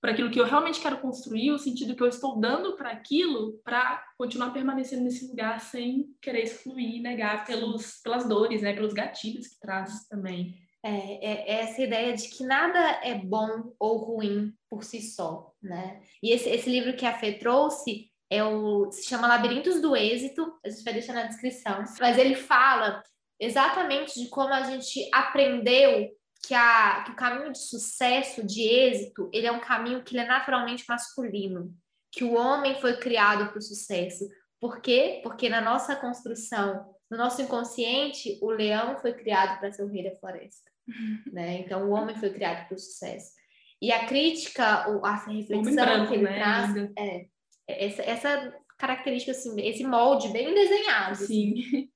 para 0.00 0.12
aquilo 0.12 0.30
que 0.30 0.38
eu 0.38 0.44
realmente 0.44 0.80
quero 0.80 1.00
construir, 1.00 1.50
o 1.50 1.58
sentido 1.58 1.96
que 1.96 2.02
eu 2.02 2.06
estou 2.06 2.38
dando 2.38 2.76
para 2.76 2.90
aquilo, 2.90 3.58
para 3.64 4.00
continuar 4.16 4.52
permanecendo 4.52 5.02
nesse 5.02 5.26
lugar 5.26 5.58
sem 5.60 6.14
querer 6.22 6.44
excluir, 6.44 7.00
negar 7.00 7.44
pelos, 7.44 8.00
pelas 8.04 8.28
dores, 8.28 8.62
né, 8.62 8.74
pelos 8.74 8.92
gatilhos 8.92 9.48
que 9.48 9.58
traz 9.58 10.06
também. 10.06 10.54
É, 10.84 10.90
é, 10.90 11.32
é, 11.32 11.60
essa 11.62 11.82
ideia 11.82 12.14
de 12.14 12.28
que 12.28 12.44
nada 12.44 12.78
é 13.02 13.18
bom 13.18 13.72
ou 13.78 13.96
ruim 13.96 14.52
por 14.68 14.84
si 14.84 15.00
só, 15.00 15.52
né? 15.60 16.00
E 16.22 16.30
esse, 16.30 16.48
esse 16.48 16.70
livro 16.70 16.94
que 16.94 17.06
a 17.06 17.18
Fê 17.18 17.32
trouxe, 17.32 18.10
é 18.30 18.42
o, 18.42 18.90
se 18.90 19.04
chama 19.04 19.28
Labirintos 19.28 19.80
do 19.80 19.96
Êxito, 19.96 20.58
a 20.64 20.68
gente 20.68 20.84
vai 20.84 20.92
deixar 20.92 21.12
na 21.12 21.24
descrição, 21.24 21.84
mas 22.00 22.18
ele 22.18 22.34
fala 22.34 23.02
exatamente 23.38 24.20
de 24.20 24.28
como 24.28 24.52
a 24.52 24.62
gente 24.62 25.08
aprendeu 25.12 26.10
que, 26.46 26.54
a, 26.54 27.02
que 27.04 27.12
o 27.12 27.16
caminho 27.16 27.52
de 27.52 27.58
sucesso, 27.58 28.44
de 28.44 28.62
êxito, 28.62 29.30
ele 29.32 29.46
é 29.46 29.52
um 29.52 29.60
caminho 29.60 30.02
que 30.02 30.18
é 30.18 30.26
naturalmente 30.26 30.84
masculino, 30.88 31.74
que 32.12 32.24
o 32.24 32.34
homem 32.34 32.74
foi 32.80 32.96
criado 32.96 33.48
para 33.48 33.58
o 33.58 33.62
sucesso. 33.62 34.28
Por 34.60 34.80
quê? 34.80 35.20
Porque 35.22 35.48
na 35.48 35.60
nossa 35.60 35.96
construção, 35.96 36.94
no 37.10 37.16
nosso 37.16 37.42
inconsciente, 37.42 38.38
o 38.40 38.50
leão 38.50 38.98
foi 38.98 39.12
criado 39.12 39.58
para 39.58 39.72
ser 39.72 39.82
o 39.82 39.88
rei 39.88 40.04
da 40.04 40.16
floresta. 40.16 40.70
Né? 41.32 41.60
Então, 41.60 41.88
o 41.88 41.92
homem 41.92 42.14
foi 42.14 42.30
criado 42.30 42.68
para 42.68 42.76
o 42.76 42.78
sucesso. 42.78 43.32
E 43.80 43.90
a 43.90 44.06
crítica, 44.06 44.86
a 45.02 45.26
reflexão 45.26 45.74
branco, 45.74 46.08
que 46.08 46.14
ele 46.14 46.22
né? 46.22 46.34
traz, 46.36 46.76
é, 46.96 47.26
essa, 47.68 48.02
essa 48.02 48.54
característica, 48.78 49.32
assim, 49.32 49.60
esse 49.60 49.84
molde 49.84 50.28
bem 50.28 50.54
desenhado. 50.54 51.12
Assim. 51.12 51.56
Sim. 51.56 51.90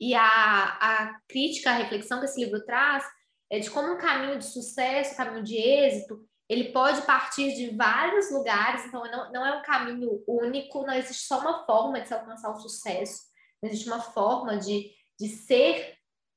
E 0.00 0.14
a, 0.14 0.24
a 0.24 1.20
crítica, 1.28 1.70
a 1.70 1.74
reflexão 1.74 2.20
que 2.20 2.24
esse 2.24 2.42
livro 2.42 2.64
traz 2.64 3.04
é 3.50 3.58
de 3.58 3.70
como 3.70 3.92
um 3.92 3.98
caminho 3.98 4.38
de 4.38 4.46
sucesso, 4.46 5.12
um 5.12 5.16
caminho 5.16 5.44
de 5.44 5.56
êxito, 5.56 6.24
ele 6.48 6.72
pode 6.72 7.02
partir 7.02 7.54
de 7.54 7.76
vários 7.76 8.30
lugares, 8.30 8.84
então 8.86 9.04
não, 9.10 9.30
não 9.30 9.46
é 9.46 9.56
um 9.58 9.62
caminho 9.62 10.24
único, 10.26 10.86
não 10.86 10.94
existe 10.94 11.26
só 11.26 11.38
uma 11.40 11.64
forma 11.64 12.00
de 12.00 12.08
se 12.08 12.14
alcançar 12.14 12.50
o 12.50 12.60
sucesso, 12.60 13.22
não 13.62 13.68
existe 13.68 13.88
uma 13.88 14.00
forma 14.00 14.56
de, 14.56 14.90
de 15.18 15.28
ser 15.28 15.94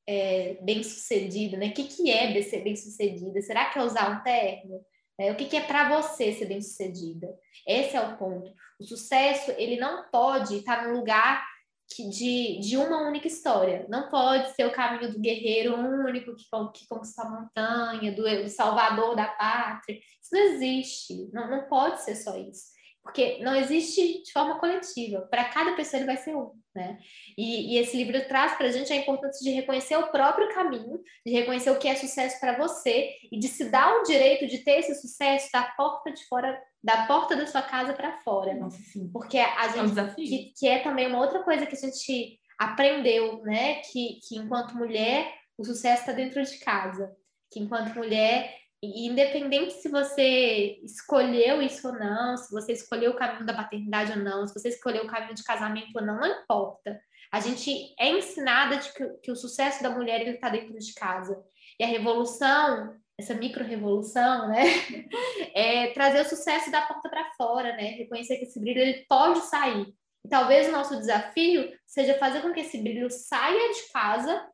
é, 0.07 0.57
bem-sucedida, 0.61 1.57
né? 1.57 1.69
O 1.69 1.73
que, 1.73 1.85
que 1.85 2.11
é 2.11 2.41
ser 2.43 2.63
bem-sucedida? 2.63 3.41
Será 3.41 3.69
que 3.69 3.79
é 3.79 3.83
usar 3.83 4.11
um 4.11 4.23
terno? 4.23 4.81
É, 5.19 5.31
o 5.31 5.35
que, 5.35 5.45
que 5.45 5.55
é 5.55 5.61
para 5.61 6.01
você 6.01 6.33
ser 6.33 6.45
bem-sucedida? 6.45 7.27
Esse 7.67 7.95
é 7.95 8.01
o 8.01 8.17
ponto. 8.17 8.51
O 8.79 8.83
sucesso, 8.83 9.51
ele 9.57 9.77
não 9.77 10.09
pode 10.09 10.57
estar 10.57 10.87
num 10.87 10.97
lugar 10.97 11.45
que, 11.93 12.09
de, 12.09 12.59
de 12.59 12.77
uma 12.77 13.07
única 13.07 13.27
história. 13.27 13.85
Não 13.89 14.09
pode 14.09 14.55
ser 14.55 14.65
o 14.65 14.71
caminho 14.71 15.11
do 15.11 15.19
guerreiro 15.19 15.75
único 15.75 16.35
que, 16.35 16.43
que 16.43 16.87
conquista 16.87 17.21
a 17.21 17.29
montanha, 17.29 18.11
do, 18.11 18.23
do 18.23 18.49
salvador 18.49 19.15
da 19.15 19.27
pátria. 19.27 19.97
Isso 19.97 20.33
não 20.33 20.41
existe. 20.41 21.29
Não, 21.31 21.49
não 21.49 21.67
pode 21.67 22.01
ser 22.01 22.15
só 22.15 22.35
isso. 22.37 22.73
Porque 23.03 23.37
não 23.43 23.55
existe 23.55 24.23
de 24.23 24.31
forma 24.31 24.59
coletiva. 24.59 25.21
Para 25.29 25.45
cada 25.45 25.75
pessoa 25.75 25.99
ele 25.99 26.07
vai 26.07 26.17
ser 26.17 26.35
um, 26.35 26.51
né? 26.75 26.99
E, 27.37 27.73
e 27.73 27.77
esse 27.77 27.95
livro 27.95 28.27
traz 28.27 28.53
para 28.57 28.67
a 28.67 28.71
gente 28.71 28.91
a 28.91 28.95
importância 28.95 29.43
de 29.43 29.51
reconhecer 29.55 29.95
o 29.95 30.07
próprio 30.07 30.53
caminho, 30.53 31.01
de 31.25 31.31
reconhecer 31.31 31.69
o 31.71 31.77
que 31.77 31.87
é 31.87 31.95
sucesso 31.95 32.39
para 32.39 32.57
você 32.57 33.11
e 33.31 33.37
de 33.37 33.47
se 33.47 33.65
dar 33.65 33.95
o 33.99 34.03
direito 34.03 34.47
de 34.47 34.59
ter 34.59 34.79
esse 34.79 34.95
sucesso 34.95 35.49
da 35.51 35.63
porta 35.63 36.11
de 36.11 36.25
fora, 36.25 36.59
da 36.83 37.05
porta 37.05 37.35
da 37.35 37.45
sua 37.45 37.61
casa 37.61 37.93
para 37.93 38.17
fora. 38.19 38.53
Nossa, 38.55 38.81
sim. 38.81 39.09
Porque 39.11 39.37
a 39.37 39.67
gente, 39.69 39.97
é 39.97 40.03
um. 40.03 40.13
Que, 40.15 40.53
que 40.57 40.67
é 40.67 40.79
também 40.79 41.07
uma 41.07 41.19
outra 41.19 41.43
coisa 41.43 41.65
que 41.65 41.75
a 41.75 41.79
gente 41.79 42.39
aprendeu, 42.57 43.41
né? 43.43 43.75
Que, 43.75 44.19
que 44.27 44.37
enquanto 44.37 44.75
mulher 44.75 45.33
o 45.57 45.63
sucesso 45.63 46.01
está 46.01 46.11
dentro 46.11 46.43
de 46.43 46.57
casa. 46.57 47.15
Que 47.51 47.59
enquanto 47.59 47.95
mulher 47.95 48.62
independente 48.85 49.73
se 49.73 49.87
você 49.87 50.79
escolheu 50.83 51.61
isso 51.61 51.87
ou 51.87 51.93
não, 51.93 52.35
se 52.35 52.51
você 52.51 52.73
escolheu 52.73 53.11
o 53.11 53.15
caminho 53.15 53.45
da 53.45 53.53
paternidade 53.53 54.11
ou 54.11 54.17
não, 54.17 54.45
se 54.45 54.53
você 54.53 54.69
escolheu 54.69 55.05
o 55.05 55.07
caminho 55.07 55.33
de 55.33 55.43
casamento 55.43 55.91
ou 55.95 56.05
não, 56.05 56.19
não 56.19 56.27
importa. 56.27 56.99
A 57.31 57.39
gente 57.39 57.95
é 57.97 58.09
ensinada 58.09 58.77
de 58.77 58.91
que, 58.93 59.07
que 59.23 59.31
o 59.31 59.35
sucesso 59.35 59.81
da 59.81 59.89
mulher 59.89 60.27
está 60.27 60.49
dentro 60.49 60.77
de 60.77 60.93
casa. 60.93 61.41
E 61.79 61.83
a 61.83 61.87
revolução, 61.87 62.95
essa 63.17 63.33
micro-revolução, 63.33 64.49
né, 64.49 64.63
é 65.55 65.87
trazer 65.93 66.21
o 66.21 66.29
sucesso 66.29 66.69
da 66.69 66.81
porta 66.81 67.09
para 67.09 67.31
fora, 67.37 67.75
né, 67.75 67.91
reconhecer 67.91 68.37
que 68.37 68.43
esse 68.43 68.59
brilho 68.59 68.81
ele 68.81 69.05
pode 69.07 69.39
sair. 69.45 69.93
E 70.25 70.29
talvez 70.29 70.67
o 70.67 70.71
nosso 70.71 70.97
desafio 70.97 71.71
seja 71.85 72.17
fazer 72.17 72.41
com 72.41 72.53
que 72.53 72.59
esse 72.59 72.77
brilho 72.81 73.09
saia 73.09 73.71
de 73.73 73.91
casa 73.91 74.52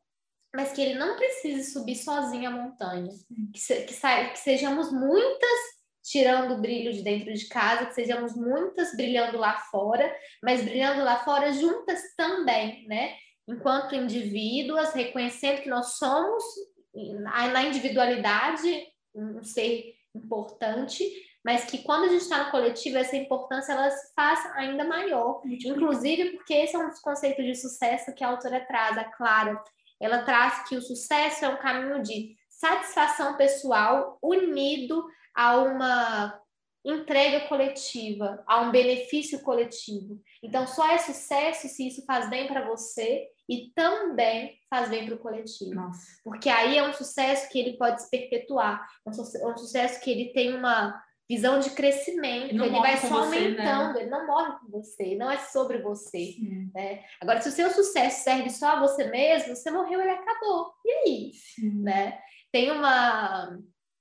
mas 0.55 0.71
que 0.71 0.81
ele 0.81 0.95
não 0.95 1.15
precise 1.15 1.71
subir 1.71 1.95
sozinho 1.95 2.49
a 2.49 2.51
montanha. 2.51 3.11
Que, 3.53 3.59
se, 3.59 3.81
que, 3.83 3.93
sa, 3.93 4.29
que 4.29 4.39
sejamos 4.39 4.91
muitas 4.91 5.79
tirando 6.03 6.55
o 6.55 6.61
brilho 6.61 6.91
de 6.91 7.03
dentro 7.03 7.31
de 7.31 7.47
casa, 7.47 7.85
que 7.85 7.93
sejamos 7.93 8.35
muitas 8.35 8.95
brilhando 8.95 9.37
lá 9.37 9.59
fora, 9.71 10.11
mas 10.43 10.63
brilhando 10.63 11.03
lá 11.03 11.23
fora 11.23 11.53
juntas 11.53 12.01
também, 12.17 12.87
né? 12.87 13.15
Enquanto 13.47 13.95
indivíduas, 13.95 14.93
reconhecendo 14.93 15.61
que 15.61 15.69
nós 15.69 15.97
somos, 15.97 16.43
na 17.21 17.63
individualidade, 17.63 18.87
um 19.13 19.43
ser 19.43 19.93
importante, 20.15 21.03
mas 21.43 21.65
que 21.65 21.79
quando 21.79 22.05
a 22.05 22.09
gente 22.09 22.21
está 22.21 22.45
no 22.45 22.51
coletivo, 22.51 22.97
essa 22.97 23.15
importância 23.15 23.71
ela 23.71 23.89
se 23.89 24.13
faz 24.13 24.45
ainda 24.55 24.83
maior. 24.83 25.41
Inclusive 25.45 26.31
porque 26.31 26.53
esse 26.53 26.75
é 26.75 26.79
um 26.79 26.89
dos 26.89 26.99
conceitos 26.99 27.45
de 27.45 27.55
sucesso 27.55 28.13
que 28.13 28.23
a 28.23 28.29
autora 28.29 28.59
traz, 28.65 28.97
a 28.97 29.05
Clara. 29.05 29.61
Ela 29.99 30.23
traz 30.23 30.67
que 30.67 30.75
o 30.75 30.81
sucesso 30.81 31.45
é 31.45 31.49
um 31.49 31.57
caminho 31.57 32.01
de 32.01 32.35
satisfação 32.49 33.37
pessoal 33.37 34.17
unido 34.21 35.05
a 35.35 35.57
uma 35.57 36.39
entrega 36.83 37.47
coletiva, 37.47 38.43
a 38.47 38.61
um 38.61 38.71
benefício 38.71 39.41
coletivo. 39.41 40.19
Então, 40.43 40.65
só 40.65 40.89
é 40.89 40.97
sucesso 40.97 41.67
se 41.67 41.87
isso 41.87 42.05
faz 42.05 42.29
bem 42.29 42.47
para 42.47 42.67
você 42.67 43.27
e 43.49 43.71
também 43.75 44.57
faz 44.69 44.89
bem 44.89 45.05
para 45.05 45.15
o 45.15 45.19
coletivo. 45.19 45.73
Nossa. 45.73 46.05
Porque 46.23 46.49
aí 46.49 46.77
é 46.77 46.87
um 46.87 46.93
sucesso 46.93 47.49
que 47.49 47.59
ele 47.59 47.77
pode 47.77 48.01
se 48.01 48.09
perpetuar, 48.09 48.87
é 49.05 49.09
um 49.47 49.57
sucesso 49.57 49.99
que 50.01 50.11
ele 50.11 50.31
tem 50.33 50.55
uma 50.55 51.01
visão 51.29 51.59
de 51.59 51.69
crescimento, 51.69 52.55
ele, 52.55 52.79
vai 52.79 52.97
só 52.97 53.07
você, 53.07 53.51
né? 53.51 53.71
aumentando, 53.71 53.93
né? 53.93 54.01
ele 54.01 54.09
não 54.09 54.25
morre 54.25 54.57
com 54.59 54.71
você, 54.71 55.15
não 55.15 55.29
é 55.29 55.37
sobre 55.37 55.77
você. 55.77 56.35
Né? 56.73 57.03
Agora, 57.21 57.39
se 57.39 57.49
o 57.49 57.51
seu 57.51 57.69
sucesso 57.69 58.23
serve 58.23 58.49
só 58.49 58.69
a 58.69 58.79
você 58.79 59.05
mesmo, 59.05 59.55
você 59.55 59.69
morreu, 59.69 60.01
ele 60.01 60.09
acabou. 60.09 60.73
E 60.83 60.91
aí? 60.91 61.31
Né? 61.75 62.19
Tem 62.51 62.71
uma 62.71 63.59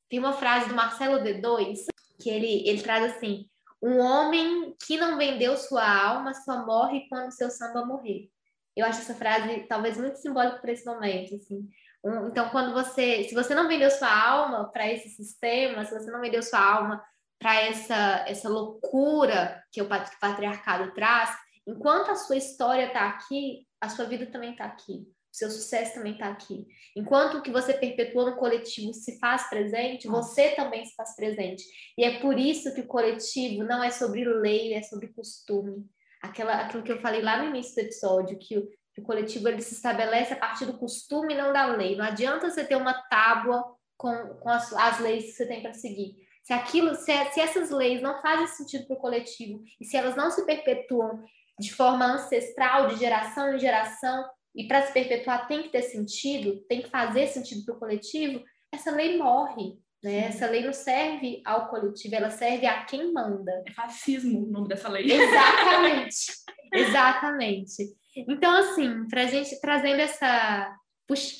tem 0.08 0.18
uma 0.18 0.32
frase 0.32 0.70
do 0.70 0.74
Marcelo 0.74 1.18
D2 1.18 1.84
que 2.18 2.30
ele, 2.30 2.66
ele 2.66 2.80
traz 2.80 3.04
assim: 3.12 3.46
um 3.82 3.98
homem 3.98 4.74
que 4.86 4.96
não 4.96 5.18
vendeu 5.18 5.54
sua 5.58 5.86
alma 5.86 6.32
só 6.32 6.64
morre 6.64 7.06
quando 7.10 7.30
seu 7.30 7.50
samba 7.50 7.84
morrer. 7.84 8.30
Eu 8.74 8.86
acho 8.86 9.00
essa 9.00 9.14
frase 9.14 9.66
talvez 9.68 9.98
muito 9.98 10.16
simbólica 10.16 10.60
para 10.60 10.72
esse 10.72 10.86
momento, 10.86 11.34
assim. 11.34 11.68
Um, 12.02 12.28
então, 12.28 12.48
quando 12.50 12.72
você, 12.72 13.24
se 13.24 13.34
você 13.34 13.54
não 13.54 13.68
vendeu 13.68 13.90
sua 13.90 14.08
alma 14.08 14.70
para 14.72 14.90
esse 14.90 15.10
sistema, 15.10 15.84
se 15.84 15.92
você 15.92 16.10
não 16.10 16.20
vendeu 16.20 16.42
sua 16.42 16.60
alma 16.60 17.04
para 17.39 17.61
essa, 17.62 18.24
essa 18.26 18.49
loucura 18.49 19.62
que 19.72 19.80
o 19.80 19.89
patriarcado 19.89 20.93
traz, 20.93 21.30
enquanto 21.66 22.11
a 22.11 22.16
sua 22.16 22.36
história 22.36 22.86
está 22.86 23.09
aqui, 23.09 23.66
a 23.80 23.89
sua 23.89 24.07
vida 24.07 24.26
também 24.26 24.53
está 24.53 24.64
aqui. 24.64 25.07
O 25.32 25.36
seu 25.39 25.51
sucesso 25.51 25.95
também 25.95 26.14
está 26.14 26.28
aqui. 26.28 26.66
Enquanto 26.97 27.36
o 27.36 27.43
que 27.43 27.51
você 27.51 27.74
perpetua 27.74 28.30
no 28.30 28.36
coletivo 28.36 28.93
se 28.93 29.18
faz 29.20 29.49
presente, 29.49 30.09
você 30.09 30.51
também 30.57 30.84
se 30.84 30.95
faz 30.97 31.14
presente. 31.14 31.62
E 31.97 32.03
é 32.03 32.18
por 32.18 32.36
isso 32.39 32.74
que 32.74 32.80
o 32.80 32.86
coletivo 32.86 33.62
não 33.62 33.84
é 33.84 33.91
sobre 33.91 34.24
lei, 34.24 34.74
é 34.74 34.82
sobre 34.82 35.09
costume. 35.09 35.86
Aquela, 36.20 36.62
aquilo 36.62 36.82
que 36.82 36.91
eu 36.91 37.01
falei 37.01 37.22
lá 37.22 37.41
no 37.41 37.51
início 37.51 37.74
do 37.74 37.86
episódio, 37.86 38.39
que 38.39 38.59
o, 38.59 38.66
que 38.93 39.01
o 39.01 39.05
coletivo 39.05 39.49
ele 39.49 39.62
se 39.62 39.74
estabelece 39.74 40.32
a 40.32 40.39
partir 40.39 40.66
do 40.66 40.78
costume 40.78 41.34
e 41.34 41.36
não 41.36 41.53
da 41.53 41.66
lei. 41.66 41.95
Não 41.95 42.07
adianta 42.07 42.51
você 42.51 42.64
ter 42.64 42.74
uma 42.74 42.95
tábua 42.95 43.62
com, 43.97 44.11
com 44.41 44.49
as, 44.49 44.72
as 44.72 44.99
leis 44.99 45.26
que 45.26 45.32
você 45.32 45.47
tem 45.47 45.62
para 45.62 45.74
seguir 45.74 46.27
se 46.49 46.55
aquilo, 46.55 46.94
se, 46.94 47.12
se 47.30 47.40
essas 47.40 47.68
leis 47.68 48.01
não 48.01 48.22
fazem 48.22 48.46
sentido 48.46 48.86
para 48.86 48.96
o 48.96 49.01
coletivo 49.01 49.62
e 49.78 49.84
se 49.84 49.99
elas 49.99 50.16
não 50.16 50.30
se 50.30 50.46
perpetuam 50.46 51.22
de 51.61 51.74
forma 51.74 52.07
ancestral, 52.07 52.88
de 52.88 52.96
geração 52.96 53.55
em 53.55 53.59
geração, 53.59 54.24
e 54.57 54.66
para 54.66 54.86
se 54.86 54.94
perpetuar 54.94 55.46
tem 55.46 55.62
que 55.62 55.68
ter 55.68 55.82
sentido, 55.82 56.64
tem 56.66 56.80
que 56.80 56.88
fazer 56.88 57.26
sentido 57.26 57.66
para 57.66 57.74
o 57.74 57.78
coletivo, 57.78 58.42
essa 58.72 58.90
lei 58.90 59.18
morre. 59.18 59.74
Né? 60.03 60.20
Essa 60.20 60.49
lei 60.49 60.64
não 60.64 60.72
serve 60.72 61.42
ao 61.44 61.68
coletivo, 61.68 62.14
ela 62.14 62.30
serve 62.30 62.64
a 62.64 62.82
quem 62.86 63.12
manda. 63.12 63.62
É 63.66 63.72
fascismo 63.72 64.46
o 64.46 64.51
nome 64.51 64.68
dessa 64.68 64.88
lei. 64.88 65.05
Exatamente. 65.05 66.32
Exatamente. 66.72 67.94
Então, 68.16 68.57
assim, 68.57 69.07
para 69.07 69.24
a 69.24 69.26
gente 69.26 69.61
trazendo 69.61 70.01
essa. 70.01 70.74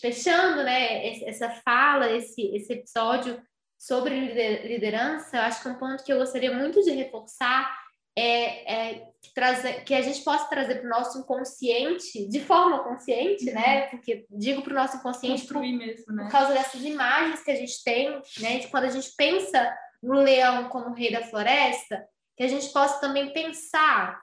fechando 0.03 0.63
né, 0.65 1.19
essa 1.25 1.49
fala, 1.65 2.11
esse, 2.11 2.55
esse 2.55 2.75
episódio 2.75 3.41
sobre 3.79 4.67
liderança, 4.67 5.37
eu 5.37 5.43
acho 5.43 5.63
que 5.63 5.69
um 5.69 5.77
ponto 5.77 6.03
que 6.03 6.13
eu 6.13 6.19
gostaria 6.19 6.53
muito 6.53 6.83
de 6.83 6.91
reforçar 6.91 7.73
é, 8.19 8.75
é 8.75 9.09
trazer, 9.33 9.85
que 9.85 9.95
a 9.95 10.03
gente 10.03 10.23
possa 10.25 10.49
trazer 10.49 10.81
para 10.81 10.87
o 10.87 10.91
nosso 10.91 11.19
inconsciente, 11.19 12.29
de 12.29 12.41
forma 12.41 12.83
consciente, 12.83 13.49
uhum. 13.49 13.55
né? 13.55 13.83
Porque 13.87 14.27
digo 14.29 14.63
para 14.63 14.73
o 14.73 14.77
nosso 14.77 14.97
inconsciente 14.97 15.47
por, 15.47 15.61
mesmo, 15.63 16.13
né? 16.13 16.25
por 16.25 16.33
causa 16.33 16.53
dessas 16.53 16.83
imagens 16.83 17.43
que 17.45 17.51
a 17.53 17.55
gente 17.55 17.83
tem, 17.85 18.21
né? 18.41 18.59
De 18.59 18.67
quando 18.67 18.85
a 18.85 18.91
gente 18.91 19.15
pensa 19.17 19.73
no 20.03 20.15
leão 20.15 20.69
como 20.69 20.95
rei 20.95 21.13
da 21.13 21.23
floresta, 21.23 22.05
que 22.37 22.43
a 22.43 22.49
gente 22.49 22.69
possa 22.73 23.01
também 23.01 23.33
pensar 23.33 24.21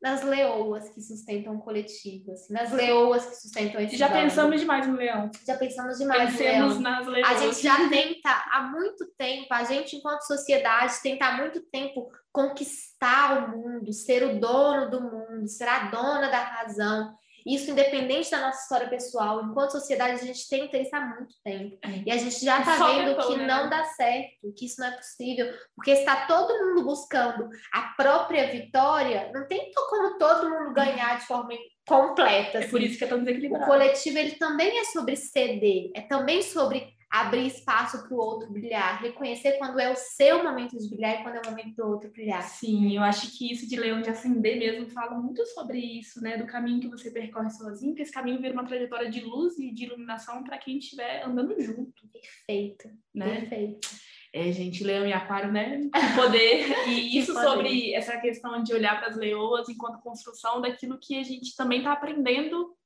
nas 0.00 0.22
leoas 0.22 0.88
que 0.90 1.00
sustentam 1.00 1.56
o 1.56 1.60
coletivo, 1.60 2.32
assim, 2.32 2.52
nas 2.52 2.70
leoas 2.70 3.26
que 3.26 3.34
sustentam 3.34 3.80
esse 3.80 3.96
Já 3.96 4.08
pensamos 4.08 4.60
demais 4.60 4.86
no 4.86 4.96
leão. 4.96 5.30
Já 5.46 5.56
pensamos 5.56 5.98
demais 5.98 6.30
Pensemos 6.30 6.76
no 6.76 6.82
leão. 6.82 6.96
nas 6.96 7.06
leoas. 7.06 7.28
A 7.28 7.38
gente 7.38 7.62
já 7.62 7.88
tenta 7.88 8.30
há 8.52 8.62
muito 8.62 9.06
tempo, 9.18 9.52
a 9.52 9.64
gente 9.64 9.96
enquanto 9.96 10.22
sociedade 10.22 10.94
tenta 11.02 11.26
há 11.26 11.36
muito 11.36 11.60
tempo 11.62 12.08
conquistar 12.32 13.44
o 13.44 13.56
mundo, 13.56 13.92
ser 13.92 14.22
o 14.22 14.38
dono 14.38 14.88
do 14.88 15.00
mundo, 15.00 15.48
ser 15.48 15.66
a 15.68 15.90
dona 15.90 16.28
da 16.28 16.42
razão. 16.42 17.14
Isso 17.46 17.70
independente 17.70 18.30
da 18.30 18.40
nossa 18.40 18.62
história 18.62 18.88
pessoal. 18.88 19.44
Enquanto 19.44 19.72
sociedade, 19.72 20.20
a 20.20 20.24
gente 20.24 20.48
tenta 20.48 20.76
isso 20.76 20.94
há 20.94 21.00
muito 21.00 21.34
tempo. 21.44 21.78
É. 21.82 22.02
E 22.06 22.10
a 22.10 22.16
gente 22.16 22.44
já 22.44 22.60
está 22.60 22.76
vendo 22.86 23.16
que 23.26 23.36
né? 23.36 23.46
não 23.46 23.68
dá 23.68 23.84
certo, 23.84 24.52
que 24.56 24.66
isso 24.66 24.80
não 24.80 24.88
é 24.88 24.92
possível. 24.92 25.52
Porque 25.74 25.90
está 25.90 26.26
todo 26.26 26.66
mundo 26.66 26.84
buscando 26.84 27.48
a 27.72 27.82
própria 27.96 28.50
vitória, 28.50 29.30
não 29.34 29.46
tem 29.46 29.70
como 29.88 30.18
todo 30.18 30.50
mundo 30.50 30.74
ganhar 30.74 31.18
de 31.18 31.26
forma 31.26 31.50
completa. 31.86 32.58
Assim. 32.58 32.66
É 32.66 32.70
por 32.70 32.78
assim. 32.78 32.86
isso 32.86 32.98
que 32.98 33.04
é 33.04 33.08
tão 33.08 33.18
desequilibrado. 33.18 33.64
O 33.64 33.66
coletivo 33.66 34.18
ele 34.18 34.32
também 34.32 34.78
é 34.78 34.84
sobre 34.84 35.16
ceder, 35.16 35.90
é 35.94 36.02
também 36.02 36.42
sobre 36.42 36.97
abrir 37.10 37.46
espaço 37.46 38.02
para 38.02 38.14
o 38.14 38.20
outro 38.20 38.50
brilhar, 38.50 39.00
reconhecer 39.00 39.52
quando 39.52 39.80
é 39.80 39.90
o 39.90 39.96
seu 39.96 40.44
momento 40.44 40.76
de 40.76 40.88
brilhar 40.90 41.20
e 41.20 41.22
quando 41.22 41.36
é 41.36 41.40
o 41.40 41.50
momento 41.50 41.74
do 41.74 41.86
outro 41.86 42.10
brilhar. 42.10 42.42
Sim, 42.42 42.94
eu 42.94 43.02
acho 43.02 43.36
que 43.36 43.50
isso 43.50 43.66
de 43.66 43.76
Leão 43.76 44.02
de 44.02 44.10
Acender 44.10 44.58
mesmo 44.58 44.90
fala 44.90 45.18
muito 45.18 45.44
sobre 45.46 45.78
isso, 45.78 46.20
né? 46.20 46.36
Do 46.36 46.46
caminho 46.46 46.80
que 46.80 46.88
você 46.88 47.10
percorre 47.10 47.50
sozinho, 47.50 47.94
que 47.94 48.02
esse 48.02 48.12
caminho 48.12 48.40
vira 48.40 48.52
uma 48.52 48.66
trajetória 48.66 49.10
de 49.10 49.20
luz 49.20 49.58
e 49.58 49.72
de 49.72 49.84
iluminação 49.84 50.44
para 50.44 50.58
quem 50.58 50.78
estiver 50.78 51.24
andando 51.24 51.58
junto. 51.60 52.06
Perfeito, 52.12 52.90
né? 53.14 53.40
Perfeito. 53.40 53.88
É, 54.32 54.52
gente, 54.52 54.84
leão 54.84 55.06
e 55.06 55.12
aquário, 55.12 55.50
né? 55.50 55.80
Poder. 56.14 56.86
E 56.86 57.16
isso 57.18 57.32
poder. 57.32 57.46
sobre 57.46 57.94
essa 57.94 58.18
questão 58.18 58.62
de 58.62 58.74
olhar 58.74 58.98
para 58.98 59.08
as 59.08 59.16
leoas 59.16 59.68
enquanto 59.70 60.02
construção 60.02 60.60
daquilo 60.60 60.98
que 61.00 61.18
a 61.18 61.22
gente 61.22 61.56
também 61.56 61.78
está 61.78 61.92
aprendendo 61.92 62.76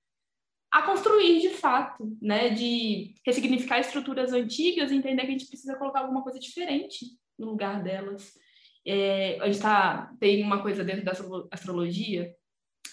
a 0.72 0.82
construir 0.82 1.40
de 1.40 1.50
fato, 1.50 2.16
né? 2.20 2.48
De 2.48 3.14
ressignificar 3.26 3.78
estruturas 3.78 4.32
antigas 4.32 4.90
e 4.90 4.96
entender 4.96 5.22
que 5.22 5.28
a 5.28 5.32
gente 5.32 5.46
precisa 5.46 5.76
colocar 5.76 6.00
alguma 6.00 6.22
coisa 6.22 6.40
diferente 6.40 7.06
no 7.38 7.46
lugar 7.46 7.82
delas. 7.82 8.32
É, 8.84 9.38
a 9.40 9.46
gente 9.46 9.60
tá, 9.60 10.10
tem 10.18 10.42
uma 10.42 10.62
coisa 10.62 10.82
dentro 10.82 11.04
da 11.04 11.12
astrologia 11.50 12.34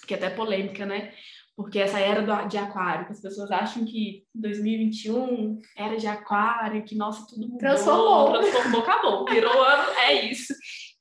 que 0.06 0.14
é 0.14 0.18
até 0.18 0.30
polêmica, 0.30 0.86
né? 0.86 1.14
Porque 1.56 1.80
essa 1.80 2.00
era 2.00 2.22
do, 2.22 2.48
de 2.48 2.58
aquário, 2.58 3.06
que 3.06 3.12
as 3.12 3.22
pessoas 3.22 3.52
acham 3.52 3.86
que 3.86 4.24
2021 4.34 5.60
era 5.76 5.98
de 5.98 6.08
aquário, 6.08 6.84
que 6.84 6.96
nossa, 6.96 7.28
tudo 7.28 7.42
mudou, 7.42 7.58
transformou, 7.58 8.32
transformou 8.32 8.82
acabou, 8.82 9.26
virou 9.26 9.62
ano, 9.62 9.92
é 10.00 10.26
isso. 10.26 10.54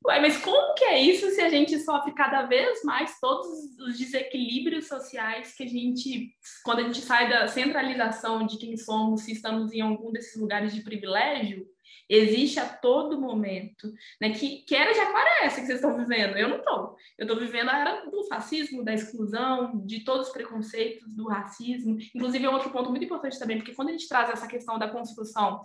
Ué, 0.08 0.20
mas 0.20 0.38
como 0.38 0.72
que 0.72 0.84
é 0.84 0.98
isso 0.98 1.28
se 1.32 1.40
a 1.42 1.50
gente 1.50 1.78
sofre 1.80 2.12
cada 2.12 2.46
vez 2.46 2.82
mais 2.82 3.20
todos 3.20 3.46
os 3.78 3.98
desequilíbrios 3.98 4.88
sociais 4.88 5.54
que 5.54 5.64
a 5.64 5.66
gente, 5.66 6.34
quando 6.64 6.78
a 6.78 6.82
gente 6.84 7.02
sai 7.02 7.28
da 7.28 7.46
centralização 7.46 8.46
de 8.46 8.56
quem 8.56 8.74
somos, 8.78 9.20
se 9.20 9.32
estamos 9.32 9.70
em 9.70 9.82
algum 9.82 10.10
desses 10.10 10.40
lugares 10.40 10.74
de 10.74 10.80
privilégio, 10.80 11.66
existe 12.08 12.58
a 12.58 12.66
todo 12.66 13.20
momento, 13.20 13.92
né? 14.18 14.30
Que, 14.30 14.62
que 14.62 14.74
era 14.74 14.94
de 14.94 15.00
aquário 15.00 15.28
é 15.42 15.48
que 15.48 15.60
vocês 15.60 15.68
estão 15.68 15.94
vivendo? 15.98 16.38
Eu 16.38 16.48
não 16.48 16.56
estou. 16.56 16.96
Eu 17.18 17.26
estou 17.26 17.38
vivendo 17.38 17.68
a 17.68 17.78
era 17.78 18.10
do 18.10 18.24
fascismo, 18.24 18.82
da 18.82 18.94
exclusão, 18.94 19.84
de 19.84 20.00
todos 20.04 20.28
os 20.28 20.32
preconceitos, 20.32 21.06
do 21.06 21.28
racismo. 21.28 21.98
Inclusive, 22.14 22.46
é 22.46 22.48
outro 22.48 22.70
ponto 22.70 22.88
muito 22.88 23.04
importante 23.04 23.38
também, 23.38 23.58
porque 23.58 23.74
quando 23.74 23.90
a 23.90 23.92
gente 23.92 24.08
traz 24.08 24.30
essa 24.30 24.48
questão 24.48 24.78
da 24.78 24.88
construção 24.88 25.62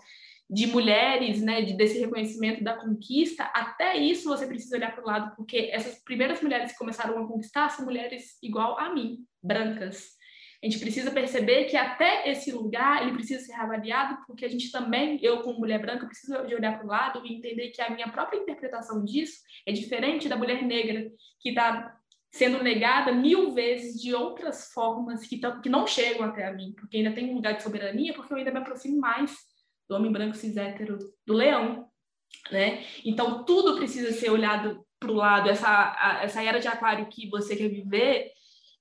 de 0.54 0.68
mulheres, 0.68 1.41
né, 1.41 1.64
de, 1.64 1.74
desse 1.74 1.99
reconhecimento 1.99 2.64
da 2.64 2.76
conquista, 2.76 3.43
até 3.56 3.97
isso 3.97 4.30
você 4.30 4.45
precisa 4.45 4.78
olhar 4.78 4.93
para 4.93 5.04
o 5.04 5.08
lado, 5.08 5.36
porque 5.36 5.70
essas 5.74 6.04
primeiras 6.04 6.41
mulheres 6.43 6.72
que 6.72 6.78
começaram 6.78 7.18
a 7.18 7.28
conquistar 7.28 7.70
são 7.70 7.86
mulheres 7.86 8.38
igual 8.43 8.78
a 8.78 8.93
mim, 8.93 9.26
brancas. 9.41 10.12
A 10.62 10.68
gente 10.68 10.80
precisa 10.80 11.10
perceber 11.10 11.66
que 11.66 11.76
até 11.76 12.30
esse 12.30 12.51
lugar 12.51 13.01
ele 13.01 13.14
precisa 13.14 13.43
ser 13.43 13.54
avaliado, 13.54 14.20
porque 14.28 14.45
a 14.45 14.47
gente 14.47 14.72
também, 14.72 15.18
eu 15.24 15.41
como 15.41 15.60
mulher 15.60 15.82
branca, 15.82 16.06
preciso 16.06 16.38
olhar 16.38 16.78
para 16.78 16.86
o 16.86 16.89
lado 16.89 17.26
e 17.26 17.34
entender 17.34 17.70
que 17.70 17.82
a 17.82 17.89
minha 17.89 18.08
própria 18.10 18.38
interpretação 18.38 19.04
disso 19.04 19.39
é 19.66 19.72
diferente 19.72 20.30
da 20.30 20.38
mulher 20.38 20.62
negra, 20.62 21.10
que 21.41 21.49
está 21.49 21.97
sendo 22.32 22.64
negada 22.64 23.12
mil 23.12 23.51
vezes 23.51 23.99
de 23.99 24.14
outras 24.14 24.72
formas 24.72 25.26
que, 25.26 25.41
que 25.64 25.70
não 25.70 25.88
chegam 25.88 26.28
até 26.28 26.45
a 26.45 26.54
mim, 26.54 26.74
porque 26.78 26.97
ainda 26.97 27.12
tem 27.12 27.32
um 27.32 27.36
lugar 27.36 27.56
de 27.56 27.64
soberania, 27.64 28.14
porque 28.14 28.32
eu 28.32 28.38
ainda 28.38 28.51
me 28.51 28.60
aproximo 28.60 28.99
mais 28.99 29.36
do 29.88 29.95
homem 29.95 30.11
branco 30.11 30.36
cis 30.36 30.57
hétero, 30.57 30.97
do 31.25 31.34
leão, 31.34 31.88
né? 32.51 32.84
Então 33.05 33.43
tudo 33.43 33.77
precisa 33.77 34.11
ser 34.11 34.29
olhado 34.29 34.84
para 34.99 35.11
o 35.11 35.15
lado. 35.15 35.49
Essa, 35.49 35.67
a, 35.67 36.21
essa 36.23 36.41
era 36.41 36.59
de 36.59 36.67
aquário 36.67 37.07
que 37.07 37.29
você 37.29 37.55
quer 37.55 37.69
viver, 37.69 38.31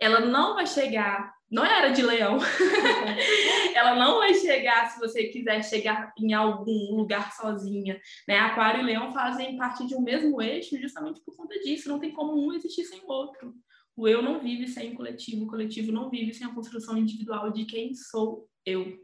ela 0.01 0.21
não 0.21 0.55
vai 0.55 0.67
chegar. 0.67 1.33
Não 1.51 1.65
é 1.65 1.79
era 1.79 1.89
de 1.91 2.03
leão. 2.03 2.39
ela 3.75 3.95
não 3.95 4.19
vai 4.19 4.33
chegar 4.35 4.87
se 4.87 4.99
você 4.99 5.25
quiser 5.25 5.63
chegar 5.63 6.13
em 6.19 6.33
algum 6.33 6.97
lugar 6.97 7.31
sozinha. 7.33 8.01
Né? 8.27 8.39
Aquário 8.39 8.81
e 8.81 8.85
leão 8.85 9.13
fazem 9.13 9.57
parte 9.57 9.87
de 9.87 9.95
um 9.95 10.01
mesmo 10.01 10.41
eixo 10.41 10.81
justamente 10.81 11.21
por 11.23 11.37
conta 11.37 11.59
disso. 11.61 11.91
Não 11.91 11.99
tem 11.99 12.13
como 12.13 12.35
um 12.35 12.55
existir 12.55 12.85
sem 12.85 13.01
o 13.01 13.09
outro. 13.09 13.53
O 13.95 14.09
eu 14.09 14.23
não 14.23 14.41
vive 14.41 14.67
sem 14.67 14.93
o 14.93 14.97
coletivo, 14.97 15.45
o 15.45 15.47
coletivo 15.47 15.93
não 15.93 16.09
vive 16.09 16.33
sem 16.33 16.47
a 16.47 16.55
construção 16.55 16.97
individual 16.97 17.53
de 17.53 17.67
quem 17.67 17.95
sou 17.95 18.49
eu. 18.65 18.99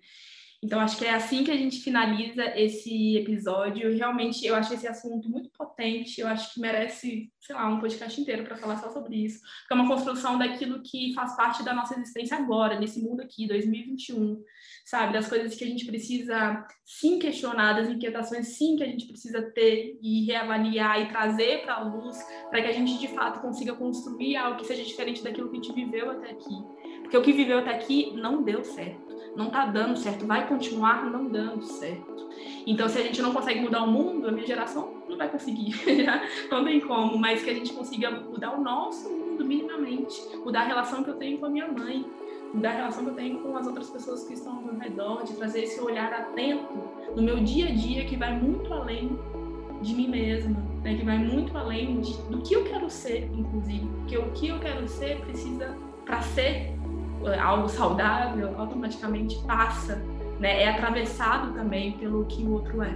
Então, 0.60 0.80
acho 0.80 0.98
que 0.98 1.04
é 1.04 1.14
assim 1.14 1.44
que 1.44 1.52
a 1.52 1.56
gente 1.56 1.80
finaliza 1.80 2.44
esse 2.56 3.16
episódio. 3.16 3.94
Realmente, 3.94 4.44
eu 4.44 4.56
acho 4.56 4.74
esse 4.74 4.88
assunto 4.88 5.30
muito 5.30 5.50
potente. 5.56 6.20
Eu 6.20 6.26
acho 6.26 6.52
que 6.52 6.60
merece, 6.60 7.30
sei 7.40 7.54
lá, 7.54 7.68
um 7.68 7.78
podcast 7.78 8.20
inteiro 8.20 8.42
para 8.42 8.56
falar 8.56 8.76
só 8.78 8.90
sobre 8.90 9.24
isso. 9.24 9.38
Porque 9.38 9.72
é 9.72 9.76
uma 9.76 9.86
construção 9.86 10.36
daquilo 10.36 10.82
que 10.82 11.14
faz 11.14 11.36
parte 11.36 11.62
da 11.62 11.72
nossa 11.72 11.94
existência 11.94 12.36
agora, 12.36 12.78
nesse 12.80 13.00
mundo 13.00 13.20
aqui, 13.20 13.46
2021, 13.46 14.42
sabe? 14.84 15.12
Das 15.12 15.28
coisas 15.28 15.54
que 15.54 15.62
a 15.62 15.66
gente 15.68 15.86
precisa 15.86 16.66
sim 16.84 17.20
questionar, 17.20 17.74
das 17.74 17.88
inquietações 17.88 18.48
sim 18.56 18.74
que 18.74 18.82
a 18.82 18.88
gente 18.88 19.06
precisa 19.06 19.40
ter 19.52 19.96
e 20.02 20.24
reavaliar 20.24 21.00
e 21.00 21.08
trazer 21.08 21.62
para 21.62 21.74
a 21.74 21.84
luz, 21.84 22.18
para 22.50 22.60
que 22.62 22.68
a 22.68 22.72
gente 22.72 22.98
de 22.98 23.06
fato 23.14 23.40
consiga 23.40 23.76
construir 23.76 24.34
algo 24.34 24.58
que 24.58 24.66
seja 24.66 24.82
diferente 24.82 25.22
daquilo 25.22 25.50
que 25.50 25.56
a 25.56 25.62
gente 25.62 25.72
viveu 25.72 26.10
até 26.10 26.32
aqui. 26.32 26.64
Porque 27.02 27.16
o 27.16 27.22
que 27.22 27.32
viveu 27.32 27.60
até 27.60 27.70
aqui 27.70 28.12
não 28.16 28.42
deu 28.42 28.64
certo 28.64 29.17
não 29.36 29.50
tá 29.50 29.66
dando 29.66 29.96
certo, 29.96 30.26
vai 30.26 30.46
continuar 30.46 31.04
não 31.10 31.26
dando 31.26 31.62
certo. 31.64 32.28
Então, 32.66 32.88
se 32.88 32.98
a 32.98 33.02
gente 33.02 33.20
não 33.22 33.32
consegue 33.32 33.60
mudar 33.60 33.82
o 33.82 33.86
mundo, 33.86 34.28
a 34.28 34.32
minha 34.32 34.46
geração 34.46 34.94
não 35.08 35.16
vai 35.16 35.28
conseguir, 35.28 35.74
não 36.50 36.64
tem 36.64 36.80
como, 36.80 37.18
mas 37.18 37.42
que 37.42 37.50
a 37.50 37.54
gente 37.54 37.72
consiga 37.72 38.10
mudar 38.10 38.52
o 38.52 38.62
nosso 38.62 39.08
mundo 39.08 39.44
minimamente, 39.44 40.20
mudar 40.44 40.62
a 40.62 40.64
relação 40.64 41.02
que 41.02 41.10
eu 41.10 41.14
tenho 41.14 41.38
com 41.38 41.46
a 41.46 41.50
minha 41.50 41.66
mãe, 41.68 42.04
mudar 42.52 42.70
a 42.70 42.74
relação 42.74 43.04
que 43.04 43.10
eu 43.10 43.14
tenho 43.14 43.38
com 43.40 43.56
as 43.56 43.66
outras 43.66 43.90
pessoas 43.90 44.24
que 44.24 44.34
estão 44.34 44.56
ao 44.56 44.62
meu 44.62 44.78
redor, 44.78 45.24
de 45.24 45.34
trazer 45.34 45.64
esse 45.64 45.80
olhar 45.80 46.12
atento 46.12 46.74
no 47.14 47.22
meu 47.22 47.38
dia 47.38 47.68
a 47.68 47.70
dia 47.70 48.04
que 48.04 48.16
vai 48.16 48.38
muito 48.38 48.72
além 48.72 49.18
de 49.80 49.94
mim 49.94 50.08
mesma, 50.08 50.56
né? 50.82 50.96
que 50.96 51.04
vai 51.04 51.18
muito 51.18 51.56
além 51.56 52.00
de, 52.00 52.14
do 52.22 52.42
que 52.42 52.54
eu 52.54 52.64
quero 52.64 52.90
ser, 52.90 53.30
inclusive, 53.32 53.86
porque 53.98 54.18
o 54.18 54.30
que 54.32 54.48
eu 54.48 54.58
quero 54.58 54.86
ser 54.88 55.20
precisa, 55.20 55.76
para 56.04 56.20
ser 56.22 56.77
algo 57.40 57.68
saudável, 57.68 58.54
automaticamente 58.58 59.38
passa, 59.46 60.02
né? 60.38 60.62
É 60.62 60.68
atravessado 60.68 61.52
também 61.52 61.92
pelo 61.92 62.24
que 62.26 62.42
o 62.42 62.52
outro 62.52 62.82
é. 62.82 62.94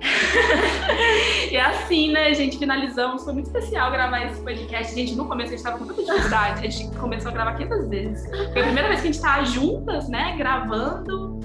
e 1.50 1.56
é 1.56 1.64
assim, 1.64 2.12
né, 2.12 2.32
gente, 2.34 2.58
finalizamos. 2.58 3.24
Foi 3.24 3.32
muito 3.32 3.46
especial 3.46 3.90
gravar 3.90 4.26
esse 4.26 4.40
podcast. 4.40 4.94
Gente, 4.94 5.14
no 5.14 5.26
começo 5.26 5.48
a 5.48 5.56
gente 5.56 5.58
estava 5.58 5.78
com 5.78 5.84
muita 5.84 6.02
dificuldade. 6.02 6.66
A 6.66 6.70
gente 6.70 6.96
começou 6.96 7.30
a 7.30 7.34
gravar 7.34 7.54
500 7.54 7.88
vezes. 7.88 8.30
Foi 8.52 8.60
a 8.60 8.64
primeira 8.64 8.88
vez 8.88 9.00
que 9.00 9.08
a 9.08 9.12
gente 9.12 9.22
tá 9.22 9.42
juntas, 9.44 10.08
né, 10.08 10.36
gravando 10.36 11.40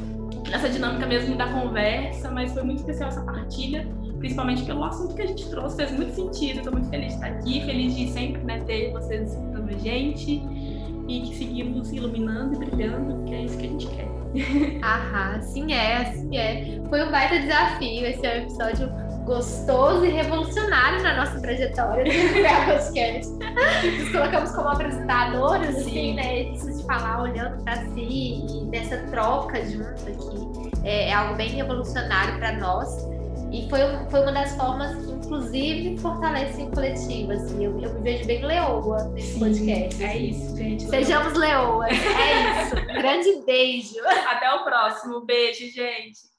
essa 0.51 0.69
dinâmica 0.69 1.05
mesmo 1.05 1.35
da 1.35 1.47
conversa, 1.47 2.29
mas 2.29 2.53
foi 2.53 2.63
muito 2.63 2.79
especial 2.79 3.09
essa 3.09 3.21
partilha, 3.21 3.87
principalmente 4.19 4.63
pelo 4.63 4.83
assunto 4.83 5.15
que 5.15 5.21
a 5.21 5.25
gente 5.25 5.49
trouxe. 5.49 5.77
Fez 5.77 5.91
muito 5.91 6.13
sentido. 6.13 6.57
Estou 6.57 6.73
muito 6.73 6.89
feliz 6.89 7.07
de 7.07 7.13
estar 7.15 7.27
aqui, 7.27 7.61
feliz 7.61 7.95
de 7.95 8.11
sempre 8.11 8.43
né, 8.43 8.59
ter 8.65 8.91
vocês 8.91 9.31
escutando 9.31 9.69
a 9.69 9.77
gente 9.77 10.41
e 11.07 11.21
que 11.21 11.35
seguimos 11.35 11.91
iluminando 11.91 12.55
e 12.55 12.65
brilhando, 12.65 13.15
porque 13.15 13.33
é 13.33 13.41
isso 13.43 13.57
que 13.57 13.65
a 13.65 13.69
gente 13.69 13.87
quer. 13.87 14.13
Aham, 14.83 15.41
sim 15.41 15.73
é, 15.73 15.97
assim 15.97 16.37
é. 16.37 16.81
Foi 16.89 17.03
um 17.03 17.11
baita 17.11 17.39
desafio. 17.39 18.05
Esse 18.05 18.25
é 18.25 18.39
um 18.39 18.43
episódio 18.43 18.89
gostoso 19.25 20.05
e 20.05 20.09
revolucionário 20.09 21.01
na 21.01 21.17
nossa 21.17 21.39
trajetória. 21.39 22.03
Nos 23.99 24.11
colocamos 24.11 24.51
como 24.51 24.69
apresentadoras, 24.69 25.75
assim, 25.75 26.15
né? 26.15 26.43
Isso 26.43 26.71
de 26.71 26.83
falar 26.83 27.23
olhando 27.23 27.63
para 27.63 27.77
si 27.77 28.45
e 28.49 28.65
dessa 28.69 28.97
troca 29.07 29.63
junto 29.65 29.87
aqui. 29.87 30.71
É, 30.83 31.09
é 31.09 31.13
algo 31.13 31.35
bem 31.35 31.49
revolucionário 31.49 32.37
para 32.37 32.53
nós. 32.57 33.07
E 33.51 33.69
foi, 33.69 33.79
foi 34.09 34.21
uma 34.21 34.31
das 34.31 34.55
formas 34.55 34.95
que, 35.05 35.12
inclusive, 35.33 35.97
fortalecem 35.97 36.67
o 36.67 36.71
coletivo. 36.71 37.31
Assim, 37.31 37.65
eu, 37.65 37.79
eu 37.79 37.93
me 37.93 38.01
vejo 38.01 38.25
bem 38.25 38.45
leoa 38.45 39.05
nesse 39.09 39.33
Sim, 39.33 39.39
podcast. 39.39 40.03
É 40.03 40.17
isso, 40.17 40.55
gente. 40.55 40.83
Sejamos 40.83 41.33
leoas. 41.33 41.91
É 41.91 42.63
isso. 42.63 42.75
Grande 42.75 43.45
beijo. 43.45 43.99
Até 44.27 44.53
o 44.53 44.63
próximo. 44.63 45.25
Beijo, 45.25 45.71
gente. 45.71 46.32